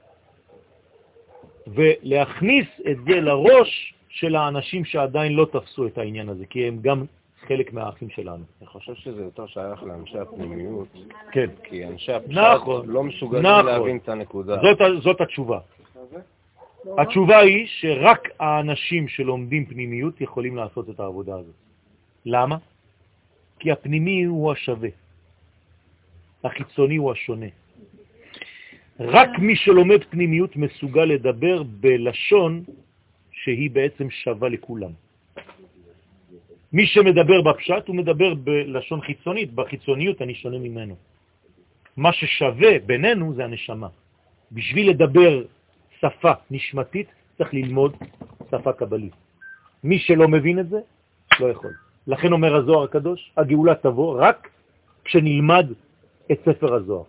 [1.66, 7.05] ולהכניס את זה לראש של האנשים שעדיין לא תפסו את העניין הזה, כי הם גם
[7.48, 8.44] חלק מהאחים שלנו.
[8.61, 10.89] אני חושב שזה יותר שייך לאנשי הפנימיות,
[11.32, 11.51] כן.
[11.65, 12.89] כי אנשי הפשט נכון.
[12.89, 13.66] לא מסוגלים נכון.
[13.66, 14.57] להבין את הנקודה.
[14.62, 15.59] זאת, זאת התשובה.
[16.98, 21.55] התשובה היא שרק האנשים שלומדים פנימיות יכולים לעשות את העבודה הזאת.
[22.27, 22.57] למה?
[23.59, 24.89] כי הפנימי הוא השווה,
[26.44, 27.47] החיצוני הוא השונה.
[29.01, 32.65] רק מי שלומד פנימיות מסוגל לדבר בלשון
[33.32, 34.93] שהיא בעצם שווה לכולם.
[36.73, 40.97] מי שמדבר בפשט הוא מדבר בלשון חיצונית, בחיצוניות אני שונה ממנו.
[41.97, 43.89] מה ששווה בינינו זה הנשמה.
[44.52, 45.44] בשביל לדבר
[46.01, 47.09] שפה נשמתית
[47.39, 47.97] צריך ללמוד
[48.51, 49.12] שפה קבלית.
[49.85, 50.81] מי שלא מבין את זה,
[51.40, 51.72] לא יכול.
[52.06, 54.51] לכן אומר הזוהר הקדוש, הגאולה תבוא רק
[55.05, 55.66] כשנלמד
[56.32, 57.05] את ספר הזוהר.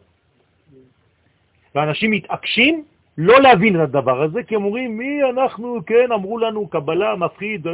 [1.75, 2.83] ואנשים מתעקשים
[3.17, 7.67] לא להבין את הדבר הזה, כי הם אומרים, מי אנחנו, כן, אמרו לנו, קבלה, מפחיד.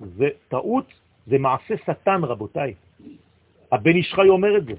[0.00, 0.86] זה טעות,
[1.26, 2.74] זה מעשה שטן, רבותיי.
[3.72, 4.72] הבן ישחי אומר את זה.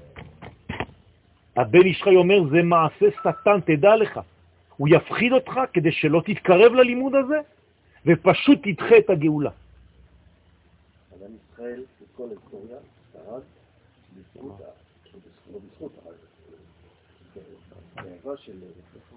[1.56, 4.20] הבן ישחי אומר, זה מעשה שטן, תדע לך.
[4.76, 7.40] הוא יפחיד אותך כדי שלא תתקרב ללימוד הזה,
[8.06, 9.50] ופשוט תדחה את הגאולה.
[11.14, 12.78] אדם ישראל, את כל ההיסטוריה,
[13.12, 13.42] שרד
[14.16, 14.60] בזכות,
[15.52, 16.14] לא בזכות, אבל
[18.36, 18.52] של,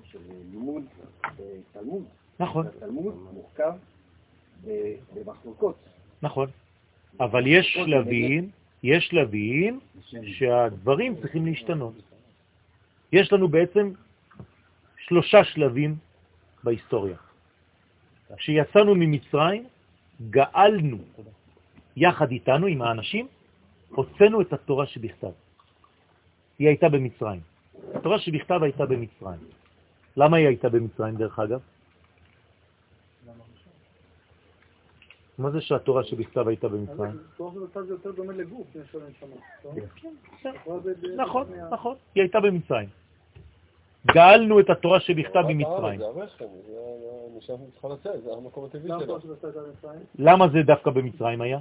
[0.03, 0.19] של
[0.51, 0.83] לימוד
[1.37, 2.03] ותלמוד.
[2.39, 2.67] נכון.
[2.67, 3.73] התלמוד מורכב
[5.13, 5.75] במחלוקות.
[6.21, 6.49] נכון.
[7.19, 8.49] אבל יש שלבים,
[8.83, 9.79] יש שלבים
[10.23, 11.93] שהדברים צריכים להשתנות.
[13.11, 13.91] יש לנו בעצם
[15.09, 15.95] שלושה שלבים
[16.63, 17.17] בהיסטוריה.
[18.37, 19.67] כשיצאנו ממצרים,
[20.29, 20.97] גאלנו
[21.95, 23.27] יחד איתנו, עם האנשים,
[23.89, 25.31] הוצאנו את התורה שבכתב.
[26.59, 27.41] היא הייתה במצרים.
[27.93, 29.39] התורה שבכתב הייתה במצרים.
[30.17, 31.59] למה היא הייתה במצרים, דרך אגב?
[35.37, 37.17] מה זה שהתורה שבכתב הייתה במצרים?
[38.11, 38.67] דומה לגוף,
[41.15, 42.89] נכון, נכון, היא הייתה במצרים.
[44.13, 45.99] גאלנו את התורה שבכתב במצרים.
[50.19, 51.59] למה זה דווקא במצרים היה?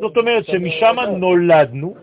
[0.00, 1.94] זאת אומרת שמשם נולדנו,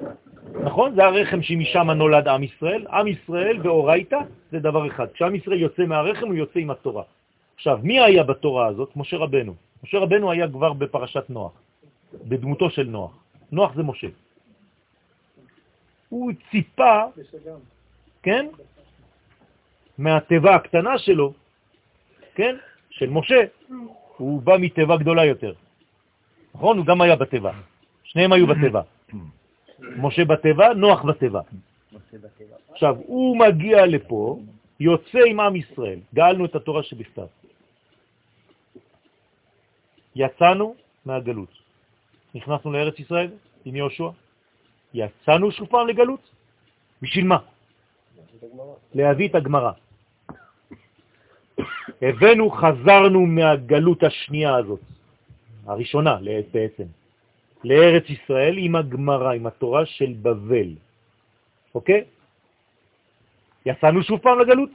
[0.64, 0.96] נכון?
[0.96, 2.88] זה הרחם שמשם נולד עם ישראל.
[2.88, 4.20] עם ישראל ואורייתא
[4.52, 5.08] זה דבר אחד.
[5.14, 7.04] כשעם ישראל יוצא מהרחם הוא יוצא עם התורה.
[7.56, 8.90] עכשיו, מי היה בתורה הזאת?
[8.96, 9.54] משה רבנו.
[9.84, 11.52] משה רבנו היה כבר בפרשת נוח,
[12.14, 13.12] בדמותו של נוח.
[13.52, 14.08] נוח זה משה.
[16.10, 17.02] הוא ציפה,
[18.24, 18.46] כן,
[19.98, 21.34] מהטבע הקטנה שלו,
[22.36, 22.56] כן,
[22.90, 23.42] של משה,
[24.18, 25.54] הוא בא מטבע גדולה יותר.
[26.56, 26.78] נכון?
[26.78, 27.52] הוא גם היה בטבע.
[28.04, 28.82] שניהם היו בטבע.
[29.80, 31.42] משה בטבע, נוח בטבע.
[32.72, 34.40] עכשיו, הוא מגיע לפה,
[34.80, 37.28] יוצא עם עם ישראל, גאלנו את התורה שבכתב.
[40.16, 40.76] יצאנו
[41.06, 41.54] מהגלות.
[42.36, 43.32] נכנסנו לארץ ישראל
[43.66, 44.10] עם יהושע,
[44.94, 46.30] יצאנו שוב פעם לגלות.
[47.02, 47.38] בשביל מה?
[48.94, 49.72] להביא את הגמרא.
[52.02, 54.80] הבאנו, חזרנו מהגלות השנייה הזאת,
[55.66, 56.18] הראשונה
[56.52, 56.84] בעצם,
[57.64, 60.76] לארץ ישראל עם הגמרא, עם התורה של בבל.
[61.76, 62.04] אוקיי?
[63.66, 64.70] יצאנו שוב פעם לגלות,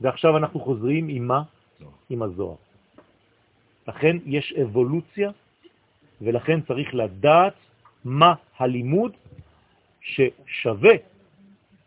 [0.00, 1.42] ועכשיו אנחנו חוזרים עם מה?
[2.10, 2.56] עם הזוהר.
[3.88, 5.30] לכן יש אבולוציה,
[6.20, 7.54] ולכן צריך לדעת
[8.04, 9.12] מה הלימוד
[10.00, 10.94] ששווה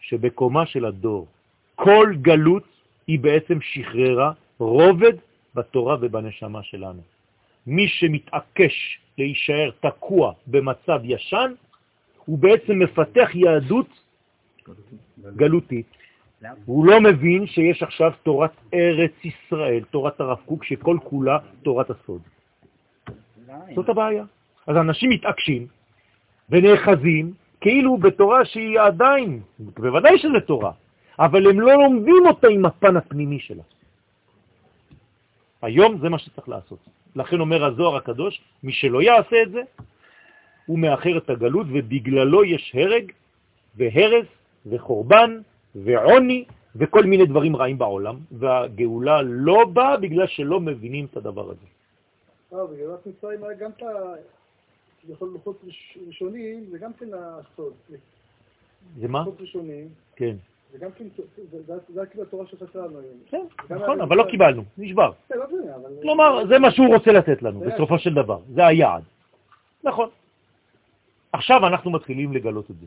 [0.10, 1.28] שבקומה של הדור.
[1.76, 2.68] כל גלות
[3.08, 5.14] היא בעצם שחררה רובד
[5.56, 7.02] בתורה ובנשמה שלנו.
[7.68, 11.52] מי שמתעקש להישאר תקוע במצב ישן,
[12.26, 13.90] הוא בעצם מפתח יהדות
[15.36, 15.86] גלותית.
[16.66, 22.22] הוא לא מבין שיש עכשיו תורת ארץ ישראל, תורת הרב קוק, שכל כולה תורת הסוד.
[23.76, 24.24] זאת הבעיה.
[24.68, 25.68] אז אנשים מתעקשים
[26.50, 30.72] ונאחזים כאילו בתורה שהיא עדיין, בוודאי שזה תורה,
[31.20, 33.64] אבל הם לא לומדים אותה עם הפן הפנימי שלה.
[35.62, 36.80] היום זה מה שצריך לעשות.
[37.16, 39.62] לכן אומר הזוהר הקדוש, מי שלא יעשה את זה,
[40.66, 43.12] הוא מאחר את הגלות, ובגללו יש הרג
[43.76, 44.28] והרס
[44.66, 45.42] וחורבן
[45.76, 46.46] ועוני
[46.76, 51.66] וכל מיני דברים רעים בעולם, והגאולה לא באה בגלל שלא מבינים את הדבר הזה.
[52.54, 53.84] אה, בגאולת מצרים היה גם את
[55.02, 55.64] כביכול לוחות
[56.08, 57.74] ראשונים, זה גם כן הסוד.
[58.98, 59.20] זה מה?
[59.20, 59.88] לוחות ראשונים.
[60.16, 60.36] כן.
[60.72, 61.06] זה גם כן,
[61.94, 63.18] זה כאילו התורה שחסרנו היום.
[63.30, 65.12] כן, נכון, אבל לא קיבלנו, נשבר.
[65.30, 65.46] כן, לא
[66.02, 69.04] כלומר, זה מה שהוא רוצה לתת לנו, בסופו של דבר, זה היעד.
[69.84, 70.10] נכון.
[71.34, 72.86] עכשיו אנחנו מתחילים לגלות את זה.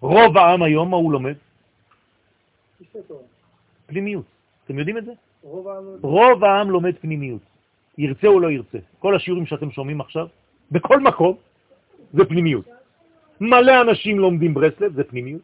[0.00, 1.34] רוב העם היום, מה הוא לומד?
[3.86, 4.24] פנימיות.
[4.64, 5.12] אתם יודעים את זה?
[6.02, 7.42] רוב העם לומד פנימיות.
[7.98, 8.78] ירצה או לא ירצה.
[8.98, 10.26] כל השיעורים שאתם שומעים עכשיו,
[10.70, 11.36] בכל מקום,
[12.12, 12.64] זה פנימיות.
[13.40, 15.42] מלא אנשים לומדים ברסלב, זה פנימיות.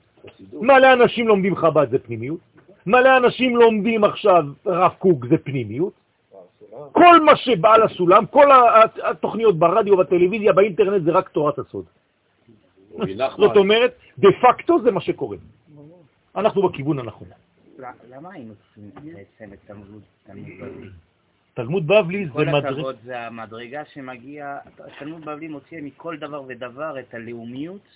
[0.53, 2.41] מלא אנשים לומדים חב"ד, זה פנימיות.
[2.87, 5.93] מלא אנשים לומדים עכשיו רב קוק, זה פנימיות.
[6.93, 8.49] כל מה שבא לסולם, כל
[9.03, 11.85] התוכניות ברדיו, בטלוויזיה, באינטרנט, זה רק תורת הסוד.
[13.37, 15.37] זאת אומרת, דה פקטו זה מה שקורה.
[16.37, 17.29] אנחנו בכיוון הנכון.
[18.11, 20.03] למה היינו צריכים לצמצם את תלמוד?
[21.57, 22.61] תלמוד בבלי זה מדרגה...
[22.61, 24.59] כל הכבוד, זה המדרגה שמגיע,
[24.99, 27.89] תלמוד בבלי מוציא מכל דבר ודבר את הלאומיות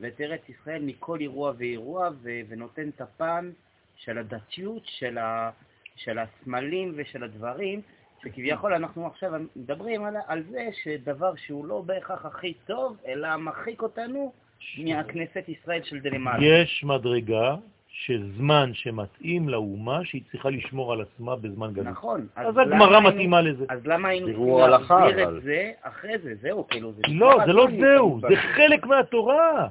[0.00, 3.50] ואת ארץ ישראל מכל אירוע ואירוע ונותן את הפן
[3.96, 5.50] של הדתיות, של, ה,
[5.96, 7.80] של הסמלים ושל הדברים,
[8.22, 13.82] שכביכול אנחנו עכשיו מדברים על, על זה שדבר שהוא לא בהכרח הכי טוב, אלא מרחיק
[13.82, 14.32] אותנו
[14.78, 16.46] מהכנסת ישראל של דלמעלה.
[16.46, 17.54] יש מדרגה
[18.04, 21.86] שזמן שמתאים לאומה שהיא צריכה לשמור על עצמה בזמן גלות.
[21.86, 22.26] נכון.
[22.36, 23.64] אז הגמרא מתאימה לזה.
[23.68, 25.36] אז למה היינו צריכים להסביר אבל.
[25.38, 26.34] את זה אחרי זה?
[26.40, 27.02] זהו, כאילו, זה...
[27.08, 28.20] לא, זה לא זהו.
[28.28, 29.68] זה חלק מהתורה.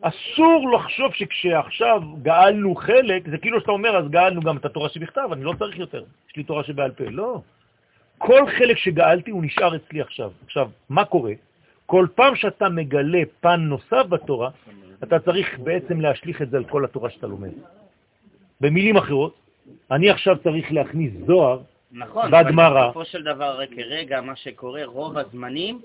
[0.00, 5.28] אסור לחשוב שכשעכשיו גאלנו חלק, זה כאילו שאתה אומר, אז גאלנו גם את התורה שבכתב,
[5.32, 7.04] אני לא צריך יותר, יש לי תורה שבעל פה.
[7.04, 7.40] לא.
[8.18, 10.30] כל חלק שגאלתי הוא נשאר אצלי עכשיו.
[10.44, 11.32] עכשיו, מה קורה?
[11.86, 14.50] כל פעם שאתה מגלה פן נוסף בתורה,
[15.02, 17.50] אתה צריך בעצם להשליך את זה על כל התורה שאתה לומד.
[18.60, 19.34] במילים אחרות,
[19.90, 21.58] אני עכשיו צריך להכניס זוהר
[21.92, 22.34] נכון.
[22.34, 22.52] אבל
[22.86, 25.80] בסופו של דבר, כרגע, מה שקורה רוב הזמנים,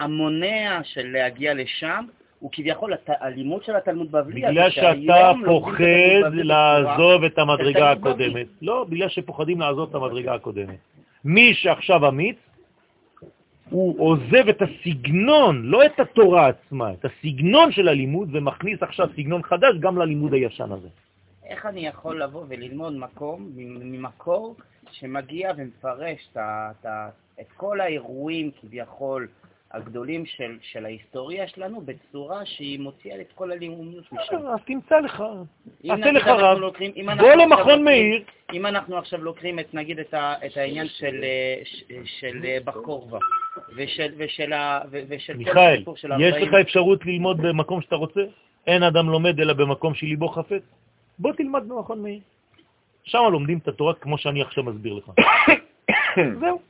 [0.00, 2.04] המונע של להגיע לשם,
[2.38, 4.40] הוא כביכול הת- הלימוד של התלמוד בבלי.
[4.42, 5.82] בגלל שאתה פוחד
[6.32, 7.90] לעזוב את המדרגה.
[7.90, 8.46] הקודמת.
[8.62, 10.76] לא, בגלל שפוחדים לעזוב את המדרגה הקודמת.
[11.24, 12.36] מי שעכשיו אמיץ,
[13.70, 19.42] הוא עוזב את הסגנון, לא את התורה עצמה, את הסגנון של הלימוד, ומכניס עכשיו סגנון
[19.42, 20.88] חדש גם ללימוד הישן הזה.
[21.44, 24.56] איך אני יכול לבוא וללמוד מקום, ממקור
[24.90, 26.86] שמגיע ומפרש את, את,
[27.40, 29.28] את כל האירועים כביכול
[29.72, 34.36] הגדולים של, של ההיסטוריה שלנו בצורה שהיא מוציאה את כל הלימודיות משם.
[34.36, 35.22] אז תמצא לך,
[35.84, 38.22] אם עשה נגיד לך אנחנו רב, בוא למכון מאיר,
[38.52, 41.62] אם אנחנו עכשיו לוקחים את, נגיד, את, ה, את העניין של, אה,
[42.04, 43.18] של אה, בר כוכבא
[43.76, 47.96] ושל, ושל, ה, ושל כל מיכאל, הסיפור של יש הארבעים- לך אפשרות ללמוד במקום שאתה
[47.96, 48.20] רוצה?
[48.66, 50.62] אין אדם לומד אלא במקום שליבו חפץ?
[51.18, 52.20] בוא תלמד במכון מאיר.
[53.04, 55.10] שם לומדים את התורה כמו שאני עכשיו מסביר לך.
[56.40, 56.60] זהו.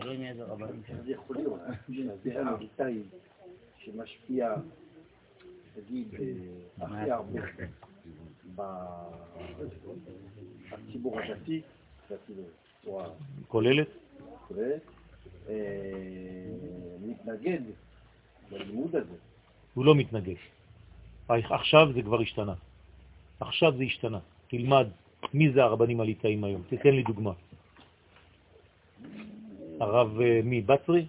[0.00, 0.82] תלוי מאיזה רבנים.
[1.00, 1.60] אז יכול להיות
[2.46, 2.98] הליטאי
[3.78, 4.54] שמשפיע,
[5.76, 7.40] נגיד, אה, הכי הרבה
[8.56, 8.62] ב-
[10.72, 11.60] בציבור הדתי,
[13.48, 13.86] כוללת?
[14.48, 15.01] כוללת, אה,
[17.00, 17.60] מתנגד
[18.50, 19.16] ללימוד הזה.
[19.74, 20.38] הוא לא מתנגש.
[21.28, 22.54] עכשיו זה כבר השתנה.
[23.40, 24.18] עכשיו זה השתנה.
[24.48, 24.86] תלמד
[25.34, 26.62] מי זה הרבנים הליטאים היום.
[26.68, 27.32] תתן לי דוגמה.
[29.80, 30.60] הרב אה, מי?
[30.60, 31.06] בצרי?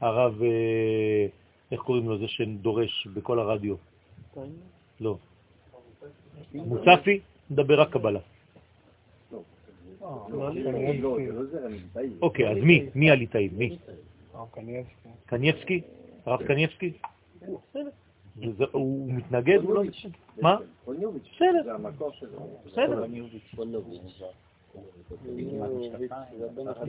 [0.00, 1.26] הרב, אה,
[1.72, 3.76] איך קוראים לו זה שדורש בכל הרדיו?
[5.00, 5.16] לא.
[6.54, 7.20] מוצפי?
[7.50, 8.20] מדבר רק קבלה.
[9.32, 9.89] לא, זה לא זרם ליטאי.
[12.22, 12.86] אוקיי, אז מי?
[12.94, 13.50] מי הליטאים?
[13.56, 13.78] מי?
[15.26, 15.80] קניבסקי?
[16.26, 16.92] הרב קניבסקי?
[18.58, 19.58] זה- הוא מתנגד?
[19.64, 19.82] לא.
[20.42, 20.56] מה?
[21.36, 21.76] בסדר.
[22.66, 23.00] בסדר.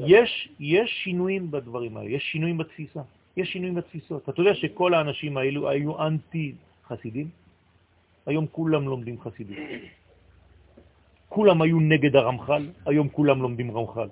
[0.05, 3.01] יש, יש שינויים בדברים האלה, יש שינויים בתפיסה,
[3.37, 4.29] יש שינויים בתפיסות.
[4.29, 6.53] אתה יודע שכל האנשים האלו היו אנטי
[6.87, 7.29] חסידים?
[8.25, 9.57] היום כולם לומדים חסידות.
[11.31, 14.09] כולם היו נגד הרמח"ל, היום כולם לומדים רמח"ל.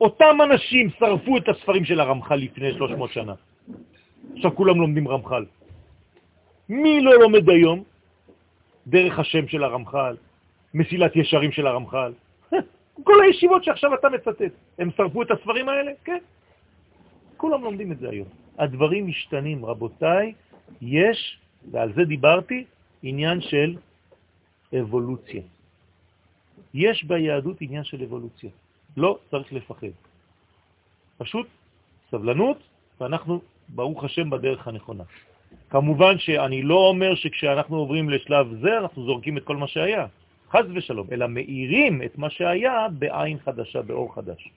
[0.00, 3.34] אותם אנשים שרפו את הספרים של הרמח"ל לפני 300 שנה.
[4.32, 5.44] עכשיו כולם לומדים רמח"ל.
[6.68, 7.82] מי לא לומד היום?
[8.86, 10.16] דרך השם של הרמח"ל,
[10.74, 12.12] מסילת ישרים של הרמח"ל.
[13.06, 15.92] כל הישיבות שעכשיו אתה מצטט, הם שרפו את הספרים האלה?
[16.04, 16.22] כן.
[17.36, 18.28] כולם לומדים את זה היום.
[18.58, 20.32] הדברים משתנים, רבותיי,
[20.80, 21.38] יש,
[21.70, 22.64] ועל זה דיברתי,
[23.02, 23.76] עניין של
[24.72, 25.55] אבולוציה.
[26.76, 28.50] יש ביהדות עניין של אבולוציה.
[28.96, 29.94] לא צריך לפחד.
[31.18, 31.46] פשוט
[32.10, 32.58] סבלנות,
[33.00, 35.04] ואנחנו, ברוך השם, בדרך הנכונה.
[35.70, 40.06] כמובן שאני לא אומר שכשאנחנו עוברים לשלב זה, אנחנו זורקים את כל מה שהיה.
[40.50, 44.48] חז ושלום, אלא מאירים את מה שהיה בעין חדשה, באור חדש.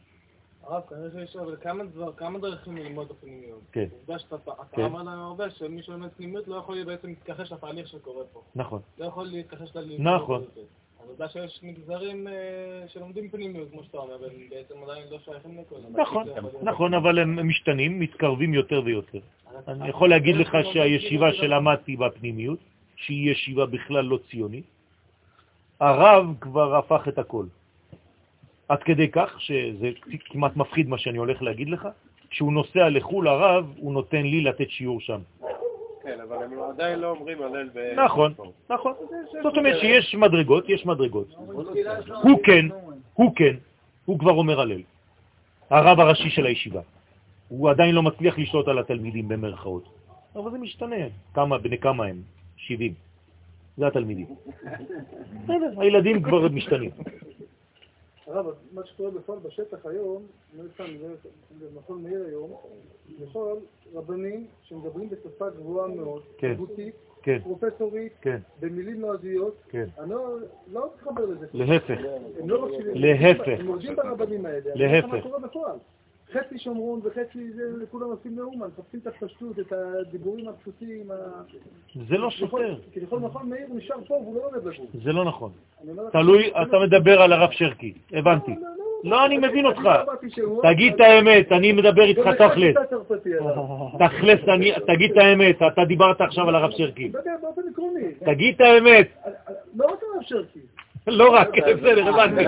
[0.63, 3.61] הרב, כנראה שיש אבל כמה דבר- כמה דרכים ללמוד את הפנימיות.
[3.71, 3.85] כן.
[3.99, 4.81] עובדה שאתה אתה כן.
[4.81, 8.41] אמר לנו הרבה שמי שלומד פנימיות לא יכול בעצם להתכחש לתהליך שקורה פה.
[8.55, 8.81] נכון.
[8.97, 10.07] לא יכול להתכחש ללימוד.
[10.13, 10.43] נכון.
[11.03, 15.57] אז עובדה שיש מגזרים אה, שלומדים פנימיות, כמו שאתה אומר, והם בעצם עדיין לא שייכים
[15.57, 15.75] לכל.
[16.01, 16.27] נכון,
[16.61, 19.19] נכון, אבל הם משתנים, מתקרבים יותר ויותר.
[19.67, 22.59] אני יכול להגיד לך שהישיבה שלמדתי בפנימיות,
[22.95, 24.65] שהיא ישיבה בכלל לא ציונית,
[25.79, 27.45] הרב כבר הפך את הכל.
[28.67, 29.89] עד כדי כך שזה
[30.25, 31.87] כמעט מפחיד מה שאני הולך להגיד לך,
[32.29, 35.21] כשהוא נוסע לחו"ל הרב, הוא נותן לי לתת שיעור שם.
[36.03, 37.93] כן, אבל הם עדיין לא אומרים הלל ב...
[37.95, 38.33] נכון,
[38.69, 38.93] נכון.
[39.43, 41.27] זאת אומרת שיש מדרגות, יש מדרגות.
[42.23, 42.65] הוא כן,
[43.13, 43.55] הוא כן,
[44.05, 44.81] הוא כבר אומר הלל.
[45.69, 46.81] הרב הראשי של הישיבה.
[47.47, 49.85] הוא עדיין לא מצליח לשלוט על התלמידים במרכאות.
[50.35, 51.05] אבל זה משתנה.
[51.33, 52.21] כמה, בני כמה הם?
[52.57, 52.93] 70.
[53.77, 54.27] זה התלמידים.
[55.81, 56.91] הילדים כבר משתנים.
[58.29, 60.23] הרב, מה שקורה בפועל בשטח היום,
[60.57, 60.83] לא סתם,
[61.59, 62.51] זה במכון מאיר היום,
[63.19, 63.55] לכל
[63.93, 66.53] רבנים שמדברים בשפה גבוהה מאוד, כן.
[66.53, 69.85] תרבותית, כן, פרופסורית, כן, במילים נועזיות, כן.
[69.99, 70.37] אני לא-
[70.73, 71.45] לא מתחבר לזה.
[71.53, 71.97] להפך.
[72.39, 72.93] הם לא מקשיבים.
[72.95, 73.47] להפך.
[73.59, 74.71] הם מורדים ברבנים האלה.
[74.75, 75.05] להפך.
[75.07, 75.77] מה קורה בפועל.
[76.33, 77.61] חצי שומרון וחצי זה,
[77.91, 81.07] כולם עושים נאום, מחפשים את הפשטות, את הדיבורים הפשוטים.
[82.09, 82.75] זה לא סותר.
[82.93, 84.85] כביכול מכון מאיר נשאר פה והוא לא לומד לגור.
[85.03, 85.51] זה לא נכון.
[86.11, 88.51] תלוי, אתה מדבר על הרב שרקי, הבנתי.
[89.03, 89.79] לא, אני מבין אותך.
[89.83, 90.13] לא
[90.61, 92.75] תגיד את האמת, אני מדבר איתך תכלס.
[93.99, 97.11] תכלס, אני- תגיד את האמת, אתה דיברת עכשיו על הרב שרקי.
[98.25, 99.07] תגיד את האמת,
[99.75, 100.59] לא רק הרב שרקי.
[101.09, 102.43] לא רק, בסדר, הבנתי.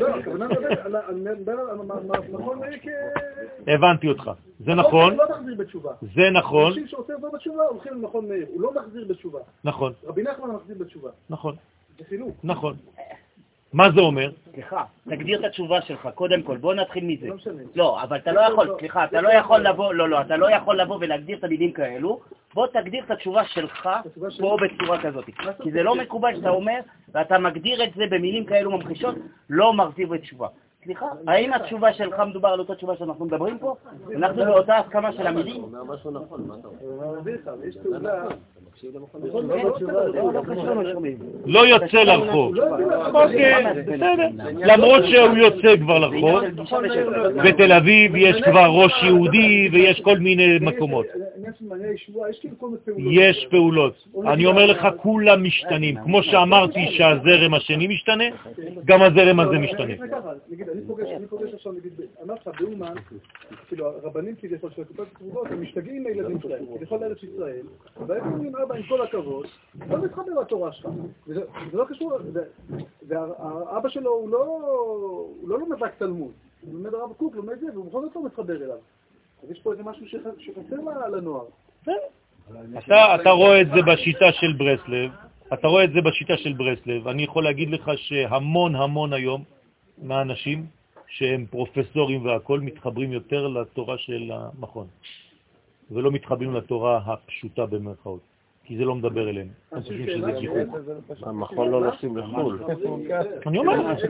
[0.00, 0.14] לא.
[3.66, 4.30] הבנתי אותך.
[4.60, 5.90] זה נכון, לא מחזיר בתשובה.
[6.14, 8.46] זה נכון, אנשים שרוצים לחזור בתשובה הולכים למכון מאיר.
[8.54, 9.38] הוא לא מחזיר בתשובה.
[9.64, 11.10] נכון, רבי נחמן מחזיר בתשובה.
[11.30, 11.54] נכון,
[11.98, 12.36] זה חילוק.
[12.44, 12.76] נכון.
[13.72, 14.30] מה זה אומר?
[14.52, 17.26] סליחה, תגדיר את התשובה שלך, קודם כל, בוא נתחיל מזה.
[17.28, 17.62] לא משנה.
[17.74, 20.80] לא, אבל אתה לא יכול, סליחה, אתה לא יכול לבוא, לא, לא, אתה לא יכול
[20.80, 22.20] לבוא ולהגדיר את המילים כאלו,
[22.54, 23.88] בוא תגדיר את התשובה שלך
[24.40, 25.24] פה בצורה כזאת.
[25.62, 26.80] כי זה לא מקובל שאתה אומר,
[27.14, 29.14] ואתה מגדיר את זה במילים כאלו ממחישות,
[29.50, 30.48] לא מחזיר בתשובה.
[30.88, 33.74] סליחה, האם התשובה שלך מדובר על אותה תשובה שאנחנו מדברים פה?
[34.16, 35.56] אנחנו באותה הסכמה של המילים?
[35.62, 37.04] הוא אומר משהו נכון, מה אתה אומר?
[37.04, 38.24] אני אסביר לך, יש תעודה...
[41.46, 42.54] לא יוצא לרחוב.
[43.14, 44.28] אוקיי, בסדר.
[44.52, 46.40] למרות שהוא יוצא כבר לרחוב,
[47.44, 51.06] בתל אביב יש כבר ראש יהודי ויש כל מיני מקומות.
[51.54, 51.64] של
[52.30, 53.12] יש כאילו כל מיני פעולות.
[53.12, 54.08] יש פעולות.
[54.32, 55.96] אני אומר לך, כולם משתנים.
[56.04, 58.24] כמו שאמרתי שהזרם השני משתנה,
[58.84, 59.94] גם הזרם הזה משתנה.
[60.50, 61.92] נגיד, אני פוגש, אני פוגש עכשיו, נגיד,
[62.22, 62.94] אמרתי לך, באומן,
[63.68, 67.66] כאילו, הרבנים כביכול של הקופות הקרובות, הם משתגעים עם הילדים שלהם, כביכול לארץ ישראל,
[68.06, 69.46] והם אומרים, אבא, עם כל הכבוד,
[69.90, 70.88] לא מתחבר לתורה שלך.
[71.26, 71.40] וזה
[71.72, 72.12] זה לא קשור,
[73.08, 74.44] והאבא שלו הוא לא,
[75.40, 78.24] הוא לא לומד רק תלמוד, הוא לומד הרב קוק, לומד זה, והוא בכל זאת לא
[78.24, 78.76] מתחבר אליו.
[79.42, 80.76] אז יש פה איזה משהו שח- שחסר
[81.12, 81.44] לנוער.
[82.78, 85.10] אתה, אתה רואה את זה בשיטה של ברסלב,
[85.52, 87.08] אתה רואה את זה בשיטה של ברסלב.
[87.08, 89.44] אני יכול להגיד לך שהמון המון היום
[90.02, 90.66] מהאנשים
[91.08, 94.86] שהם פרופסורים והכל מתחברים יותר לתורה של המכון,
[95.90, 98.20] ולא מתחברים לתורה הפשוטה במרכאות,
[98.64, 99.48] כי זה לא מדבר אליהם.
[99.72, 100.74] הם חושבים שזה גיחוך.
[101.22, 102.58] המכון לא נוסעים לחו"ל.
[103.46, 104.00] אני אומר לך,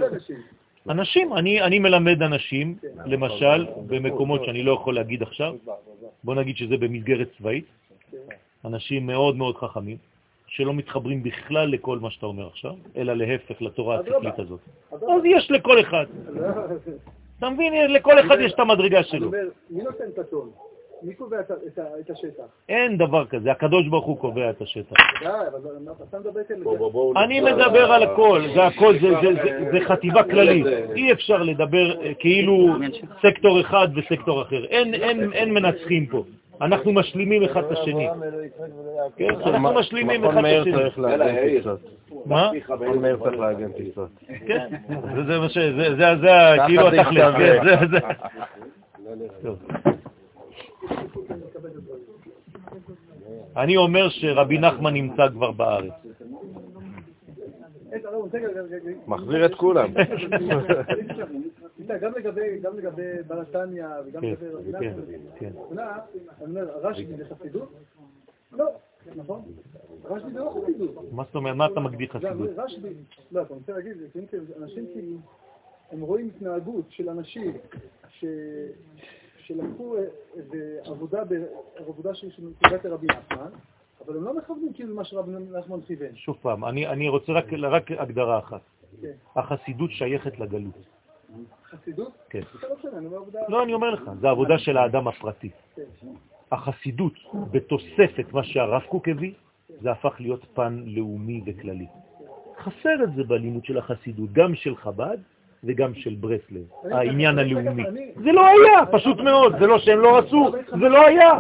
[0.89, 2.77] אנשים, אני, אני מלמד אנשים,
[3.07, 5.55] למשל, במקומות שאני לא יכול להגיד עכשיו,
[6.25, 7.65] בוא נגיד שזה במסגרת צבאית,
[8.65, 9.97] אנשים מאוד מאוד חכמים,
[10.47, 14.61] שלא מתחברים בכלל לכל מה שאתה אומר עכשיו, אלא להפך לתורה השכלית הזאת.
[14.93, 16.07] אז יש לכל אחד.
[17.39, 17.91] אתה מבין?
[17.93, 19.27] לכל אחד יש את המדרגה אני שלו.
[19.27, 20.51] אומר, מי נותן את הטון?
[21.03, 21.51] מי קובע את
[22.11, 22.43] השטח?
[22.69, 24.97] אין דבר כזה, הקדוש ברוך הוא קובע את השטח.
[27.17, 30.67] אני מדבר על הכל, זה הכל, זה- זה- זה- זה חטיבה כללית.
[30.95, 32.75] אי אפשר לדבר אה, כאילו
[33.23, 34.65] סקטור אחד וסקטור אחר.
[34.65, 36.25] אין- אין אין מנצחים פה.
[36.61, 38.09] אנחנו משלימים אחד את השני.
[39.17, 40.73] כן, אנחנו משלימים אחד מכון את מאיר השני.
[40.75, 41.59] צריך יאללה, להגן יאיר.
[41.59, 41.81] טיסות.
[42.27, 42.51] מה?
[42.55, 44.09] מכון מאיר צריך להגן טיסות.
[44.47, 44.67] כן,
[45.15, 45.59] זה- זה מה ש...
[45.59, 47.79] זה- זה זה ה- כאילו זה התכלס, ישתווה.
[47.79, 47.99] כן, זה...
[47.99, 47.99] זה.
[49.43, 49.59] טוב.
[53.57, 55.93] אני אומר שרבי נחמן נמצא כבר בארץ.
[59.07, 59.93] מחזיר את כולם.
[62.01, 65.51] גם לגבי, גם לגבי ברתניה וגם כן, לגבי רבי כן, נחמן, כן.
[65.59, 65.99] הכוונה,
[66.43, 67.73] אני אומר, רשב"י זה חסידות?
[68.53, 68.67] לא,
[69.17, 69.43] נכון?
[70.05, 71.13] רשב"י זה לא חסידות.
[71.13, 71.57] מה זאת אומרת?
[71.57, 72.51] מה אתה מגדיר חסידות?
[72.57, 72.89] רשב"י,
[73.33, 75.17] לא, אתה רוצה להגיד, כאילו, אנשים כאילו,
[75.93, 77.53] הם רואים התנהגות של אנשים
[78.11, 78.25] ש...
[79.49, 79.97] שלקחו
[80.37, 81.23] איזה עבודה.
[81.77, 83.51] עבודה נקודת רבי נחמן,
[84.07, 86.17] אבל הם לא מכוונים כאילו מה שרבי נחמן כיוון.
[86.17, 88.61] שוב פעם, אני אני רוצה רק רק הגדרה אחת.
[89.03, 89.13] כן.
[89.37, 90.79] החסידות שייכת לגלות.
[91.65, 92.13] חסידות?
[92.31, 92.41] כן.
[92.63, 93.19] לא אני אומר.
[93.49, 95.51] לא, אני אומר לך, זה עבודה של האדם הפרטי.
[95.77, 95.83] כן.
[96.53, 97.15] החסידות,
[97.51, 99.33] בתוספת מה שהרב קוק הביא,
[99.81, 101.87] זה הפך להיות פן לאומי וכללי.
[102.59, 105.19] חסר את זה בלימוד של החסידות, גם של חב"ד
[105.65, 107.85] וגם של ברסלב, העניין הלאומי.
[108.25, 111.33] זה לא היה, פשוט מאוד, זה לא שהם לא רצו, זה לא היה.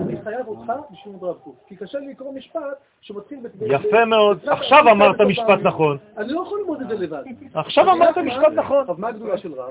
[0.00, 2.60] אני חייב אותך בשביל רב קוק, כי קשה לי לקרוא משפט
[3.00, 3.38] שמתחיל...
[3.66, 5.96] יפה מאוד, ב- עכשיו אמרת משפט נכון.
[6.18, 7.22] אני לא יכול ללמוד את זה לבד.
[7.54, 8.86] עכשיו אמרת משפט נכון.
[8.98, 9.70] מה הגדולה של רב?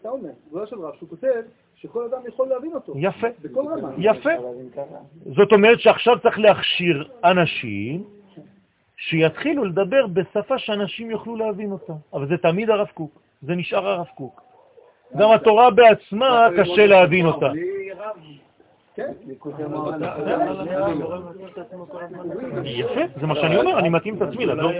[0.00, 1.40] סתם אומר, הגדולה של רב, שהוא כותב
[1.76, 2.92] שכל אדם יכול להבין אותו.
[2.96, 3.88] יפה, בכל רמה.
[3.98, 4.30] יפה.
[5.36, 8.04] זאת אומרת שעכשיו צריך להכשיר אנשים
[8.96, 11.92] שיתחילו לדבר בשפה שאנשים יוכלו להבין אותה.
[12.12, 14.42] אבל זה תמיד הרב קוק, זה נשאר הרב קוק.
[15.16, 17.46] גם התורה בעצמה קשה להבין אותה.
[18.94, 19.12] כן.
[22.64, 24.70] יפה, זה מה שאני אומר, אני מתאים את עצמי לדור.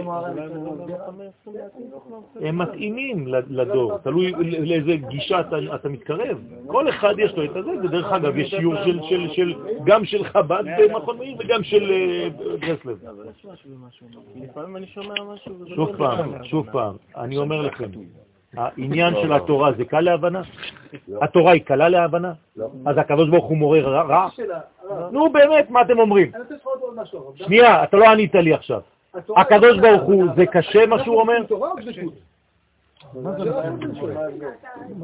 [2.41, 5.41] הם מתאימים לדור, תלוי לאיזה גישה
[5.75, 6.39] אתה, מתקרב.
[6.67, 9.55] כל אחד יש לו את הזה, ודרך אגב, יש שיעור של, של, של,
[9.85, 12.29] גם של חב"ד במכון מאיר וגם של אה,
[12.61, 12.99] ברסלב.
[14.37, 15.55] לפעמים אני שומע משהו...
[15.75, 17.91] שוב פעם, שוב פעם, אני אומר לכם,
[18.57, 20.43] העניין של התורה זה קל להבנה?
[21.23, 22.33] התורה היא קלה להבנה?
[22.87, 24.29] אז הקדוש ברוך הוא מורה רע?
[25.13, 26.33] נו באמת, מה אתם אומרים?
[27.35, 28.81] שנייה, אתה לא ענית לי עכשיו.
[29.37, 31.43] הקדוש ברוך הוא, זה קשה מה שהוא אומר?
[31.49, 32.15] תורה או דבקות?
[33.04, 33.04] מה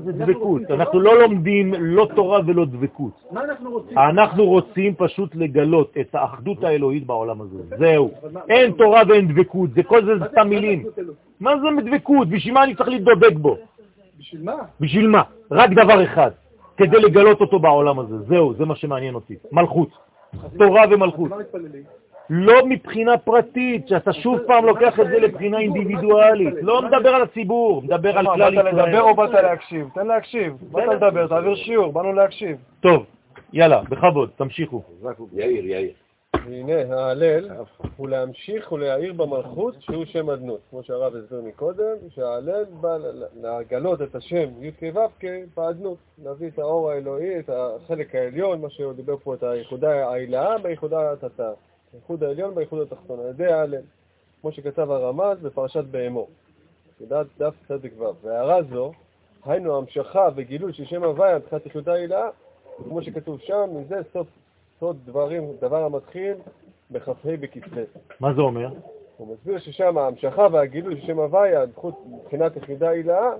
[0.05, 0.63] זה דבקות?
[0.71, 3.13] אנחנו לא לומדים לא תורה ולא דבקות.
[3.31, 3.99] מה אנחנו רוצים?
[3.99, 7.77] אנחנו רוצים פשוט לגלות את האחדות האלוהית בעולם הזה.
[7.79, 8.11] זהו.
[8.49, 10.85] אין תורה ואין דבקות, זה כל זה סתם מילים.
[11.41, 12.29] מה זה דבקות?
[12.29, 13.57] בשביל מה אני צריך להתדבק בו?
[14.19, 14.57] בשביל מה?
[14.81, 15.23] בשביל מה?
[15.51, 16.31] רק דבר אחד,
[16.77, 18.19] כדי לגלות אותו בעולם הזה.
[18.19, 19.37] זהו, זה מה שמעניין אותי.
[19.53, 19.89] מלכות.
[20.59, 21.31] תורה ומלכות.
[22.31, 26.55] לא מבחינה פרטית, שאתה שוב פעם לוקח את זה לבחינה אינדיבידואלית.
[26.63, 29.01] לא מדבר על הציבור, מדבר על כלל באת לדבר ישראל.
[29.01, 29.89] או באת להקשיב?
[29.95, 30.57] תן להקשיב.
[30.71, 32.57] באת לדבר, תעביר שיעור, באנו להקשיב.
[32.81, 33.05] טוב,
[33.53, 34.83] יאללה, בכבוד, תמשיכו.
[35.33, 35.93] יאיר, יאיר.
[36.47, 37.49] והנה, ההלל
[37.97, 40.61] הוא להמשיך ולהאיר במלכות שהוא שם אדנות.
[40.71, 42.97] כמו שהרב הסביר מקודם, שההלל בא
[43.43, 45.25] לגלות את השם י"ק ו"ק
[45.57, 45.99] באדנות.
[46.25, 51.13] להביא את האור האלוהי, את החלק העליון, מה שהוא דיבר פה, את היחודה העילאה ביחודה
[51.13, 51.51] התתא.
[51.93, 53.83] הייחוד העליון והייחוד התחתון, על ידי ההלל.
[54.41, 56.27] כמו שכתב הרמז בפרשת בהמו.
[57.01, 58.05] ידעת דף צדיק ו'.
[58.23, 58.93] והערה זו,
[59.45, 62.29] היינו המשכה וגילוי של שם הוויה, מבחינת יחידה העילאה,
[62.85, 64.27] כמו שכתוב שם, מזה סוד,
[64.81, 66.35] סוד דברים, דבר המתחיל
[66.91, 67.79] בכ"ה בכ"ט.
[68.21, 68.69] מה זה אומר?
[69.17, 71.65] הוא מסביר ששם ההמשכה והגילוי של שם הוויה,
[72.07, 73.31] מבחינת יחידה העילאה,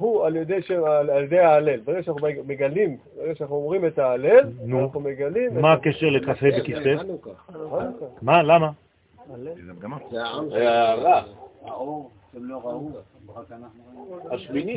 [0.00, 0.54] הוא על ידי,
[0.86, 1.80] על, ההלל.
[1.80, 4.84] ברגע שאנחנו מגלים, ברגע שאנחנו אומרים את ההלל, נו.
[4.84, 5.60] אנחנו מגלים...
[5.60, 6.86] מה הקשר לכ"ה בכ"ט?
[6.98, 7.30] חנוכה.
[8.22, 8.70] מה, למה?
[12.34, 12.62] לא.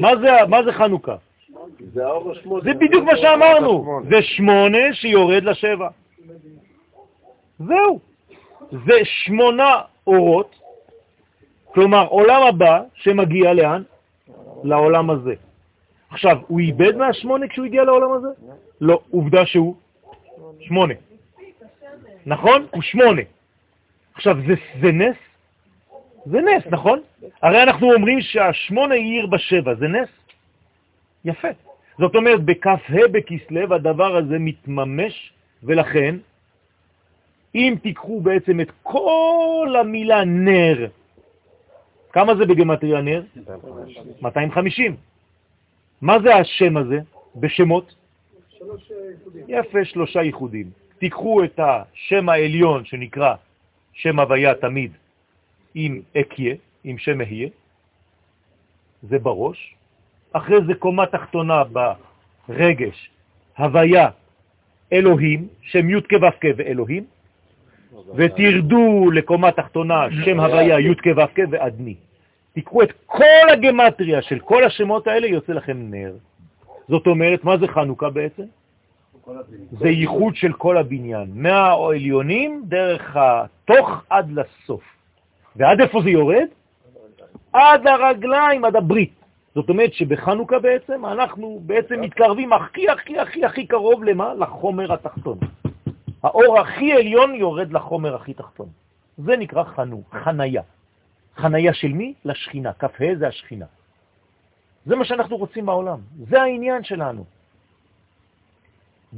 [0.02, 1.16] מה זה- מה זה חנוכה?
[2.64, 3.70] זה בדיוק מה שאמרנו.
[4.10, 5.88] זה שמונה שיורד לשבע.
[7.60, 8.00] זהו.
[8.72, 10.56] זה שמונה אורות,
[11.74, 13.84] כלומר עולם הבא שמגיע לאן?
[14.64, 15.34] לעולם הזה.
[16.10, 18.28] עכשיו, הוא איבד מהשמונה כשהוא הגיע לעולם הזה?
[18.82, 19.76] לא, עובדה שהוא
[20.60, 20.94] שמונה.
[22.26, 22.68] נכון?
[22.72, 23.22] הוא שמונה.
[24.16, 25.16] עכשיו, זה, זה נס?
[26.26, 27.00] זה נס, נכון?
[27.42, 30.10] הרי אנחנו אומרים שהשמונה היא עיר בשבע, זה נס?
[31.26, 31.48] יפה.
[31.98, 32.76] זאת אומרת, בכ"ה
[33.12, 35.34] בכסלו הדבר הזה מתממש,
[35.64, 36.16] ולכן,
[37.56, 40.88] אם תיקחו בעצם את כל המילה נר,
[42.14, 43.24] כמה זה בגמטריה נר?
[44.22, 44.96] 250.
[46.02, 47.00] מה זה השם הזה
[47.36, 47.96] בשמות?
[49.48, 50.70] יפה, שלושה ייחודים.
[50.98, 53.36] תיקחו את השם העליון שנקרא
[53.94, 54.92] שם הוויה תמיד
[55.76, 57.50] עם אקיה, עם שם אהיה,
[59.04, 59.76] זה בראש.
[60.34, 63.10] אחרי זה קומה תחתונה ברגש,
[63.58, 64.10] הוויה,
[64.94, 67.04] אלוהים, שם י' כו' ואלוהים,
[68.16, 71.96] ותרדו לקומה תחתונה שם הוויה י' כו' ואדני.
[72.54, 76.14] תיקחו את כל הגמטריה של כל השמות האלה, יוצא לכם נר.
[76.88, 78.44] זאת אומרת, מה זה חנוכה בעצם?
[79.72, 84.84] זה ייחוד של כל הבניין, מהעליונים דרך התוך עד לסוף.
[85.56, 86.48] ועד איפה זה יורד?
[87.54, 89.14] עד הרגליים, עד הברית.
[89.56, 94.34] זאת אומרת שבחנוכה בעצם אנחנו בעצם מתקרבים הכי הכי הכי הכי קרוב למה?
[94.34, 95.38] לחומר התחתון.
[96.24, 98.70] האור הכי עליון יורד לחומר הכי תחתון.
[99.18, 100.62] זה נקרא חנו, חניה.
[101.36, 102.14] חניה של מי?
[102.26, 102.74] לשכינה.
[102.74, 102.88] כ"ה
[103.20, 103.66] זה השכינה.
[104.86, 106.00] זה מה שאנחנו רוצים בעולם.
[106.30, 107.24] זה העניין שלנו.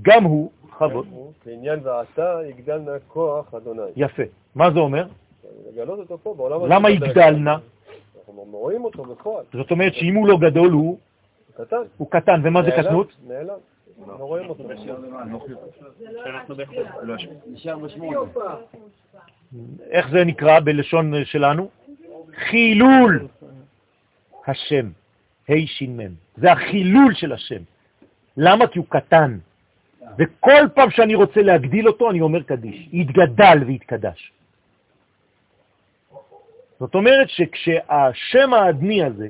[0.01, 1.07] גם הוא, חבוד,
[1.43, 3.81] כעניין ועתה יגדלנה כוח אדוני.
[3.95, 4.23] יפה.
[4.55, 5.07] מה זה אומר?
[5.73, 6.71] לגלות אותו פה בעולם.
[6.71, 7.57] למה יגדלנה?
[8.17, 9.45] אנחנו רואים אותו בפועל.
[9.53, 10.97] זאת אומרת שאם הוא לא גדול הוא,
[11.57, 11.81] קטן.
[11.97, 12.41] הוא קטן.
[12.43, 13.15] ומה זה קטנות?
[13.27, 13.57] נעלם.
[14.07, 14.69] לא רואים אותו.
[19.91, 21.69] איך זה נקרא בלשון שלנו?
[22.35, 23.27] חילול
[24.47, 24.89] השם,
[25.49, 25.99] ה' ש"מ.
[26.37, 27.61] זה החילול של השם.
[28.37, 28.67] למה?
[28.67, 29.37] כי הוא קטן.
[30.17, 32.89] וכל פעם שאני רוצה להגדיל אותו, אני אומר קדיש.
[32.91, 34.31] יתגדל ויתקדש.
[36.79, 39.27] זאת אומרת שכשהשם האדני הזה,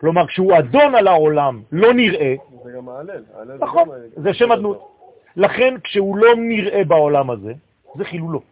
[0.00, 3.22] כלומר כשהוא אדון על העולם, לא נראה, זה גם ההלל.
[3.58, 4.88] נכון, זה שם אדנות.
[5.36, 7.52] לכן כשהוא לא נראה בעולם הזה,
[7.96, 8.42] זה חילולו.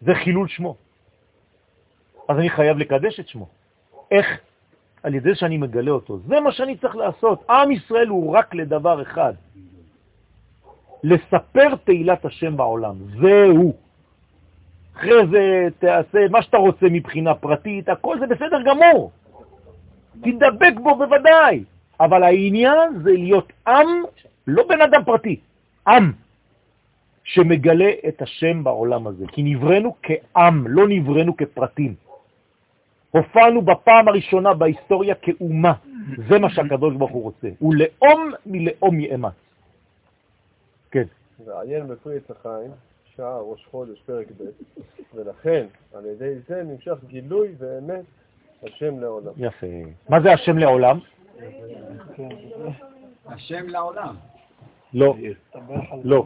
[0.00, 0.76] זה חילול שמו.
[2.28, 3.46] אז אני חייב לקדש את שמו.
[4.10, 4.26] איך?
[5.02, 6.18] על ידי שאני מגלה אותו.
[6.18, 7.50] זה מה שאני צריך לעשות.
[7.50, 9.32] עם ישראל הוא רק לדבר אחד.
[11.04, 12.94] לספר תהילת השם בעולם.
[13.20, 13.72] זהו.
[14.96, 19.10] אחרי זה תעשה מה שאתה רוצה מבחינה פרטית, הכל זה בסדר גמור.
[20.20, 21.64] תדבק בו בוודאי.
[22.00, 23.88] אבל העניין זה להיות עם,
[24.46, 25.40] לא בן אדם פרטי,
[25.88, 26.12] עם
[27.24, 29.24] שמגלה את השם בעולם הזה.
[29.32, 31.94] כי נבראנו כעם, לא נבראנו כפרטים.
[33.10, 35.72] הופענו בפעם הראשונה בהיסטוריה כאומה.
[36.28, 37.48] זה מה שהקדוש ברוך הוא רוצה.
[37.58, 39.32] הוא לאום מלאום יאמץ.
[40.90, 41.04] כן.
[41.44, 42.70] ועיין בפרי עץ החיים,
[43.16, 44.44] שעה ראש חודש פרק ב',
[45.14, 48.04] ולכן על ידי זה נמשך גילוי ואמת
[48.62, 49.32] השם לעולם.
[49.36, 49.66] יפה.
[50.08, 50.98] מה זה השם לעולם?
[53.26, 54.14] השם לעולם.
[54.94, 55.16] לא,
[56.04, 56.24] לא.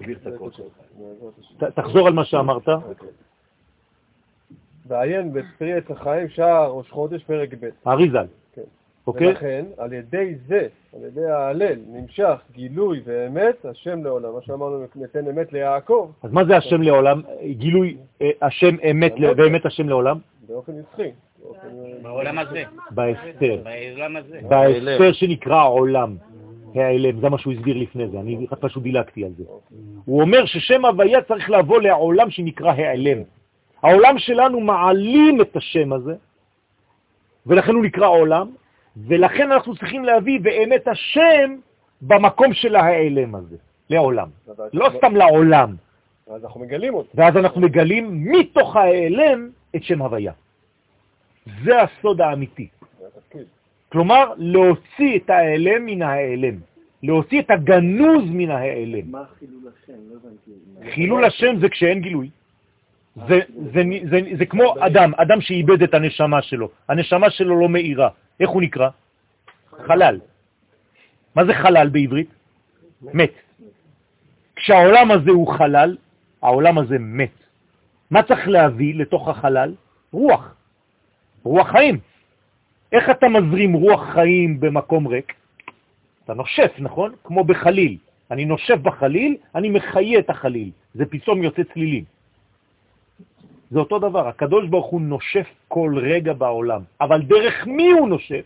[1.74, 2.68] תחזור על מה שאמרת.
[4.86, 7.68] ועיין בפרי עץ החיים, שעה ראש חודש פרק ב'.
[7.88, 8.26] אריזל.
[8.52, 8.62] כן.
[9.06, 9.26] אוקיי?
[9.28, 14.32] ולכן, על ידי זה, על ידי ההלל, נמשך גילוי ואמת השם לעולם.
[14.34, 17.22] מה שאמרנו, ניתן אמת ליעקב, אז מה זה השם לעולם?
[17.44, 20.18] גילוי אה, השם אמת ל- ואמת השם לעולם?
[20.48, 21.10] באופן נצחי.
[22.02, 22.62] בעולם הזה.
[22.90, 23.58] בהסתר.
[23.64, 24.40] בעולם הזה.
[24.48, 26.16] בהסתר שנקרא עולם.
[26.74, 29.44] העלם, זה מה שהוא הסביר לפני זה, אני פשוט דילגתי על זה.
[30.04, 33.18] הוא אומר ששם הוויה צריך לבוא לעולם שנקרא העלם.
[33.82, 36.14] העולם שלנו מעלים את השם הזה,
[37.46, 38.50] ולכן הוא נקרא עולם,
[38.96, 41.56] ולכן אנחנו צריכים להביא באמת השם
[42.02, 43.56] במקום של ההעלם הזה,
[43.90, 44.28] לעולם.
[44.72, 45.74] לא סתם לעולם.
[46.30, 47.08] אז אנחנו מגלים אותו.
[47.14, 50.32] ואז אנחנו מגלים מתוך ההעלם את שם הוויה.
[51.64, 52.68] זה הסוד האמיתי.
[53.92, 56.56] כלומר, להוציא את ההעלם מן ההעלם.
[57.02, 59.10] להוציא את הגנוז מן ההעלם.
[59.10, 59.92] מה חילול השם?
[60.10, 60.94] לא הבנתי.
[60.94, 62.30] חילול השם זה כשאין גילוי.
[63.28, 63.40] זה,
[63.72, 66.70] זה, זה, זה כמו אדם, אדם שאיבד את הנשמה שלו.
[66.88, 68.08] הנשמה שלו לא מאירה.
[68.40, 68.88] איך הוא נקרא?
[69.86, 70.20] חלל.
[71.34, 72.30] מה זה חלל בעברית?
[73.02, 73.32] מת.
[74.56, 75.96] כשהעולם הזה הוא חלל,
[76.42, 77.36] העולם הזה מת.
[78.10, 79.74] מה צריך להביא לתוך החלל?
[80.12, 80.54] רוח.
[81.46, 81.98] רוח חיים.
[82.92, 85.32] איך אתה מזרים רוח חיים במקום ריק?
[86.24, 87.14] אתה נושף, נכון?
[87.24, 87.96] כמו בחליל.
[88.30, 90.70] אני נושף בחליל, אני מחיה את החליל.
[90.94, 92.04] זה פתאום יוצא צלילים.
[93.70, 98.44] זה אותו דבר, הקדוש ברוך הוא נושף כל רגע בעולם, אבל דרך מי הוא נושף?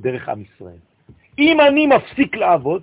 [0.00, 0.80] דרך עם ישראל.
[1.38, 2.82] אם אני מפסיק לעבוד,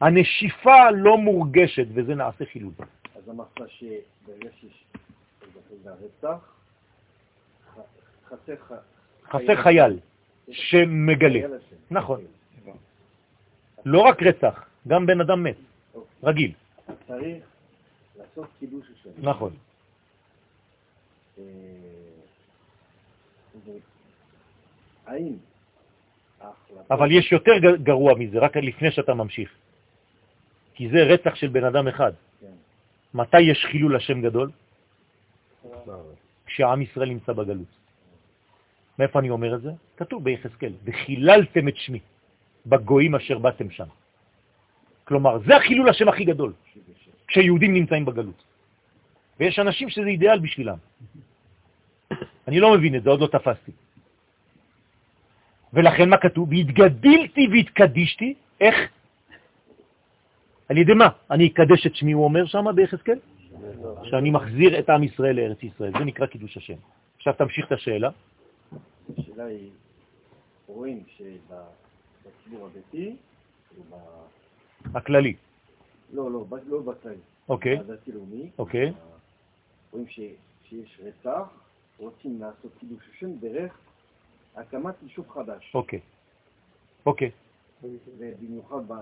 [0.00, 2.72] הנשיפה לא מורגשת, וזה נעשה חילול.
[3.16, 4.84] אז אמרת שברגע שיש
[5.86, 6.55] רצח,
[9.30, 9.98] חסר חייל
[10.50, 11.40] שמגלה.
[11.90, 12.20] נכון.
[13.84, 15.56] לא רק רצח, גם בן אדם מת,
[16.22, 16.52] רגיל.
[17.06, 17.44] צריך
[18.18, 19.10] לעשות קידוש השם.
[19.18, 19.52] נכון.
[21.38, 21.44] אה,
[25.06, 25.32] האם.
[26.90, 29.50] אבל יש יותר גרוע מזה, רק לפני שאתה ממשיך.
[30.74, 32.12] כי זה רצח של בן אדם אחד.
[32.40, 32.46] כן.
[33.14, 34.50] מתי יש חילול השם גדול?
[36.46, 37.85] כשעם ישראל נמצא בגלות.
[38.98, 39.70] מאיפה אני אומר את זה?
[39.96, 42.00] כתוב ביחזקאל, וחיללתם את שמי
[42.66, 43.86] בגויים אשר באתם שם.
[45.04, 46.52] כלומר, זה החילול השם הכי גדול,
[47.28, 48.44] כשיהודים נמצאים בגלות.
[49.40, 50.76] ויש אנשים שזה אידיאל בשבילם.
[52.48, 53.72] אני לא מבין את זה, עוד לא תפסתי.
[55.72, 56.48] ולכן מה כתוב?
[56.48, 58.76] והתגדלתי והתקדישתי, איך?
[60.68, 61.08] על ידי מה?
[61.30, 63.18] אני אקדש את שמי, הוא אומר שם ביחזקאל?
[64.04, 65.92] שאני מחזיר את עם ישראל לארץ ישראל.
[65.98, 66.80] זה נקרא קידוש השם.
[67.16, 68.10] עכשיו תמשיך את השאלה.
[69.12, 69.70] השאלה היא,
[70.66, 73.16] רואים שבציבור הדתי,
[74.94, 75.36] הכללי.
[76.12, 77.16] לא, לא, לא בכללי,
[77.48, 78.92] אוקיי, בדתי-לאומי, אוקיי.
[79.92, 81.48] רואים שיש רצח,
[81.98, 83.78] רוצים לעשות קידוש השם דרך
[84.56, 85.70] הקמת יישוב חדש.
[85.74, 86.00] אוקיי.
[87.06, 87.30] אוקיי.
[88.18, 88.92] ובמיוחד ב...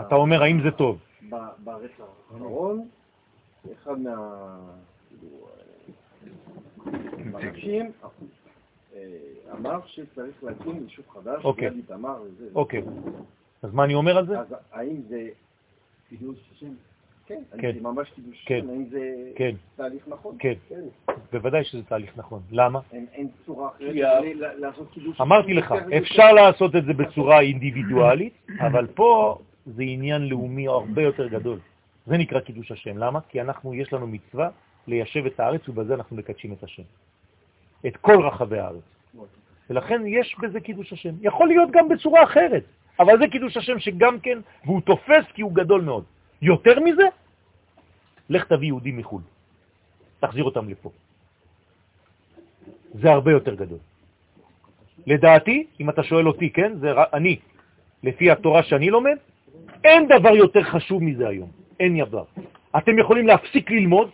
[0.00, 0.98] אתה אומר האם זה טוב?
[1.64, 2.88] ברצח האחרון,
[3.72, 4.58] אחד מה...
[7.24, 8.08] מרשים אה,
[9.52, 11.70] אמר שצריך להקים יישוב חדש, אוקיי.
[11.70, 12.48] וזה.
[12.54, 12.82] אוקיי.
[13.62, 14.40] אז מה אני אומר על זה?
[14.40, 15.28] אז האם זה
[16.08, 16.72] קידוש השם?
[17.26, 17.42] כן.
[17.58, 17.72] כן.
[17.74, 18.58] זה ממש קידוש כן.
[18.58, 18.70] השם?
[18.70, 19.54] האם זה כן.
[19.76, 20.36] תהליך נכון?
[20.38, 20.54] כן.
[21.32, 22.42] בוודאי שזה תהליך נכון.
[22.50, 22.80] למה?
[22.92, 23.94] אין אין צורה אחרת
[24.58, 25.74] לעשות קידוש אמרתי לך.
[25.98, 31.58] אפשר לעשות את זה בצורה אינדיבידואלית, אבל פה זה עניין לאומי הרבה יותר גדול.
[32.06, 32.98] זה נקרא קידוש השם.
[32.98, 33.20] למה?
[33.28, 34.50] כי אנחנו, יש לנו מצווה
[34.86, 36.82] ליישב את הארץ, ובזה אנחנו מקדשים את השם.
[37.86, 38.82] את כל רחבי הארץ.
[39.70, 41.14] ולכן יש בזה קידוש השם.
[41.20, 42.64] יכול להיות גם בצורה אחרת,
[43.00, 46.04] אבל זה קידוש השם שגם כן, והוא תופס כי הוא גדול מאוד.
[46.42, 47.06] יותר מזה,
[48.30, 49.22] לך תביא יהודים מחו"ל.
[50.20, 50.90] תחזיר אותם לפה.
[52.94, 53.78] זה הרבה יותר גדול.
[55.06, 57.36] לדעתי, אם אתה שואל אותי, כן, זה אני,
[58.02, 59.16] לפי התורה שאני לומד,
[59.84, 61.50] אין דבר יותר חשוב מזה היום,
[61.80, 62.24] אין יבר.
[62.76, 64.10] אתם יכולים להפסיק ללמוד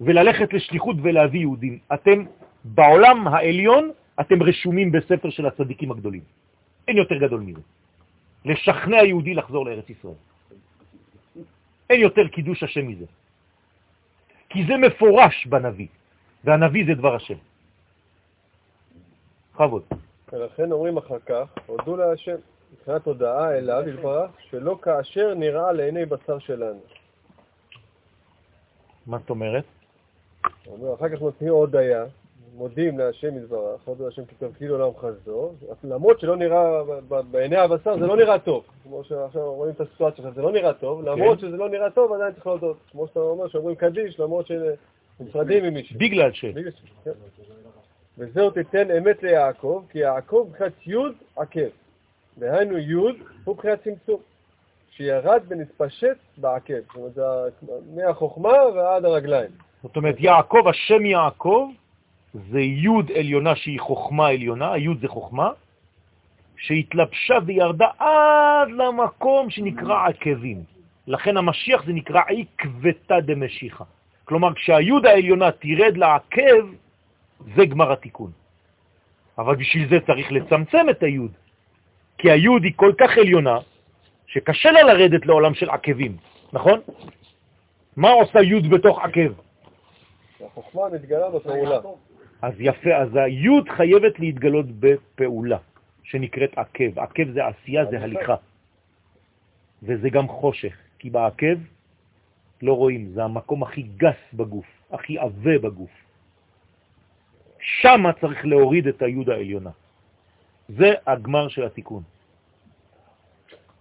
[0.00, 1.78] וללכת לשליחות ולהביא יהודים.
[1.94, 2.24] אתם
[2.64, 3.90] בעולם העליון,
[4.20, 6.22] אתם רשומים בספר של הצדיקים הגדולים.
[6.88, 7.60] אין יותר גדול מזה.
[8.44, 10.20] לשכנע יהודי לחזור לארץ ישראל.
[11.90, 13.06] אין יותר קידוש השם מזה.
[14.48, 15.86] כי זה מפורש בנביא,
[16.44, 17.38] והנביא זה דבר השם.
[19.54, 19.82] בכבוד.
[20.32, 22.36] ולכן אומרים אחר כך, הודו להשם,
[22.72, 26.80] מבחינת הודעה אליו יתברך, שלא כאשר נראה לעיני בשר שלנו.
[29.06, 29.64] מה זאת אומרת?
[30.66, 32.04] אומר, אחר כך נותנים הודיה,
[32.56, 35.52] מודים להשם יתברך, הודו להשם כי כאילו עולם חסדו,
[35.84, 36.82] למרות שלא נראה,
[37.30, 40.72] בעיני הבשר זה לא נראה טוב, כמו שעכשיו רואים את הסיטואציה שלך, זה לא נראה
[40.72, 44.46] טוב, למרות שזה לא נראה טוב עדיין צריך להודות, כמו שאתה אומר, שאומרים קדיש, למרות
[44.46, 45.98] שנפרדים ממישהו.
[45.98, 46.44] בגלל ש...
[47.04, 47.10] כן.
[48.18, 50.96] וזהו תיתן אמת ליעקב, כי יעקב מבחינת י'
[51.36, 51.68] עקב.
[52.38, 53.14] דהיינו י' הוא
[53.46, 54.20] מבחינת צמצום,
[54.90, 56.74] שירד ונתפשט בעקב.
[56.94, 57.52] זאת אומרת,
[57.94, 59.50] מהחוכמה ועד הרגליים.
[59.82, 61.68] זאת אומרת, יעקב, השם יעקב,
[62.34, 62.88] זה י'
[63.18, 65.50] עליונה שהיא חוכמה עליונה, הי' זה חוכמה,
[66.56, 70.62] שהתלבשה וירדה עד למקום שנקרא עקבים.
[71.06, 73.84] לכן המשיח זה נקרא עקבתא דמשיחא.
[74.24, 76.66] כלומר, כשהיוד העליונה תרד לעקב,
[77.56, 78.30] זה גמר התיקון.
[79.38, 81.32] אבל בשביל זה צריך לצמצם את היוד,
[82.18, 83.58] כי היוד היא כל כך עליונה,
[84.26, 86.16] שקשה לה לרדת לעולם של עקבים,
[86.52, 86.80] נכון?
[87.96, 89.32] מה עושה יוד בתוך עקב?
[90.44, 91.80] החוכמה מתגלה בפעולה.
[92.42, 95.58] אז יפה, אז היוד חייבת להתגלות בפעולה,
[96.02, 96.98] שנקראת עקב.
[96.98, 98.36] עקב זה עשייה, זה הליכה.
[99.82, 101.56] וזה גם חושך, כי בעקב
[102.62, 105.90] לא רואים, זה המקום הכי גס בגוף, הכי עבה בגוף.
[107.58, 109.70] שם צריך להוריד את היוד העליונה.
[110.68, 112.02] זה הגמר של התיקון.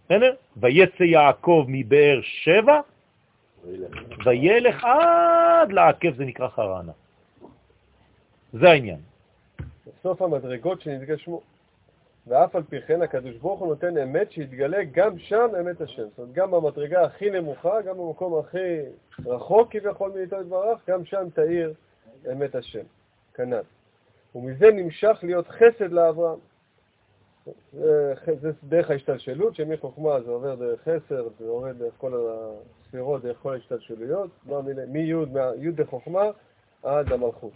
[0.06, 0.34] בסדר?
[0.58, 2.80] ויצא יעקב מבאר שבע,
[4.26, 6.92] וילך עד לעקב, זה נקרא חרנה.
[8.53, 8.99] זה העניין.
[9.88, 11.41] בסוף המדרגות שנתגשמו.
[12.28, 16.03] ואף על פי כן הקדוש ברוך הוא נותן אמת שיתגלה גם שם אמת השם.
[16.03, 18.80] זאת אומרת, גם במדרגה הכי נמוכה, גם במקום הכי
[19.26, 21.73] רחוק כביכול מאיתו יתברך, גם שם תאיר
[22.32, 22.84] אמת השם.
[23.34, 23.61] כנ"ל.
[24.36, 26.40] ומזה נמשך להיות חסד לאברהם.
[27.73, 33.53] זה, דרך ההשתלשלות, שמחוכמה זה עובר דרך חסר, זה עובר דרך כל הספירות, דרך כל
[33.53, 34.30] ההשתלשלויות,
[34.88, 36.23] מי' בחוכמה
[36.84, 37.53] עד המלכות.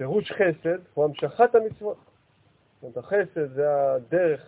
[0.00, 1.96] פירוש חסד הוא המשכת המצוות.
[1.96, 3.64] זאת אומרת, החסד זה
[3.94, 4.40] הדרך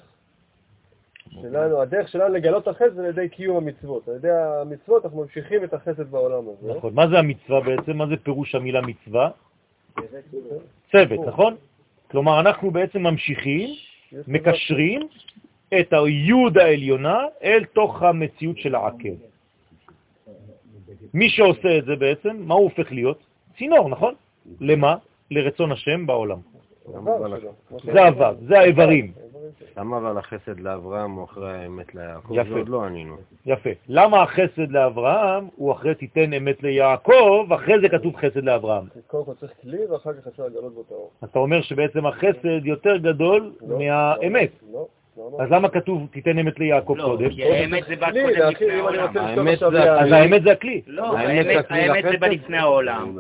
[1.31, 4.09] שלנו, הדרך שלנו לגלות החסד על ידי קיום המצוות.
[4.09, 6.75] על ידי המצוות אנחנו ממשיכים את החסד בעולם הזה.
[6.77, 6.95] נכון.
[6.95, 7.97] מה זה המצווה בעצם?
[7.97, 9.31] מה זה פירוש המילה מצווה?
[10.93, 11.57] צוות, נכון?
[12.11, 13.71] כלומר, אנחנו בעצם ממשיכים,
[14.29, 15.09] מקשרים
[15.81, 19.17] את היוד העליונה אל תוך המציאות של העקב.
[21.15, 23.19] מי שעושה את זה בעצם, מה הוא הופך להיות?
[23.59, 24.15] צינור, נכון?
[24.61, 24.97] למה?
[25.33, 26.39] לרצון השם בעולם.
[27.85, 29.13] זה הוו, זה האיברים.
[29.77, 32.35] למה אבל החסד לאברהם הוא אחרי האמת ליעקב?
[32.35, 32.59] יפה.
[32.59, 33.17] עוד לא ענינו.
[33.47, 33.71] יפה.
[33.89, 38.85] למה החסד לאברהם הוא אחרי תיתן אמת ליעקב, אחרי זה כתוב חסד לאברהם?
[39.07, 41.11] קודם כל צריך כלי ואחר כך אפשר לגלות בו את האור.
[41.25, 44.51] אתה אומר שבעצם החסד יותר גדול לא, מהאמת.
[44.63, 44.87] לא, לא.
[45.17, 47.25] אז למה כתוב תיתן אמת ליעקב קודם?
[47.25, 49.17] לא, כי האמת זה בא קודם לפני העולם.
[49.99, 50.83] אז האמת זה הכלי.
[50.87, 53.19] לא, האמת זה בא לפני העולם.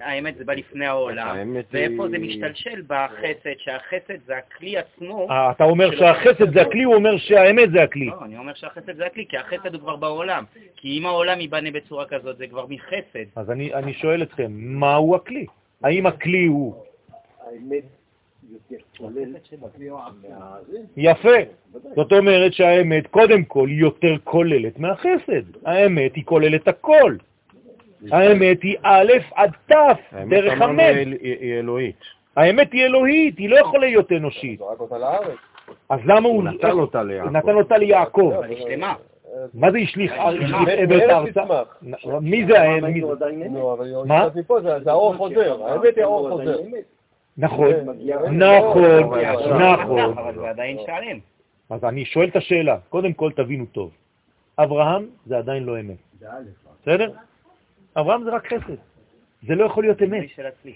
[0.00, 1.56] האמת זה בא לפני העולם.
[1.72, 5.26] ואיפה זה משתלשל בחסד, שהחסד זה הכלי עצמו.
[5.30, 8.06] אה, אתה אומר שהחסד זה הכלי, הוא אומר שהאמת זה הכלי.
[8.06, 10.44] לא, אני אומר שהחסד זה הכלי, כי החסד הוא כבר בעולם.
[10.76, 13.24] כי אם העולם ייבנה בצורה כזאת, זה כבר מחסד.
[13.36, 15.46] אז אני שואל אתכם, מהו הכלי?
[15.82, 16.84] האם הכלי הוא...
[20.96, 21.28] יפה.
[21.96, 25.42] זאת אומרת שהאמת קודם כל היא יותר כוללת מהחסד.
[25.64, 27.16] האמת היא כוללת הכל.
[28.10, 29.74] האמת היא א' עד ת',
[30.30, 30.94] דרך המד.
[31.20, 32.00] היא אלוהית.
[32.36, 34.60] האמת היא אלוהית, היא לא יכולה להיות אנושית.
[35.88, 37.30] אז למה הוא נתן אותה ליעקב?
[37.30, 38.32] נתן אותה ליעקב.
[38.38, 38.94] אבל היא שלמה.
[39.54, 40.12] מה זה השליך
[40.84, 41.62] אמת ארצה?
[42.20, 43.04] מי זה האמת?
[44.04, 44.28] מה?
[44.84, 46.56] זה האור חוזר, האמת היא האור חוזר.
[47.40, 47.68] נכון,
[48.30, 50.18] נכון, נכון.
[50.18, 51.18] אבל זה עדיין שלם.
[51.70, 53.90] אז אני שואל את השאלה, קודם כל תבינו טוב.
[54.58, 55.96] אברהם זה עדיין לא אמת.
[56.82, 57.12] בסדר?
[57.96, 58.74] אברהם זה רק חסד.
[59.46, 60.24] זה לא יכול להיות אמת.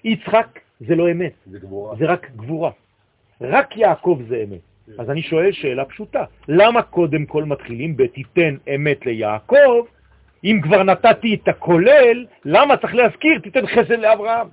[0.04, 1.32] יצחק זה לא אמת.
[1.98, 2.70] זה רק גבורה.
[3.40, 4.60] רק יעקב זה אמת.
[4.98, 9.84] אז אני שואל שאלה פשוטה, למה קודם כל מתחילים בתיתן אמת ליעקב,
[10.44, 14.48] אם כבר נתתי את הכולל, למה צריך להזכיר תיתן חסד לאברהם?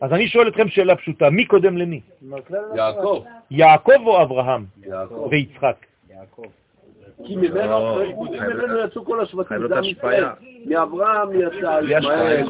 [0.00, 2.00] אז אני שואל אתכם שאלה פשוטה, מי קודם למי?
[2.74, 3.24] יעקב.
[3.50, 4.64] יעקב או אברהם?
[4.82, 5.28] יעקב.
[5.30, 5.86] ויצחק.
[7.24, 10.24] כי ממנו כי ממנו יצאו כל השבטים, זה עם ישראל.
[10.66, 12.44] מאברהם יצא ישמעאל.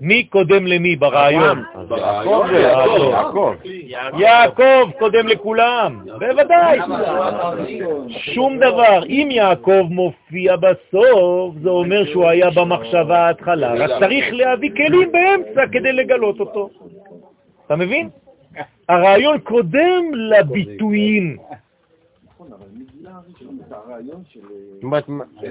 [0.00, 1.62] מי קודם למי ברעיון?
[4.18, 6.78] יעקב קודם לכולם, בוודאי.
[8.08, 9.04] שום דבר.
[9.06, 15.62] אם יעקב מופיע בסוף, זה אומר שהוא היה במחשבה ההתחלה, רק צריך להביא כלים באמצע
[15.72, 16.70] כדי לגלות אותו.
[17.66, 18.08] אתה מבין?
[18.88, 21.36] הרעיון קודם לביטויים.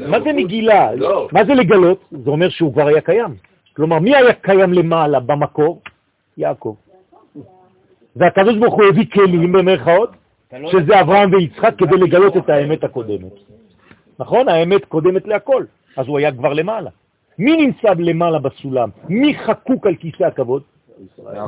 [0.07, 0.89] מה זה מגילה?
[1.31, 2.05] מה זה לגלות?
[2.11, 3.35] זה אומר שהוא כבר היה קיים.
[3.75, 5.81] כלומר, מי היה קיים למעלה במקור?
[6.37, 6.75] יעקב.
[8.15, 10.09] והקדוש ברוך הוא הביא כלים במרכאות,
[10.71, 13.33] שזה אברהם ויצחק, כדי לגלות את האמת הקודמת.
[14.19, 14.49] נכון?
[14.49, 15.65] האמת קודמת להכל.
[15.97, 16.89] אז הוא היה כבר למעלה.
[17.39, 18.89] מי נמצא למעלה בסולם?
[19.09, 20.63] מי חקוק על כיסא הכבוד?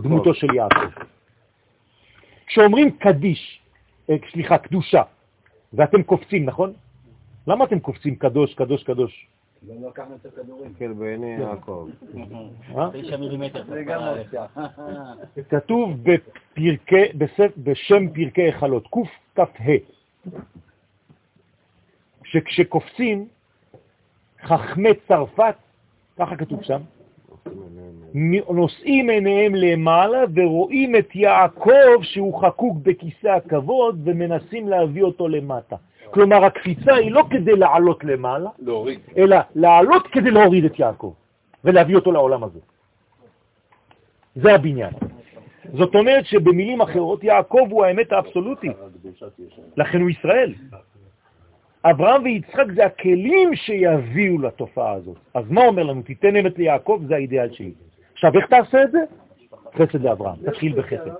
[0.03, 1.01] דמותו של יעקב.
[2.47, 3.61] כשאומרים קדיש,
[4.09, 5.01] אה, סליחה, קדושה,
[5.75, 6.73] ואתם קופצים, נכון?
[7.47, 9.27] למה אתם קופצים קדוש, קדוש, קדוש?
[9.67, 10.73] לא לקחנו את הכדורים.
[10.73, 11.89] כן, בעיני יעקב.
[12.77, 12.89] אה?
[15.49, 15.91] כתוב
[17.57, 18.87] בשם פרקי החלות,
[19.33, 19.73] קכ"ה,
[22.23, 23.27] שכשקופצים,
[24.43, 25.55] חכמי צרפת,
[26.17, 26.81] ככה כתוב שם,
[28.49, 35.75] נושאים עיניהם למעלה ורואים את יעקב שהוא חקוק בכיסא הכבוד ומנסים להביא אותו למטה.
[36.11, 38.99] כלומר, הקפיצה היא לא כדי לעלות למעלה, להוריד.
[39.17, 41.13] אלא לעלות כדי להוריד את יעקב
[41.63, 42.59] ולהביא אותו לעולם הזה.
[44.35, 44.93] זה הבניין.
[45.73, 48.71] זאת אומרת שבמילים אחרות יעקב הוא האמת האבסולוטית,
[49.77, 50.53] לכן הוא ישראל.
[51.89, 55.17] אברהם ויצחק זה הכלים שיביאו לתופעה הזאת.
[55.33, 56.01] אז מה אומר לנו?
[56.01, 57.73] תיתן אמת ליעקב, זה האידאל שלי.
[58.13, 58.99] עכשיו, איך תעשה את זה?
[59.75, 61.11] חסד לאברהם, תתחיל בחסד.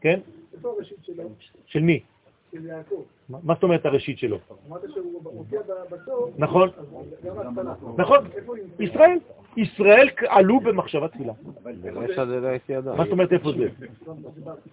[0.00, 0.20] כן?
[0.56, 1.24] איפה הראשית שלו?
[1.66, 2.00] של מי?
[2.52, 3.02] של יעקב.
[3.28, 4.38] מה זאת אומרת הראשית שלו?
[4.68, 6.30] אמרת שהוא מופיע ב- בסוף.
[6.38, 6.70] נכון.
[7.96, 8.18] נכון?
[8.80, 9.18] ישראל.
[9.56, 11.32] ישראל עלו במחשבה זה לא.
[12.96, 13.68] מה זאת אומרת איפה זה?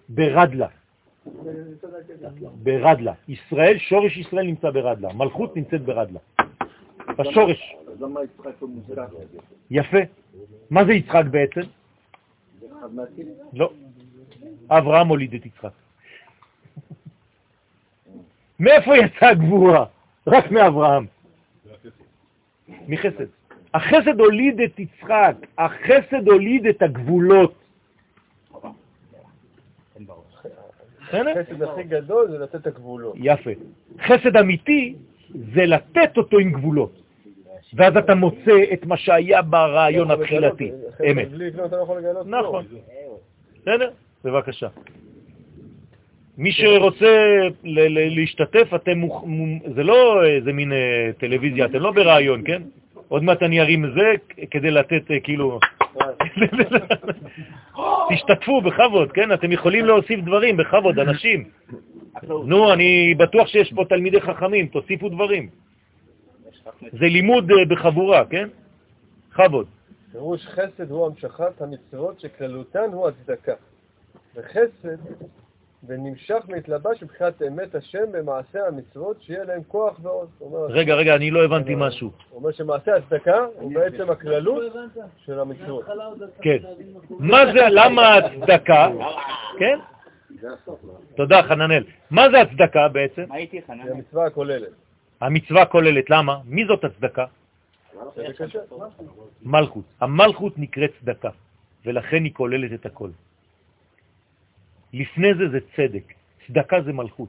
[0.08, 0.66] ברדלה.
[2.62, 3.12] ברדלה.
[3.28, 5.12] ישראל, שורש ישראל נמצא ברדלה.
[5.12, 6.18] מלכות נמצאת ברדלה.
[7.18, 7.74] בשורש.
[9.70, 9.98] יפה.
[10.70, 11.60] מה זה יצחק בעצם?
[13.52, 13.72] לא.
[14.68, 15.72] אברהם הוליד את יצחק.
[18.60, 19.84] מאיפה יצאה הגבורה?
[20.26, 21.06] רק מאברהם.
[22.88, 23.26] מחסד.
[23.74, 27.61] החסד הוליד את יצחק, החסד הוליד את הגבולות.
[31.14, 33.14] החסד הכי גדול זה לתת את הגבולות.
[33.16, 33.50] יפה.
[34.00, 34.94] חסד אמיתי
[35.54, 37.02] זה לתת אותו עם גבולות.
[37.74, 40.70] ואז אתה מוצא את מה שהיה ברעיון התחילתי,
[41.10, 41.28] אמת.
[41.54, 42.24] לא.
[42.24, 42.64] נכון.
[43.60, 43.90] בסדר?
[44.24, 44.68] בבקשה.
[46.38, 49.00] מי שרוצה להשתתף, אתם,
[49.74, 52.62] זה לא איזה מין אה, טלוויזיה, אתם לא ברעיון, כן?
[53.08, 54.12] עוד מעט אני ארים זה
[54.50, 55.58] כדי לתת אה, כאילו...
[58.10, 59.32] תשתתפו בכבוד, כן?
[59.32, 61.48] אתם יכולים להוסיף דברים בכבוד, אנשים.
[62.22, 65.48] נו, אני בטוח שיש פה תלמידי חכמים, תוסיפו דברים.
[66.80, 68.48] זה לימוד אה, בחבורה, כן?
[69.30, 69.66] כבוד.
[70.12, 73.54] פירוש חסד הוא המשכת המצוות שכללותן הוא הצדקה.
[74.36, 74.96] וחסד
[75.86, 80.00] ונמשך והתלבש מבחינת אמת השם במעשה המצוות שיהיה להם כוח
[80.40, 82.10] אומר- רגע, רגע, אני לא הבנתי משהו.
[82.30, 84.62] הוא אומר שמעשה הצדקה הוא בעצם הכללות
[85.24, 85.84] של המצוות.
[86.42, 86.58] כן.
[87.18, 88.88] מה זה, למה הצדקה?
[89.58, 89.78] כן?
[91.16, 91.84] תודה, חננאל.
[92.10, 93.24] מה זה הצדקה בעצם?
[93.28, 93.88] מה איתי, זה חנן?
[93.90, 94.68] המצווה הכוללת.
[95.20, 96.38] המצווה כוללת, למה?
[96.44, 97.26] מי זאת הצדקה?
[98.16, 98.24] זה.
[99.42, 99.84] מלכות.
[100.00, 101.30] המלכות נקראת צדקה,
[101.86, 103.10] ולכן היא כוללת את הכל.
[104.92, 106.14] לפני זה זה צדק,
[106.46, 107.28] צדקה זה מלכות.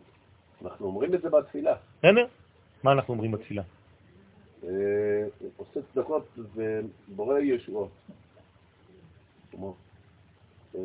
[0.65, 1.75] אנחנו אומרים את זה בתפילה.
[1.99, 2.25] בסדר?
[2.83, 3.63] מה אנחנו אומרים בתפילה?
[4.63, 4.69] אה,
[5.57, 7.89] עושה צדקות ובורא ישועות.
[10.75, 10.81] אה,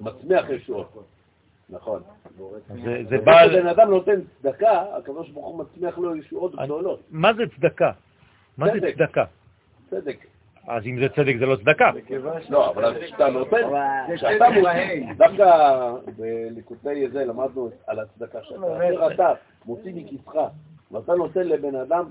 [0.00, 1.04] מצמיח ישועות.
[1.70, 2.02] נכון.
[3.10, 3.48] זה, בא...
[3.48, 4.84] כשבן אדם נותן צדקה,
[5.34, 7.00] הוא מצמיח לו ישועות גדולות.
[7.10, 7.92] מה זה צדקה?
[8.58, 8.94] מה זה צדק.
[8.94, 9.24] צדקה?
[9.90, 10.26] צדק.
[10.70, 11.90] אז אם זה צדק זה לא צדקה.
[12.50, 13.62] לא, אבל כשאתה נותן,
[14.14, 15.46] כשאתה מוציא, דווקא
[16.16, 19.32] בליקוטי זה למדנו על הצדקה שאתה, כאשר אתה
[19.66, 20.38] מוציא מכיסך
[20.90, 22.04] ואתה נותן לבן אדם,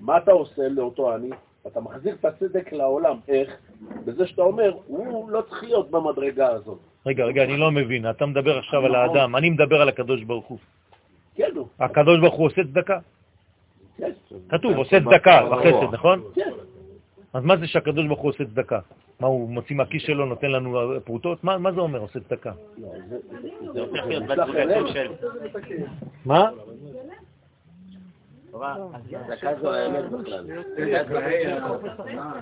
[0.00, 1.30] מה אתה עושה לאותו עני?
[1.66, 3.16] אתה מחזיר את הצדק לעולם.
[3.28, 3.56] איך?
[4.04, 6.78] בזה שאתה אומר, הוא לא צריך להיות במדרגה הזאת.
[7.06, 8.10] רגע, רגע, אני לא מבין.
[8.10, 10.58] אתה מדבר עכשיו על האדם, אני מדבר על הקדוש ברוך הוא.
[11.34, 11.68] כן, נו.
[11.80, 12.98] הקדוש ברוך הוא עושה צדקה.
[13.96, 14.10] כן.
[14.48, 16.22] כתוב, עושה צדקה בחסד, נכון?
[16.34, 16.50] כן.
[17.36, 18.78] אז מה זה שהקדוש ברוך הוא עושה צדקה?
[19.20, 21.44] מה, הוא מוציא מהכיס שלו, נותן לנו פרוטות?
[21.44, 22.52] מה, מה זה אומר, עושה צדקה?
[23.72, 25.12] זה הופך להיות בדרגתו של...
[26.24, 26.50] מה?
[29.28, 30.46] דקה זו האמת בכלל.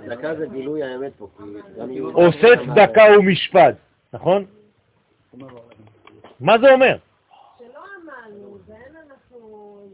[0.08, 1.28] דקה זה גילוי האמת פה.
[2.12, 3.74] עושה צדקה ומשפט,
[4.12, 4.44] נכון?
[6.40, 6.96] מה זה אומר?
[7.58, 7.66] שלא
[8.02, 9.78] עמלנו, ואין אנחנו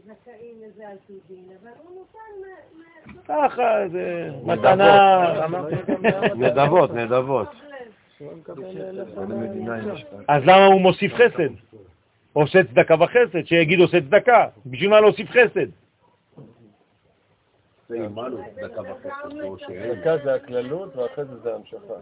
[3.27, 5.33] ככה, זה מתנה.
[6.35, 7.47] נדבות, נדבות.
[10.27, 11.77] אז למה הוא מוסיף חסד?
[12.33, 14.47] עושה צדקה וחסד, שיגיד עושה צדקה.
[14.65, 15.67] בשביל מה להוסיף חסד?
[20.23, 20.93] זה הכללות
[21.43, 21.93] זה המשכה.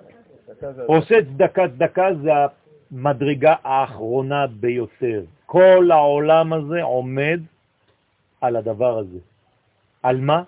[0.85, 2.31] עושה צדקה, צדקה זה
[2.91, 5.23] המדרגה האחרונה ביותר.
[5.45, 7.39] כל העולם הזה עומד
[8.41, 9.19] על הדבר הזה.
[10.03, 10.43] על מה?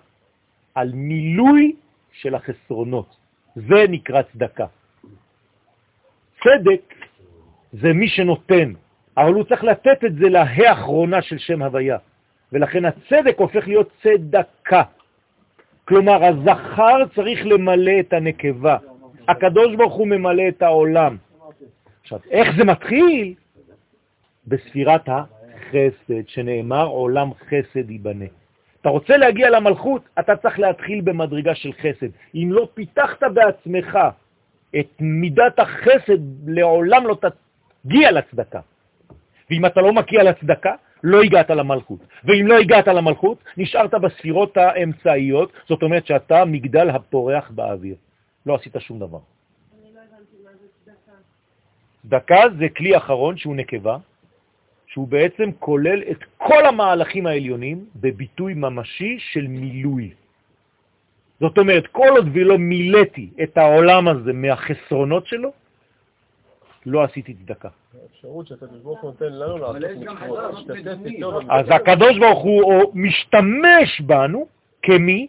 [0.74, 1.76] על מילוי
[2.12, 3.16] של החסרונות.
[3.54, 4.66] זה נקרא צדקה.
[6.42, 6.94] צדק
[7.72, 8.72] זה מי שנותן,
[9.16, 11.98] אבל הוא צריך לתת את זה להא האחרונה של שם הוויה,
[12.52, 14.82] ולכן הצדק הופך להיות צדקה.
[15.88, 18.76] כלומר, הזכר צריך למלא את הנקבה.
[19.28, 21.16] הקדוש ברוך הוא ממלא את העולם.
[22.02, 23.34] עכשיו, איך זה מתחיל?
[24.46, 25.08] בספירת
[25.72, 28.24] החסד, שנאמר עולם חסד ייבנה.
[28.80, 32.08] אתה רוצה להגיע למלכות, אתה צריך להתחיל במדרגה של חסד.
[32.34, 33.98] אם לא פיתחת בעצמך
[34.80, 37.16] את מידת החסד, לעולם לא
[37.84, 38.60] תגיע לצדקה.
[39.50, 42.00] ואם אתה לא מגיע לצדקה, לא הגעת למלכות.
[42.24, 47.96] ואם לא הגעת למלכות, נשארת בספירות האמצעיות, זאת אומרת שאתה מגדל הפורח באוויר.
[48.46, 49.18] לא עשית שום דבר.
[49.18, 51.16] אני לא הבנתי מה זה צדקה.
[52.02, 53.96] צדקה זה כלי אחרון שהוא נקבה,
[54.92, 60.10] שהוא בעצם כולל את כל המהלכים העליונים בביטוי ממשי של מילוי.
[61.40, 65.52] זאת אומרת, כל עוד ולא מילאתי את העולם הזה מהחסרונות שלו,
[66.86, 67.68] לא עשיתי צדקה.
[71.06, 74.46] איתו אז הקדוש ברוך הוא או משתמש בנו
[74.82, 75.26] כמי?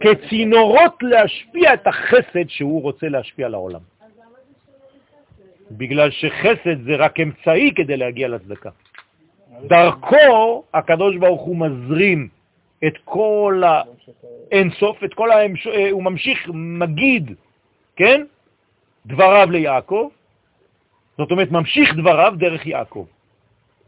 [0.00, 3.80] כצינורות להשפיע את החסד שהוא רוצה להשפיע על העולם.
[5.76, 8.70] בגלל שחסד זה רק אמצעי כדי להגיע לצדקה.
[9.60, 12.28] דרכו הקדוש ברוך הוא מזרים
[12.86, 15.66] את כל האינסוף, את כל ההמש...
[15.66, 17.30] אה, הוא ממשיך, מגיד,
[17.96, 18.24] כן?
[19.06, 20.08] דבריו ליעקב,
[21.18, 23.06] זאת אומרת, ממשיך דבריו דרך יעקב,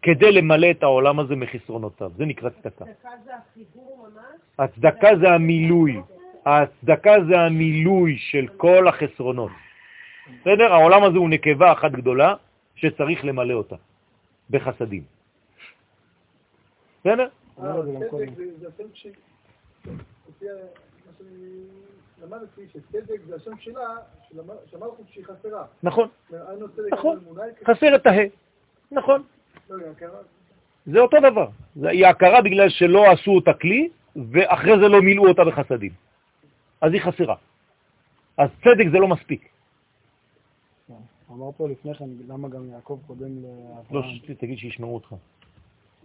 [0.03, 2.11] כדי למלא את העולם הזה מחסרונותיו.
[2.17, 2.85] זה נקרא צדקה.
[2.85, 4.41] צדקה זה החיבור ממש?
[4.59, 6.01] הצדקה זה המילוי.
[6.47, 9.51] הצדקה זה המילוי של כל החסרונות.
[10.29, 10.73] בסדר?
[10.73, 12.35] העולם הזה הוא נקבה אחת גדולה
[12.75, 13.77] שצריך למלא אותה
[14.51, 15.03] בחסדים.
[17.01, 17.29] בסדר?
[21.19, 21.29] שאני
[22.23, 23.89] למדתי, שצדק זה השם שלה,
[24.73, 25.65] המלכות שהיא חסרה.
[25.83, 26.09] נכון,
[26.77, 27.19] צדק נכון.
[27.65, 28.25] חסר את ההא.
[28.93, 29.23] נכון,
[29.71, 29.77] לא.
[30.87, 31.49] זה אותו דבר.
[31.77, 33.89] זה- היא הכרה בגלל שלא עשו אותה כלי,
[34.33, 35.93] ואחרי זה לא מילאו אותה בחסדים.
[36.81, 37.37] אז היא חסרה.
[38.39, 39.49] אז צדק זה לא מספיק.
[41.35, 43.49] אמר פה לפני כן, למה גם יעקב קודם לא,
[44.01, 44.15] לאברהם?
[44.15, 45.13] ש- תגיד שישמעו אותך.
[45.13, 45.19] הוא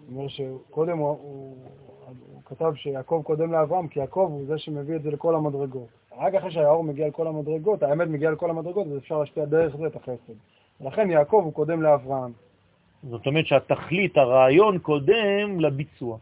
[0.10, 1.56] אומר שקודם הוא, הוא,
[2.34, 5.88] הוא כתב שיעקב קודם לאברהם, כי יעקב הוא זה שמביא את זה לכל המדרגות.
[6.18, 9.88] רק אחרי שהאור מגיע לכל המדרגות, האמת מגיעה לכל המדרגות, אז אפשר להשפיע דרך זה
[9.88, 10.34] את החסד.
[10.82, 12.32] ולכן יעקב הוא קודם לאברהם.
[13.04, 16.18] זאת אומרת שהתכלית, הרעיון קודם לביצוע.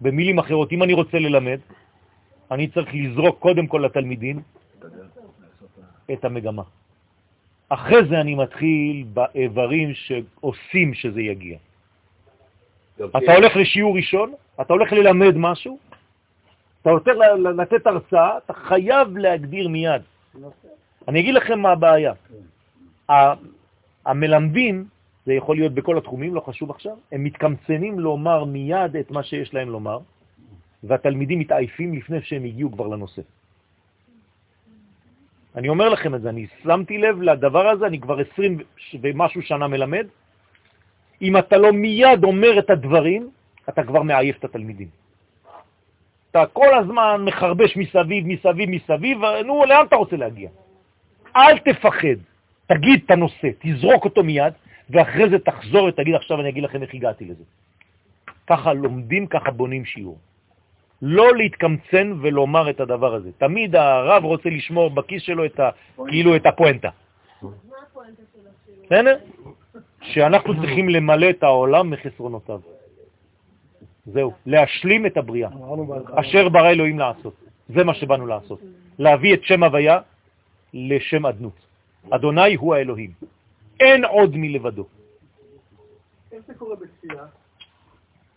[0.00, 1.58] במילים אחרות, אם אני רוצה ללמד,
[2.50, 4.42] אני צריך לזרוק קודם כל לתלמידים
[6.12, 6.62] את המגמה.
[7.68, 11.58] אחרי זה אני מתחיל באיברים שעושים שזה יגיע.
[12.96, 15.78] אתה הולך לשיעור ראשון, אתה הולך ללמד משהו,
[16.82, 17.02] אתה הולך
[17.56, 20.02] לתת הרצאה, אתה חייב להגדיר מיד.
[21.08, 22.12] אני אגיד לכם מה הבעיה.
[24.06, 24.84] המלמדים,
[25.26, 29.54] זה יכול להיות בכל התחומים, לא חשוב עכשיו, הם מתקמצנים לומר מיד את מה שיש
[29.54, 29.98] להם לומר,
[30.84, 33.22] והתלמידים מתעייפים לפני שהם הגיעו כבר לנושא.
[35.56, 38.58] אני אומר לכם את זה, אני שמתי לב לדבר הזה, אני כבר 20
[39.02, 40.06] ומשהו שנה מלמד.
[41.22, 43.30] אם אתה לא מיד אומר את הדברים,
[43.68, 44.88] אתה כבר מעייף את התלמידים.
[46.30, 50.50] אתה כל הזמן מחרבש מסביב, מסביב, מסביב, נו, לאן אתה רוצה להגיע?
[51.36, 52.18] אל תפחד,
[52.66, 54.52] תגיד את הנושא, תזרוק אותו מיד,
[54.90, 57.44] ואחרי זה תחזור ותגיד, עכשיו אני אגיד לכם איך הגעתי לזה.
[58.46, 60.18] ככה לומדים, ככה בונים שיעור.
[61.02, 63.30] לא להתקמצן ולומר את הדבר הזה.
[63.38, 65.70] תמיד הרב רוצה לשמור בכיס שלו את ה,
[66.08, 66.88] כאילו את הפואנטה.
[67.42, 67.48] מה
[67.82, 68.86] הפואנטה של השיעור?
[68.86, 69.16] בסדר?
[70.02, 72.60] שאנחנו צריכים למלא את העולם מחסרונותיו.
[74.06, 75.48] זהו, להשלים את הבריאה,
[76.14, 77.34] אשר ברא אלוהים לעשות.
[77.68, 78.60] זה מה שבאנו לעשות.
[78.98, 80.00] להביא את שם הוויה
[80.74, 81.58] לשם אדנות.
[82.10, 83.10] אדוני הוא האלוהים.
[83.80, 84.86] אין עוד מלבדו.
[86.32, 87.26] איך זה קורה בתפילה?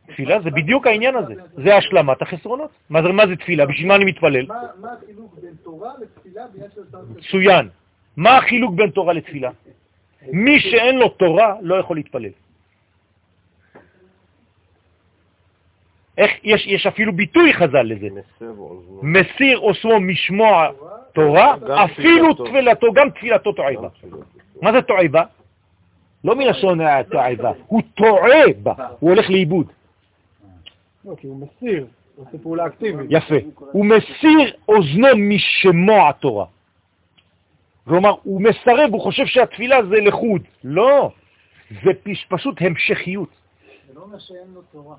[0.07, 1.33] תפילה זה בדיוק העניין הזה,
[1.63, 2.71] זה השלמת החסרונות.
[2.89, 3.65] מה זה, מה זה תפילה?
[3.65, 4.45] בשביל מה אני מתפלל?
[4.47, 7.69] מה החילוק בין תורה לתפילה בעניין של שר מצוין.
[8.17, 9.51] מה החילוק בין תורה לתפילה?
[10.33, 12.31] מי שאין לו תורה לא יכול להתפלל.
[16.17, 18.07] איך, יש, יש אפילו ביטוי חז"ל לזה.
[19.01, 20.67] מסיר עושמו משמוע
[21.13, 21.55] תורה,
[21.85, 23.87] אפילו תפילתו, גם תפילתו תועבה.
[24.61, 25.23] מה זה תועבה?
[26.23, 26.79] לא מלשון
[27.11, 29.67] תועבה, הוא טועה בה, הוא הולך לאיבוד.
[31.05, 33.07] לא, כי הוא מסיר, הוא עושה פעולה אקטיבית.
[33.09, 33.35] יפה.
[33.71, 36.45] הוא מסיר אוזנו משמוע התורה.
[37.85, 40.41] כלומר, הוא מסרב, הוא חושב שהתפילה זה לחוד.
[40.63, 41.11] לא,
[41.83, 43.29] זה פש- פשוט המשכיות.
[43.87, 44.95] זה לא אומר שאין לו תורה.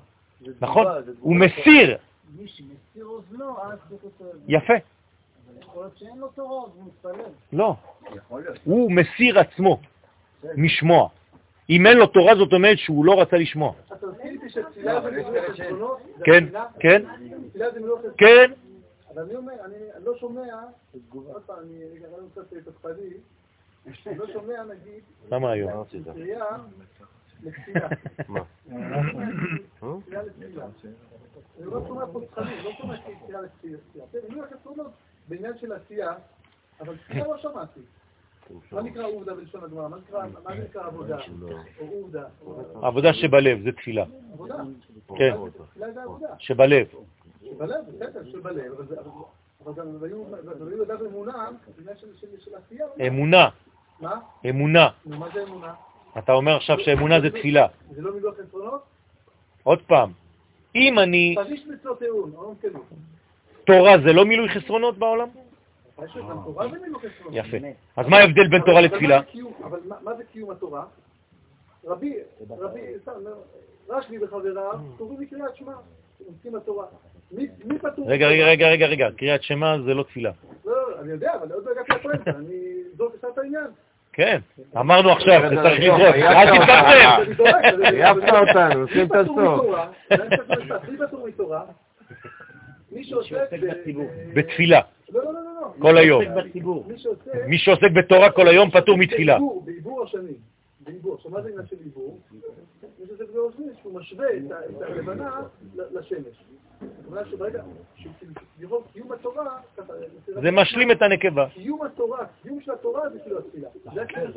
[0.61, 0.85] נכון?
[1.19, 1.35] הוא.
[1.35, 1.97] מסיר.
[2.39, 4.25] מי שמסיר אוזנו, אז זה כותב.
[4.47, 4.73] יפה.
[4.73, 7.31] אבל יכול להיות שאין לו תורה, אז הוא מתפלל.
[7.53, 7.75] לא.
[8.63, 9.79] הוא מסיר עצמו
[10.57, 11.09] משמוע.
[11.69, 13.73] אם אין לו תורה, זאת אומרת שהוא לא רצה לשמוע.
[13.87, 15.97] אתה מסכים איתי שתפילה זה החסרונות?
[16.17, 16.45] זה כן?
[16.79, 17.01] כן?
[18.17, 18.51] כן.
[19.13, 19.75] אבל אני אומר, אני
[20.05, 20.41] לא שומע,
[21.13, 23.13] עוד פעם, אני קצת תוקפני,
[24.07, 25.83] אני לא שומע, נגיד, למה היום?
[26.13, 26.57] קריאה
[27.43, 27.87] לתפילה.
[28.27, 28.39] מה?
[30.05, 30.65] קריאה לתפילה.
[31.59, 32.95] אני לא שומע פה תכנים, לא שומע
[33.27, 33.77] קריאה לתפילה.
[35.27, 36.13] בעניין של עשייה,
[36.81, 37.79] אבל תפילה לא שמעתי.
[38.71, 39.87] מה נקרא עובדה בלשון הגמרא?
[39.87, 41.17] מה נקרא- מה נקרא עבודה?
[41.79, 42.23] או עובדה?
[42.81, 44.05] עבודה שבלב, זה תפילה.
[44.33, 44.55] עבודה.
[45.17, 45.35] כן.
[46.39, 46.87] שבלב.
[47.43, 48.71] שבלב, בסדר, שבלב,
[49.65, 50.23] אבל גם היו
[50.69, 51.49] היו אדם אמונה.
[53.07, 53.49] אמונה,
[54.01, 54.19] מה?
[54.49, 54.89] אמונה.
[55.05, 55.73] מה זה אמונה?
[56.17, 57.67] אתה אומר עכשיו שאמונה זה תפילה.
[57.91, 58.83] זה לא מילוי חסרונות?
[59.63, 60.11] עוד פעם,
[60.75, 61.35] אם אני,
[61.67, 62.83] מצוות.
[63.65, 65.27] תורה זה לא מילוי חסרונות בעולם?
[67.31, 67.57] יפה.
[67.97, 69.19] אז מה ההבדל בין תורה אבל לתפילה?
[69.33, 70.83] זה אבל מה- זה קיום התורה?
[71.85, 72.17] רבי,
[72.59, 73.11] רבי, סתם,
[73.89, 75.73] רשב"י וחבריו קוראים מקריאת שמע,
[76.27, 76.85] עוסקים בתורה.
[77.31, 78.09] מי פטור?
[78.11, 80.31] רגע, רגע, רגע, רגע, רגע, קריאת שמע זה לא תפילה.
[80.65, 82.55] לא, לא, אני יודע, אבל עוד לא הגעתי לפואנטה, אני
[82.97, 83.65] זאת עושה את העניין.
[84.13, 84.39] כן,
[84.79, 87.25] אמרנו עכשיו, רגע, אתה צריך רגע, לזרוק, רגע, אל רגע.
[87.25, 87.53] תתקצר.
[88.05, 89.75] העפת אותנו, עושים את הסוף.
[92.93, 94.05] מי שעוסק בציבור.
[94.33, 95.73] בתפילה, לא, לא, לא, לא.
[95.79, 96.23] כל היום.
[96.87, 97.35] מי שעוסק...
[97.47, 99.37] מי שעוסק בתורה כל היום פטור מתפילה.
[99.65, 100.35] בעיבור, השנים.
[100.79, 101.13] בעיבור.
[101.13, 102.19] עכשיו, מה זה עניין של עיבור?
[102.31, 102.39] מי
[103.07, 105.41] שעוסק באוזני, שהוא משווה את הלבנה
[105.75, 106.43] לשמש.
[107.31, 107.63] שברגע,
[108.93, 109.57] קיום התורה,
[110.41, 111.47] זה משלים את הנקבה.
[111.53, 113.69] קיום התורה, קיום של התורה זה כאילו התפילה.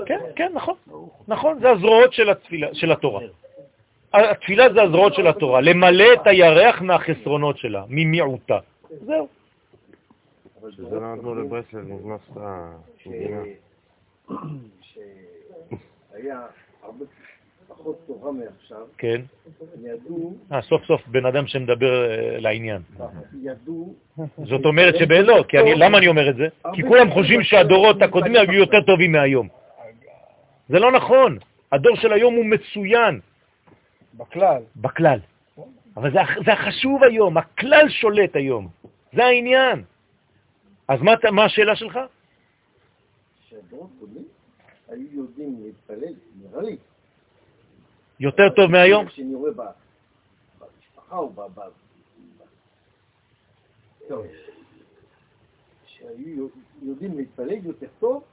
[0.07, 0.19] כן.
[0.37, 0.75] כן, נכון.
[1.29, 3.21] נכון, זה הזרועות של התפילה, של התורה.
[4.31, 8.59] התפילה זה הזרועות של התורה, למלא את הירח מהחסרונות שלה, ממיעוטה.
[8.91, 9.29] זהו.
[10.71, 12.37] שזה לא נתנו לברסלב, נכנס את
[13.07, 13.43] המדינה.
[14.81, 16.41] שהיה
[16.83, 17.05] הרבה
[17.69, 19.21] פחות תורה מעכשיו, כן.
[19.85, 22.83] ידעו, אה, סוף סוף בן אדם שמדבר אה, לעניין.
[23.43, 23.95] ידעו,
[24.37, 26.49] זאת אומרת שבלא, כי אני, למה אני אומר את זה?
[26.75, 29.49] כי כולם חושבים שהדורות הקודמים היו יותר טובים מהיום.
[30.69, 31.39] זה לא נכון.
[31.73, 33.21] הדור של היום הוא מצוין.
[34.17, 34.63] בכלל.
[34.77, 35.19] בכלל.
[35.97, 38.69] אבל זה, זה החשוב היום, הכלל שולט היום.
[39.13, 39.85] זה העניין.
[40.89, 41.99] אז מה, מה השאלה שלך?
[43.49, 44.25] שהדורות קודמים
[44.89, 46.77] היו יודעים להתפלל, נראה לי,
[48.21, 49.09] יותר טוב מהיום?
[49.09, 49.63] שאני רואה ב-
[50.59, 51.41] במשפחה או ב...
[51.41, 51.61] ב-
[54.09, 54.27] טוב,
[55.87, 56.49] שהיו
[56.83, 58.25] יודעים להתפלל יותר טוב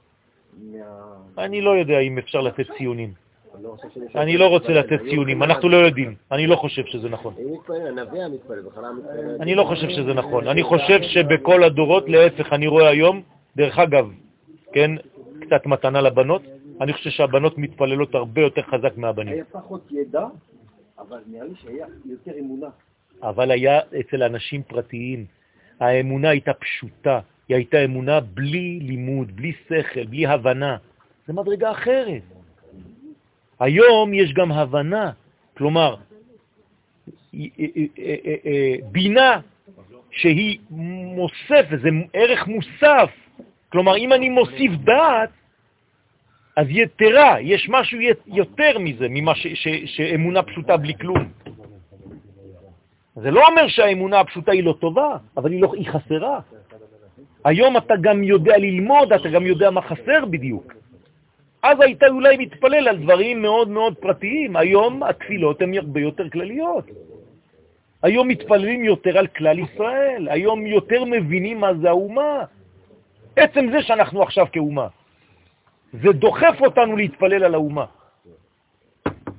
[0.58, 1.16] מה...
[1.38, 3.14] אני לא יודע אם אפשר לתת ציונים.
[3.54, 3.76] אני לא
[4.14, 6.14] אני לא רוצה לתת ציונים, אנחנו לא יודעים.
[6.32, 7.34] אני לא חושב שזה נכון.
[9.40, 10.48] אני לא חושב שזה נכון.
[10.48, 13.22] אני חושב שבכל הדורות, להפך, אני רואה היום,
[13.56, 14.10] דרך אגב,
[14.72, 14.90] כן,
[15.40, 16.42] קצת מתנה לבנות,
[16.80, 19.32] אני חושב שהבנות מתפללות הרבה יותר חזק מהבנים.
[19.32, 20.26] היה פחות ידע,
[20.98, 22.68] אבל נראה לי שהיה יותר אמונה.
[23.22, 25.24] אבל היה אצל אנשים פרטיים.
[25.80, 30.76] האמונה הייתה פשוטה, היא הייתה אמונה בלי לימוד, בלי שכל, בלי הבנה.
[31.26, 32.22] זה מדרגה אחרת.
[33.60, 35.10] היום יש גם הבנה,
[35.56, 35.96] כלומר,
[38.92, 39.40] בינה
[40.10, 43.10] שהיא מוספת, זה ערך מוסף.
[43.68, 45.30] כלומר, אם אני מוסיף דעת,
[46.56, 51.28] אז יתרה, יש משהו יותר מזה, ממה ש, ש, שאמונה פשוטה בלי כלום.
[53.16, 56.40] זה לא אומר שהאמונה הפשוטה היא לא טובה, אבל היא, לא, היא חסרה.
[57.44, 60.72] היום אתה גם יודע ללמוד, אתה גם יודע מה חסר בדיוק.
[61.64, 66.84] אז היית אולי מתפלל על דברים מאוד מאוד פרטיים, היום התפילות הן הרבה יותר כלליות.
[68.02, 72.44] היום מתפללים יותר על כלל ישראל, היום יותר מבינים מה זה האומה.
[73.36, 74.88] עצם זה שאנחנו עכשיו כאומה,
[75.92, 77.86] זה דוחף אותנו להתפלל על האומה.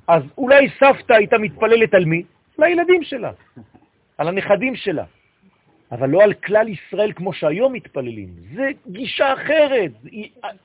[0.08, 2.22] אז אולי סבתא הייתה מתפללת על מי?
[2.58, 3.32] לילדים שלה,
[4.18, 5.04] על הנכדים שלה,
[5.92, 8.28] אבל לא על כלל ישראל כמו שהיום מתפללים.
[8.54, 9.90] זה גישה אחרת,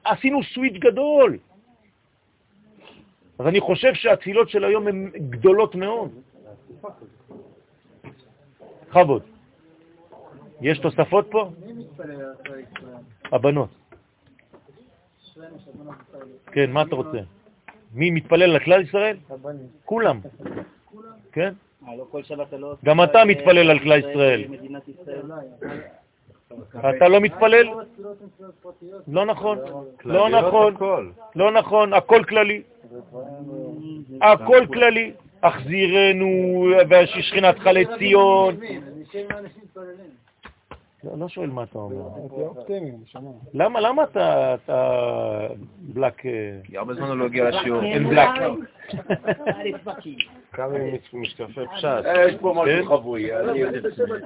[0.03, 1.37] עשינו סוויץ' גדול.
[3.41, 6.09] אז אני חושב שהתפילות של היום הן גדולות מאוד.
[8.89, 9.23] בכבוד.
[10.61, 11.49] יש תוספות פה?
[13.31, 13.69] הבנות.
[16.51, 17.17] כן, מה אתה רוצה?
[17.93, 19.17] מי מתפלל לכלל ישראל?
[19.85, 20.19] כולם.
[21.31, 21.53] כן?
[22.85, 24.43] גם אתה מתפלל על כלל ישראל.
[26.95, 27.67] אתה לא מתפלל?
[29.07, 29.57] לא נכון,
[30.05, 30.73] לא נכון,
[31.35, 32.61] לא נכון, הכל כללי.
[34.21, 35.13] הכל כללי.
[35.43, 38.55] החזירנו ושכינתך לציון.
[41.03, 42.05] לא, לא שואל מה אתה אומר.
[43.53, 44.55] למה, למה אתה
[45.79, 46.21] בלק...
[46.63, 47.83] כי הרבה זמן הוא לא הגיע לשיעור.
[47.93, 48.29] אין בלק.
[50.53, 50.77] כמה
[51.13, 52.05] משקפי פשט.
[52.27, 53.63] יש פה משהו חבוי, אני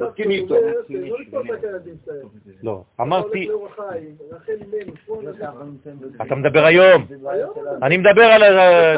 [0.02, 0.56] מסכים איתו.
[2.64, 3.50] לא, אמרתי...
[6.22, 7.06] אתה מדבר היום.
[7.84, 8.44] אני מדבר על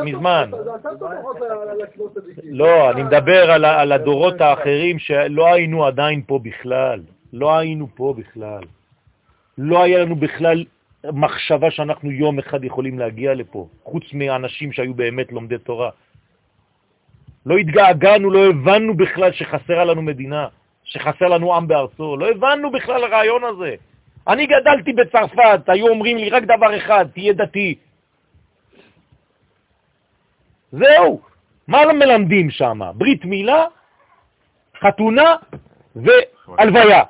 [0.04, 0.52] מזמן.
[2.44, 6.99] לא, אני מדבר על הדורות האחרים שלא היינו עדיין פה בכלל.
[7.34, 8.62] לא היינו פה בכלל.
[9.58, 10.64] לא היה לנו בכלל
[11.14, 15.90] מחשבה שאנחנו יום אחד יכולים להגיע לפה, חוץ מאנשים שהיו באמת לומדי תורה.
[17.48, 20.48] לא התגעגענו, לא הבנו בכלל שחסרה לנו מדינה,
[20.84, 23.76] שחסר לנו עם בארצו, לא הבנו בכלל הרעיון הזה.
[24.28, 27.76] אני גדלתי בצרפת, היו אומרים לי רק דבר אחד, תהיה דתי.
[30.72, 31.22] זהו,
[31.68, 32.80] מה מלמדים שם?
[32.95, 33.65] ברית מילה,
[34.80, 35.36] חתונה
[35.95, 37.03] והלוויה.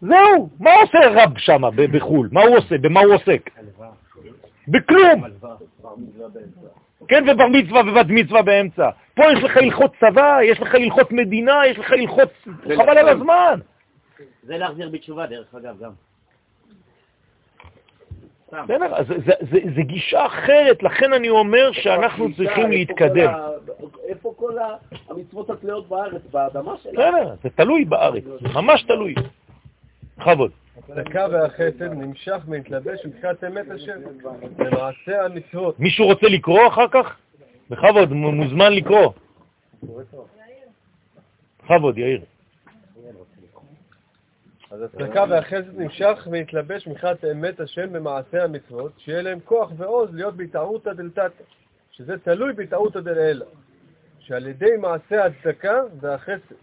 [0.00, 2.28] זהו, מה עושה רב שם בחו"ל?
[2.32, 2.78] מה הוא עושה?
[2.78, 3.50] במה הוא עוסק?
[4.68, 5.24] בכלום.
[7.08, 8.90] כן, ובר מצווה ובת מצווה באמצע.
[9.14, 12.28] פה יש לך הלכות צבא, יש לך הלכות מדינה, יש לך הלכות...
[12.62, 13.60] חבל על הזמן.
[14.42, 15.90] זה להחזיר בתשובה, דרך אגב, גם.
[18.52, 19.02] בסדר,
[19.74, 23.32] זה גישה אחרת, לכן אני אומר שאנחנו צריכים להתקדם.
[24.08, 24.52] איפה כל
[25.08, 26.94] המצוות התלויות בארץ, באדמה שלנו?
[26.94, 28.24] בסדר, זה תלוי בארץ,
[28.54, 29.14] ממש תלוי.
[30.20, 30.50] בכבוד.
[30.78, 34.00] הצדקה והחסד נמשך ומתלבש מבחינת אמת השם,
[34.58, 35.80] למעשה המצוות.
[35.80, 37.16] מישהו רוצה לקרוא אחר כך?
[37.70, 39.12] בכבוד, מוזמן לקרוא.
[41.64, 42.20] בכבוד, יאיר.
[44.70, 50.36] אז הצדקה והחסד נמשך והתלבש מבחינת אמת השם במעשה המצוות, שיהיה להם כוח ועוז להיות
[50.36, 51.42] בהתערותא דלתתא,
[51.92, 53.46] שזה תלוי בהתערותא דלעילא,
[54.18, 56.54] שעל ידי מעשה הצדקה והחסד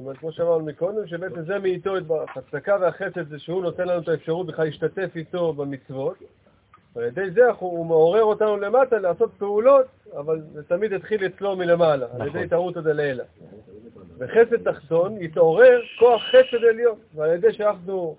[0.00, 2.36] אומרת, כמו שאמרנו מקודם, שבעצם זה מאיתו יתברך.
[2.36, 6.16] הצדקה והחסד זה שהוא נותן לנו את האפשרות בכלל להשתתף איתו במצוות,
[6.96, 9.86] ועל ידי זה הוא מעורר אותנו למטה לעשות פעולות,
[10.16, 12.20] אבל זה תמיד התחיל אצלו מלמעלה, נכון.
[12.20, 13.24] על ידי התערות עד הלילה.
[14.18, 18.16] וחסד תחתון יתעורר כוח חסד עליון, ועל ידי שאנחנו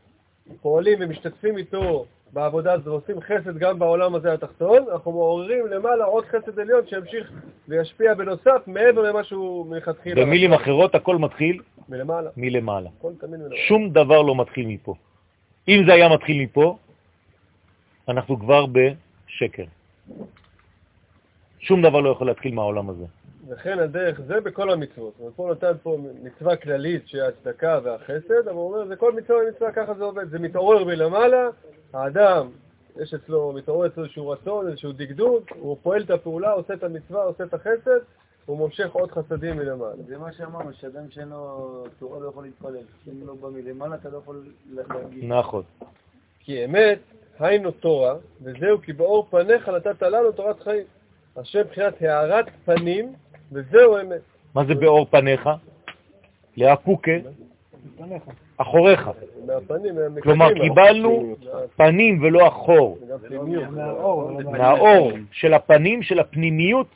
[0.62, 6.26] פועלים ומשתתפים איתו בעבודה הזאת ועושים חסד גם בעולם הזה התחתון, אנחנו מעוררים למעלה עוד
[6.26, 7.32] חסד עליון שימשיך
[7.68, 10.26] וישפיע בנוסף מעבר למה שהוא מלכתחילה.
[10.26, 12.30] במילים אחרות, הכל מתחיל מלמעלה.
[12.38, 12.90] מלמעלה.
[13.68, 14.94] שום דבר לא מתחיל מפה.
[15.68, 16.78] אם זה היה מתחיל מפה,
[18.08, 19.66] אנחנו כבר בשקר.
[21.60, 23.06] שום דבר לא יכול להתחיל מהעולם הזה.
[23.52, 25.14] וכן הדרך זה בכל המצוות.
[25.18, 29.14] זאת אומרת, פה נותן פה מצווה כללית שהיא הצדקה והחסד, אבל הוא אומר, זה כל
[29.14, 30.30] מצווה ומצווה, ככה זה עובד.
[30.30, 31.50] זה מתעורר מלמעלה,
[31.94, 32.50] האדם,
[33.00, 37.24] יש אצלו, מתעורר אצלו איזשהו רצון, איזשהו דקדוק, הוא פועל את הפעולה, עושה את המצווה,
[37.24, 38.00] עושה את החסד,
[38.46, 40.04] הוא מושך עוד חסדים מלמעלה.
[40.08, 42.84] זה מה שאמרנו, שאדם שאין לו תורה לא יכול להתפלל.
[43.08, 45.24] אם לא בא מלמעלה, אתה לא יכול להגיד.
[45.24, 45.64] נכון.
[46.40, 47.00] כי אמת,
[47.40, 50.86] היינו תורה, וזהו כי באור פניך נתת לנו תורת חיים.
[51.36, 53.14] השם מבחינת הארת פנים,
[53.52, 54.22] וזהו אמת.
[54.56, 55.50] מה זה באור פניך?
[56.58, 57.12] לאפוקה,
[58.58, 59.10] אחוריך.
[60.24, 61.36] כלומר, קיבלנו
[61.76, 62.98] פנים ולא אחור.
[64.52, 66.88] מהאור של הפנים, של הפנימיות,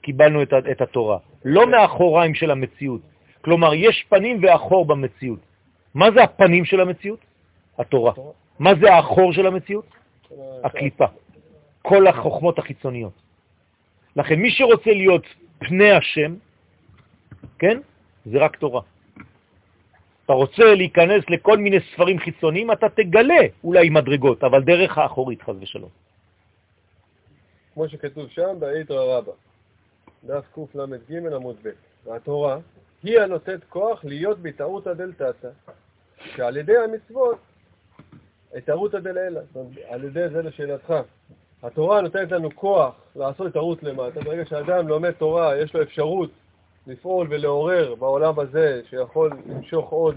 [0.00, 1.18] קיבלנו את התורה.
[1.44, 3.00] לא מהאחוריים של המציאות.
[3.40, 5.40] כלומר, יש פנים ואחור במציאות.
[5.94, 7.18] מה זה הפנים של המציאות?
[7.78, 8.12] התורה.
[8.58, 9.86] מה זה האחור של המציאות?
[10.64, 11.06] הקליפה.
[11.82, 13.12] כל החוכמות החיצוניות.
[14.16, 15.24] לכן מי שרוצה להיות
[15.60, 16.34] פני השם,
[17.58, 17.80] כן?
[18.26, 18.82] זה רק תורה.
[20.24, 25.56] אתה רוצה להיכנס לכל מיני ספרים חיצוניים, אתה תגלה אולי מדרגות, אבל דרך האחורית, חז
[25.60, 25.90] ושלום.
[27.74, 29.32] כמו שכתוב שם, באיתרא רבא,
[30.24, 31.70] דף קל"ג עמוד ב',
[32.04, 32.58] והתורה
[33.02, 35.48] היא הנותנת כוח להיות בהתערותא דלתתא,
[36.36, 37.38] שעל ידי המצוות,
[38.54, 39.40] התערותא דלעילא,
[39.88, 40.94] על ידי זה לשאלתך.
[41.62, 46.30] התורה נותנת לנו כוח לעשות התערות למטה, ברגע שאדם לומד תורה, יש לו אפשרות
[46.86, 50.16] לפעול ולעורר בעולם הזה, שיכול למשוך עוד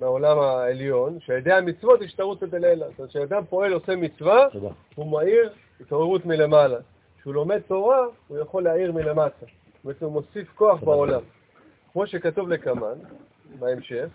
[0.00, 2.86] מהעולם העליון, שעל ידי המצוות יש התערותא דלעילא.
[2.86, 4.46] זאת אומרת, כשאדם פועל, עושה מצווה.
[4.94, 5.50] הוא מאיר
[5.80, 6.78] התעוררות מלמעלה.
[7.18, 9.46] כשהוא לומד תורה, הוא יכול להעיר מלמטה.
[9.84, 11.20] בעצם הוא מוסיף כוח בעולם.
[11.92, 12.94] כמו שכתוב לקמן,
[13.58, 14.06] בהמשך,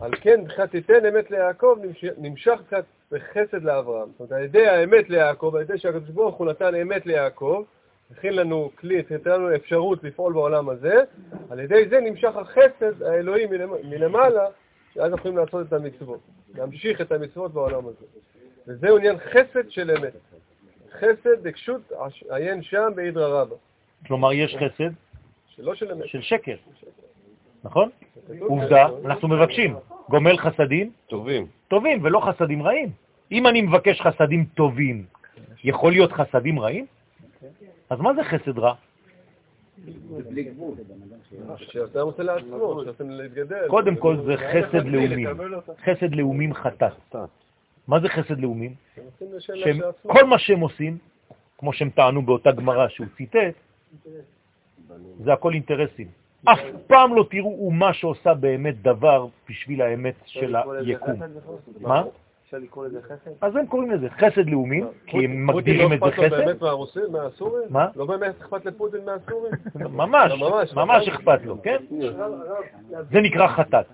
[0.00, 2.80] על כן בך תיתן אמת ליעקב, נמש- נמשך בך
[3.12, 4.08] בחסד לאברהם.
[4.10, 7.64] זאת אומרת, על ידי האמת ליעקב, על ידי שהקדוש ברוך הוא נתן אמת ליעקב,
[8.10, 10.94] הכין לנו כלי, נתן לנו אפשרות לפעול בעולם הזה,
[11.50, 14.46] על ידי זה נמשך החסד האלוהי מלמ- מלמעלה,
[14.94, 16.20] שאז יכולים לעשות את המצוות,
[16.54, 18.06] להמשיך את המצוות בעולם הזה.
[18.66, 20.12] וזהו עניין חסד של אמת.
[20.92, 21.92] חסד דקשות
[22.30, 23.56] עיין שם באידרא רבא.
[24.06, 24.90] כלומר, יש חסד
[25.48, 26.06] שלא של אמת.
[26.08, 26.56] של שקר,
[27.64, 27.90] נכון?
[28.40, 29.74] עובדה, אנחנו מבקשים
[30.08, 31.46] גומל חסדים טובים.
[31.68, 32.88] טובים ולא חסדים רעים.
[33.32, 35.04] אם אני מבקש חסדים טובים,
[35.64, 36.86] יכול להיות חסדים רעים?
[37.90, 38.74] אז מה זה חסד רע?
[41.56, 43.68] שאדם עושה לעצמו, שאתם להתגדל.
[43.68, 45.28] קודם כל זה חסד לאומים.
[45.84, 47.16] חסד לאומים חטאת.
[47.88, 48.74] מה זה חסד לאומים?
[50.02, 50.98] כל מה שהם עושים,
[51.58, 53.54] כמו שהם טענו באותה גמרא שהוא ציטט,
[55.24, 56.21] זה הכל אינטרסים.
[56.44, 61.14] אף פעם לא תראו אומה שעושה באמת דבר בשביל האמת של היקום.
[61.80, 62.02] מה?
[62.44, 63.30] אפשר לקרוא לזה חסד?
[63.40, 66.44] אז הם קוראים לזה חסד לאומים, כי הם מגדירים את לא זה אכפת לו חסד.
[66.44, 67.64] באמת מהרוסים, מהסורים?
[67.70, 67.88] מה?
[67.96, 69.52] לא באמת אכפת לפוטין מהסורים?
[70.00, 71.08] ממש, לא, ממש, ממש.
[71.08, 71.76] אכפת לו, כן?
[73.10, 73.86] זה נקרא חטאת.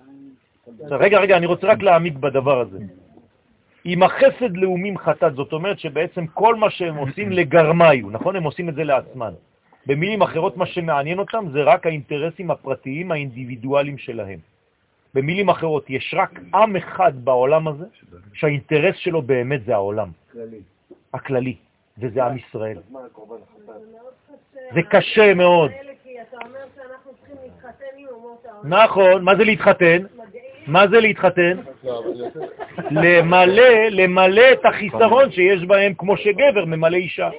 [0.91, 2.77] רגע, רגע, אני רוצה רק להעמיק בדבר הזה.
[3.85, 8.35] אם החסד לאומים חטאת, זאת אומרת שבעצם כל מה שהם עושים לגרמיו, נכון?
[8.35, 9.33] הם עושים את זה לעצמם.
[9.89, 14.39] במילים אחרות, מה שמעניין אותם זה רק האינטרסים הפרטיים האינדיבידואליים שלהם.
[15.13, 17.85] במילים אחרות, יש רק עם אחד בעולם הזה
[18.33, 20.61] שהאינטרס שלו באמת זה העולם, כללי.
[21.13, 21.55] הכללי,
[21.97, 22.77] וזה עם ישראל.
[24.73, 25.71] זה קשה מאוד.
[28.63, 29.97] נכון, מה זה להתחתן?
[30.67, 31.57] מה זה להתחתן?
[31.83, 32.03] לא,
[32.91, 37.29] למלא, למלא את החיסרון שיש בהם כמו שגבר ממלא אישה.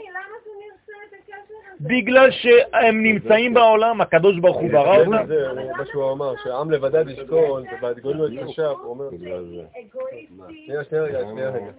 [1.80, 5.26] בגלל שהם נמצאים בעולם, הקדוש ברוך הוא ברא זה- אותם.
[5.26, 5.46] זה
[5.78, 9.04] מה שהוא אמר, שהעם לבדד ישכון, ובהתגונן לא יתחשב, הוא אומר...
[9.10, 11.70] שנייה, שנייה רגע, שנייה רגע.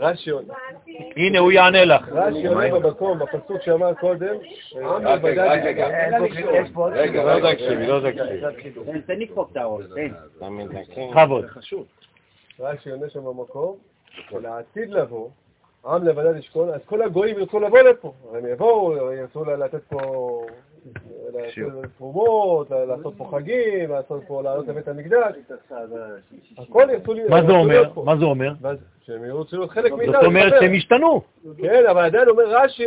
[0.00, 0.54] רש"י עונה.
[1.16, 2.08] הנה, הוא יענה לך.
[2.12, 4.34] רש"י עונה במקום, בפסוק שאמר קודם,
[4.82, 5.60] העם לבדד
[6.64, 6.92] ישכון.
[6.92, 8.40] רגע, לא תקשיבי, לא תקשיבי.
[8.84, 10.12] תן- תן לדפוק את הראש, תן.
[11.10, 11.44] בכבוד.
[12.60, 13.76] רש"י עונה שם במקום,
[14.32, 15.28] ולעתיד לבוא,
[15.84, 18.12] עם לבדד ישכון, אז כל הגויים ירצו לבוא לפה.
[18.34, 20.42] הם יבואו, ירצו לתת פה...
[21.98, 25.34] תרומות, לעשות פה חגים, לעשות פה, לעלות לבית המקדש,
[26.58, 27.22] הכל ירצו לי...
[27.28, 27.80] מה זה אומר?
[27.80, 27.96] להיות.
[27.96, 28.52] מה זה אומר?
[29.06, 30.12] שהם ירצו להיות חלק מאיתנו.
[30.12, 30.52] זאת אומרת.
[30.60, 31.20] שהם השתנו.
[31.62, 32.86] כן, אבל עדיין אומר רש"י,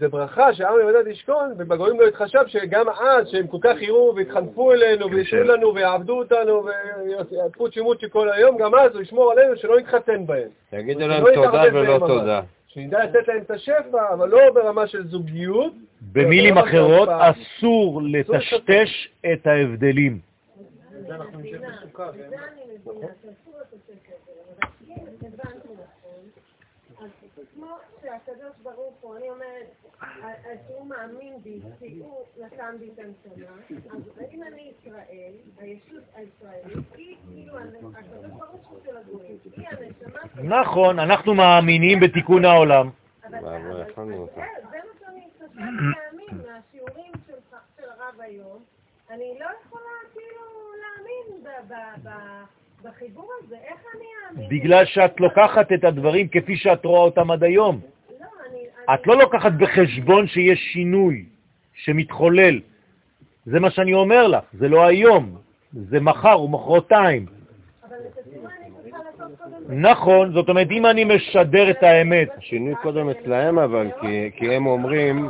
[0.00, 4.72] זה ברכה שהעם לבדד ישכון, ובגויים לא יתחשב שגם אז, שהם כל כך יראו ויתחנפו
[4.72, 6.64] אלינו וייתנו לנו ויעבדו אותנו
[7.30, 10.48] ויעטפו צ'ימוצ'י כל היום, גם אז הוא ישמור עלינו שלא נתחתן בהם.
[10.70, 11.98] תגידו להם תודה ולא.
[11.98, 12.40] תודה.
[12.68, 15.72] שנדע לתת להם את השפע, אבל לא ברמה של זוגיות.
[16.12, 17.08] במילים אחרות.
[17.12, 20.20] אסור לטשטש את ההבדלים.
[21.06, 21.78] זה אני מבינה,
[23.22, 23.76] שאסור לתת
[24.86, 27.10] אבל אם הבנתי נכון, אז
[27.54, 29.66] כמו שהקדוש ברוך הוא, אני אומרת,
[30.00, 33.56] אז הוא מאמין בי, כי הוא נתן בי את הנשמה,
[33.90, 34.02] אז
[34.32, 40.50] אם אני ישראל, הישות הישראלית, היא כאילו הקדוש ברוך הוא של הגויים, היא הנשמה.
[40.60, 42.90] נכון, אנחנו מאמינים בתיקון העולם.
[43.24, 44.40] אבל אותה.
[44.40, 47.12] זה זה מה שאני חשבתי להאמין מהשיעורים
[47.76, 48.62] של הרב היום.
[49.10, 52.44] אני לא יכולה כאילו להאמין ב- ב- ב-
[52.84, 53.56] בחיבור הזה.
[53.64, 54.04] איך אני
[54.42, 54.48] אאמין?
[54.60, 57.80] בגלל שאת לוקחת את הדברים כפי שאת רואה אותם עד היום.
[58.20, 58.94] לא, אני...
[58.94, 61.24] את לא לוקחת בחשבון שיש שינוי
[61.74, 62.60] שמתחולל.
[63.46, 65.36] זה מה שאני אומר לך, זה לא היום,
[65.72, 67.26] זה מחר ומחרתיים.
[69.68, 74.66] נכון, זאת אומרת, אם אני משדר את האמת, השינוי קודם אצלהם אבל, כי- כי הם
[74.66, 75.28] אומרים,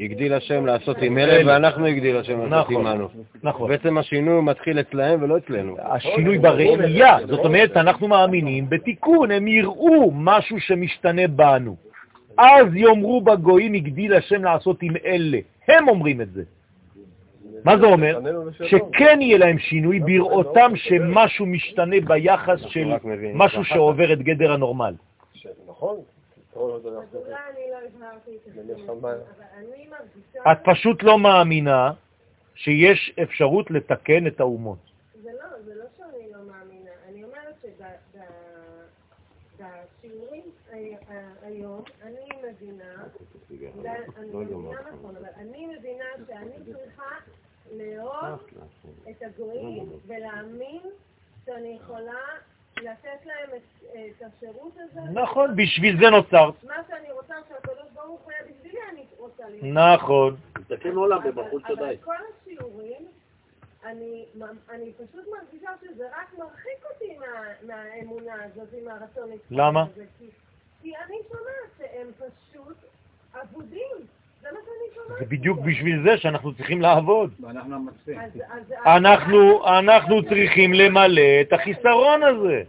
[0.00, 2.86] הגדיל השם לעשות עם אלה ואנחנו הגדיל השם לעשות נכון.
[2.86, 3.08] עמנו.
[3.42, 5.76] נכון, בעצם השינוי מתחיל אצלהם ולא אצלנו.
[5.78, 11.76] השינוי בראייה, זאת אומרת, אנחנו מאמינים בתיקון, הם יראו משהו שמשתנה בנו.
[12.38, 15.38] אז יאמרו בגויים הגדיל השם לעשות עם אלה.
[15.68, 16.42] הם אומרים את זה.
[17.64, 18.20] מה זה אומר?
[18.62, 22.92] שכן יהיה להם שינוי בראותם שמשהו משתנה ביחס של
[23.34, 23.64] משהו.
[23.64, 24.94] שעובר את גדר הנורמל.
[25.68, 25.96] נכון?
[26.56, 26.80] לא
[30.52, 31.92] את פשוט לא מאמינה
[32.54, 34.78] שיש אפשרות לתקן את האומות.
[35.22, 36.90] זה לא, זה לא שאני לא מאמינה.
[37.08, 37.64] אני אומרת
[39.58, 40.42] שבשיעורים
[41.42, 43.04] היום אני מבינה,
[43.50, 47.16] מבינה נכון, אני מבינה שאני צריכה
[47.72, 48.40] לאהוב
[49.10, 50.82] את הגויים ולהאמין
[51.46, 52.20] שאני יכולה
[52.82, 55.00] לתת להם את, את השירות הזה.
[55.00, 56.50] נכון, בשביל זה נוצר.
[56.66, 59.64] מה שאני רוצה שהקדוש ברוך הוא יהיה בשבילי, אני רוצה להיות.
[59.64, 60.36] נכון.
[60.52, 61.96] תתקן עולם במלכות אבל שדי.
[62.04, 63.06] כל השיעורים,
[63.84, 64.24] אני,
[64.70, 67.26] אני פשוט מרגישה שזה רק מרחיק אותי מה,
[67.66, 69.84] מהאמונה הזאת, מהרצון להתחבר למה?
[69.92, 70.30] לזה, כי,
[70.82, 72.76] כי אני שומעת שהם פשוט
[73.42, 73.96] אבודים.
[75.18, 77.30] זה בדיוק בשביל זה שאנחנו צריכים לעבוד.
[77.44, 82.62] אז, אנחנו, אנחנו צריכים למלא את החיסרון הזה.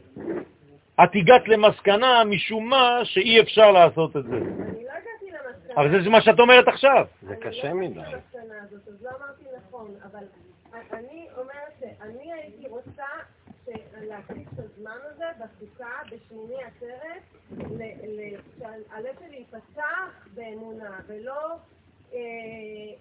[1.04, 4.36] את הגעת למסקנה משום מה שאי אפשר לעשות את זה.
[4.36, 5.76] אני לא הגעתי למסקנה.
[5.78, 7.06] אבל זה מה שאת אומרת עכשיו.
[7.22, 8.00] זה קשה מדי.
[8.00, 10.24] למסקנה הזאת, אז לא אמרתי נכון, אבל
[10.94, 13.04] אני אומרת שאני הייתי רוצה
[14.02, 17.24] להקדיש את הזמן הזה בסוכה, בשמיני עצרת,
[18.60, 21.56] שהלב שלי ייפתח באמונה, ולא
[22.14, 22.20] אה,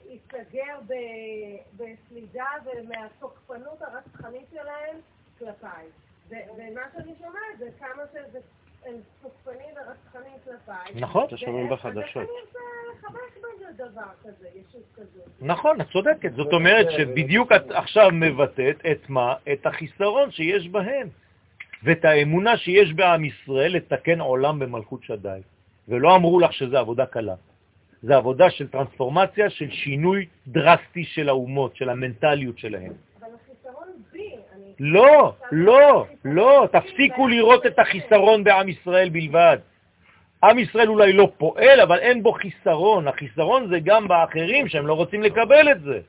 [0.04, 4.96] ייסגר ב- בסלידה ומהתוקפנות הרצחנית שלהם
[5.38, 5.86] כלפיי.
[6.28, 8.40] ומה שאני שומעת זה כמה שזה...
[8.86, 11.00] הם תוקפנים ורצחנים כלפיי.
[11.00, 11.26] נכון.
[11.30, 12.28] זה שומעים בחדשות.
[15.40, 16.32] נכון, את צודקת.
[16.34, 19.34] זאת אומרת שבדיוק את עכשיו מבטאת את מה?
[19.52, 21.08] את החיסרון שיש בהם,
[21.82, 25.40] ואת האמונה שיש בעם ישראל לתקן עולם במלכות שדי.
[25.88, 27.34] ולא אמרו לך שזה עבודה קלה.
[28.02, 32.92] זה עבודה של טרנספורמציה, של שינוי דרסטי של האומות, של המנטליות שלהם.
[33.20, 34.63] אבל החיסרון בי, אני...
[34.80, 39.56] לא, לא, לא, תפסיקו לראות את החיסרון בעם ישראל בלבד.
[40.44, 43.08] עם ישראל אולי לא פועל, אבל אין בו חיסרון.
[43.08, 46.00] החיסרון זה גם באחרים שהם לא רוצים לקבל את זה.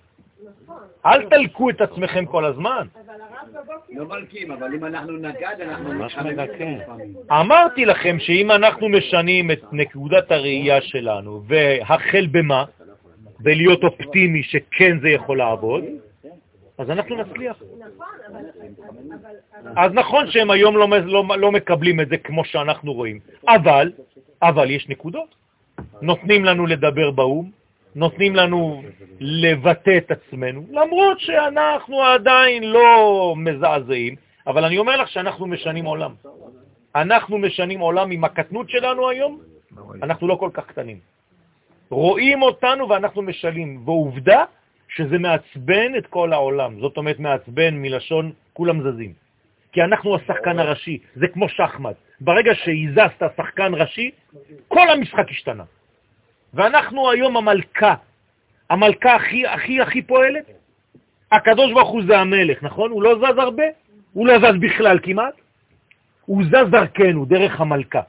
[1.05, 2.87] אל תלקו את עצמכם כל הזמן.
[3.89, 6.03] לא מלקים, אבל אם אנחנו נגד, אנחנו.
[6.03, 6.79] לפעמים.
[7.31, 12.63] אמרתי לכם שאם אנחנו משנים את נקודת הראייה שלנו, והחל במה?
[13.39, 15.83] בלהיות אופטימי שכן זה יכול לעבוד,
[16.77, 17.61] אז אנחנו נצליח.
[17.87, 18.07] נכון.
[19.75, 23.91] אז נכון שהם היום לא, לא, לא מקבלים את זה כמו שאנחנו רואים, אבל,
[24.41, 25.35] אבל יש נקודות.
[26.01, 27.51] נותנים לנו לדבר באו"ם,
[27.95, 28.83] נותנים לנו
[29.19, 34.15] לבטא את עצמנו, למרות שאנחנו עדיין לא מזעזעים,
[34.47, 36.13] אבל אני אומר לך שאנחנו משנים עולם.
[36.95, 39.39] אנחנו משנים עולם עם הקטנות שלנו היום,
[40.03, 40.99] אנחנו לא כל כך קטנים.
[41.89, 44.43] רואים אותנו ואנחנו משלים, ועובדה
[44.97, 46.79] שזה מעצבן את כל העולם.
[46.79, 49.13] זאת אומרת מעצבן מלשון כולם זזים.
[49.71, 51.95] כי אנחנו השחקן הראשי, זה כמו שחמט.
[52.21, 54.11] ברגע שהזזת שחקן ראשי,
[54.67, 55.63] כל המשחק השתנה.
[56.53, 57.95] ואנחנו היום המלכה,
[58.69, 60.45] המלכה הכי הכי הכי פועלת.
[61.31, 62.91] הקדוש ברוך הוא זה המלך, נכון?
[62.91, 63.63] הוא לא זז הרבה,
[64.13, 65.33] הוא לא זז בכלל כמעט,
[66.25, 68.01] הוא זז דרכנו, דרך המלכה.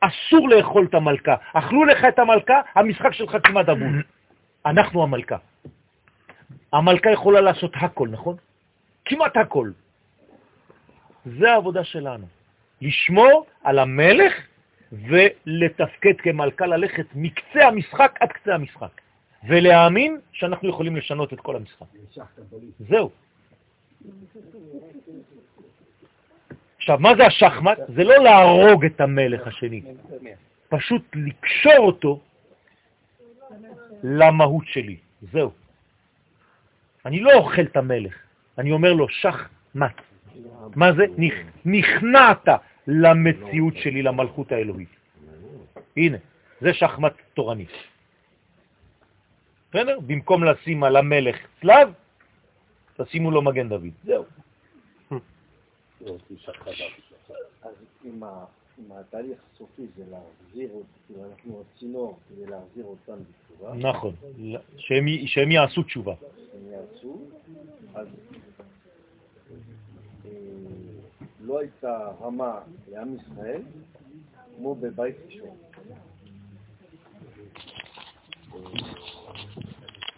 [0.00, 1.34] אסור לאכול את המלכה.
[1.52, 3.94] אכלו לך את המלכה, המשחק שלך כמעט אבוד.
[4.66, 5.36] אנחנו המלכה.
[6.72, 8.36] המלכה יכולה לעשות הכל, נכון?
[9.04, 9.70] כמעט הכל.
[11.26, 12.26] זה העבודה שלנו.
[12.80, 14.32] לשמור על המלך
[14.92, 19.00] ולתפקד כמלכה, ללכת מקצה המשחק עד קצה המשחק,
[19.48, 21.86] ולהאמין שאנחנו יכולים לשנות את כל המשחק.
[22.88, 23.10] זהו.
[26.76, 27.78] עכשיו, מה זה השחמט?
[27.96, 29.82] זה לא להרוג את המלך השני,
[30.68, 32.20] פשוט לקשור אותו
[34.02, 34.96] למהות שלי.
[35.32, 35.59] זהו.
[37.06, 38.14] אני לא אוכל את המלך,
[38.58, 39.96] אני אומר לו שחמט.
[40.76, 41.04] מה זה?
[41.18, 42.48] נכ- נכנעת
[42.86, 44.88] למציאות שלי, למלכות האלוהית.
[45.96, 46.16] הנה,
[46.60, 47.66] זה שחמט תורני.
[49.70, 50.00] בסדר?
[50.00, 51.92] במקום לשים על המלך צלב,
[52.96, 53.90] תשימו לו מגן דוד.
[54.04, 54.24] זהו.
[57.62, 58.22] אז אם
[58.90, 60.70] התהליך הסופי זה להחזיר,
[61.06, 64.14] כאילו אנחנו הצינור כדי להחזיר אותם בתשובה, נכון,
[64.76, 66.14] שהם, שהם יעשו תשובה.
[66.54, 67.18] הם יעשו,
[67.94, 68.08] אז
[70.24, 70.30] אה,
[71.40, 72.60] לא הייתה רמה
[72.90, 73.62] לעם ישראל
[74.56, 75.56] כמו בבית ראשון.
[75.90, 75.96] אה,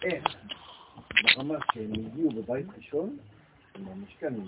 [0.03, 0.23] איך?
[1.35, 3.17] ברמה שהם הגיעו בבית ראשון,
[3.79, 4.41] עם המשכן, עם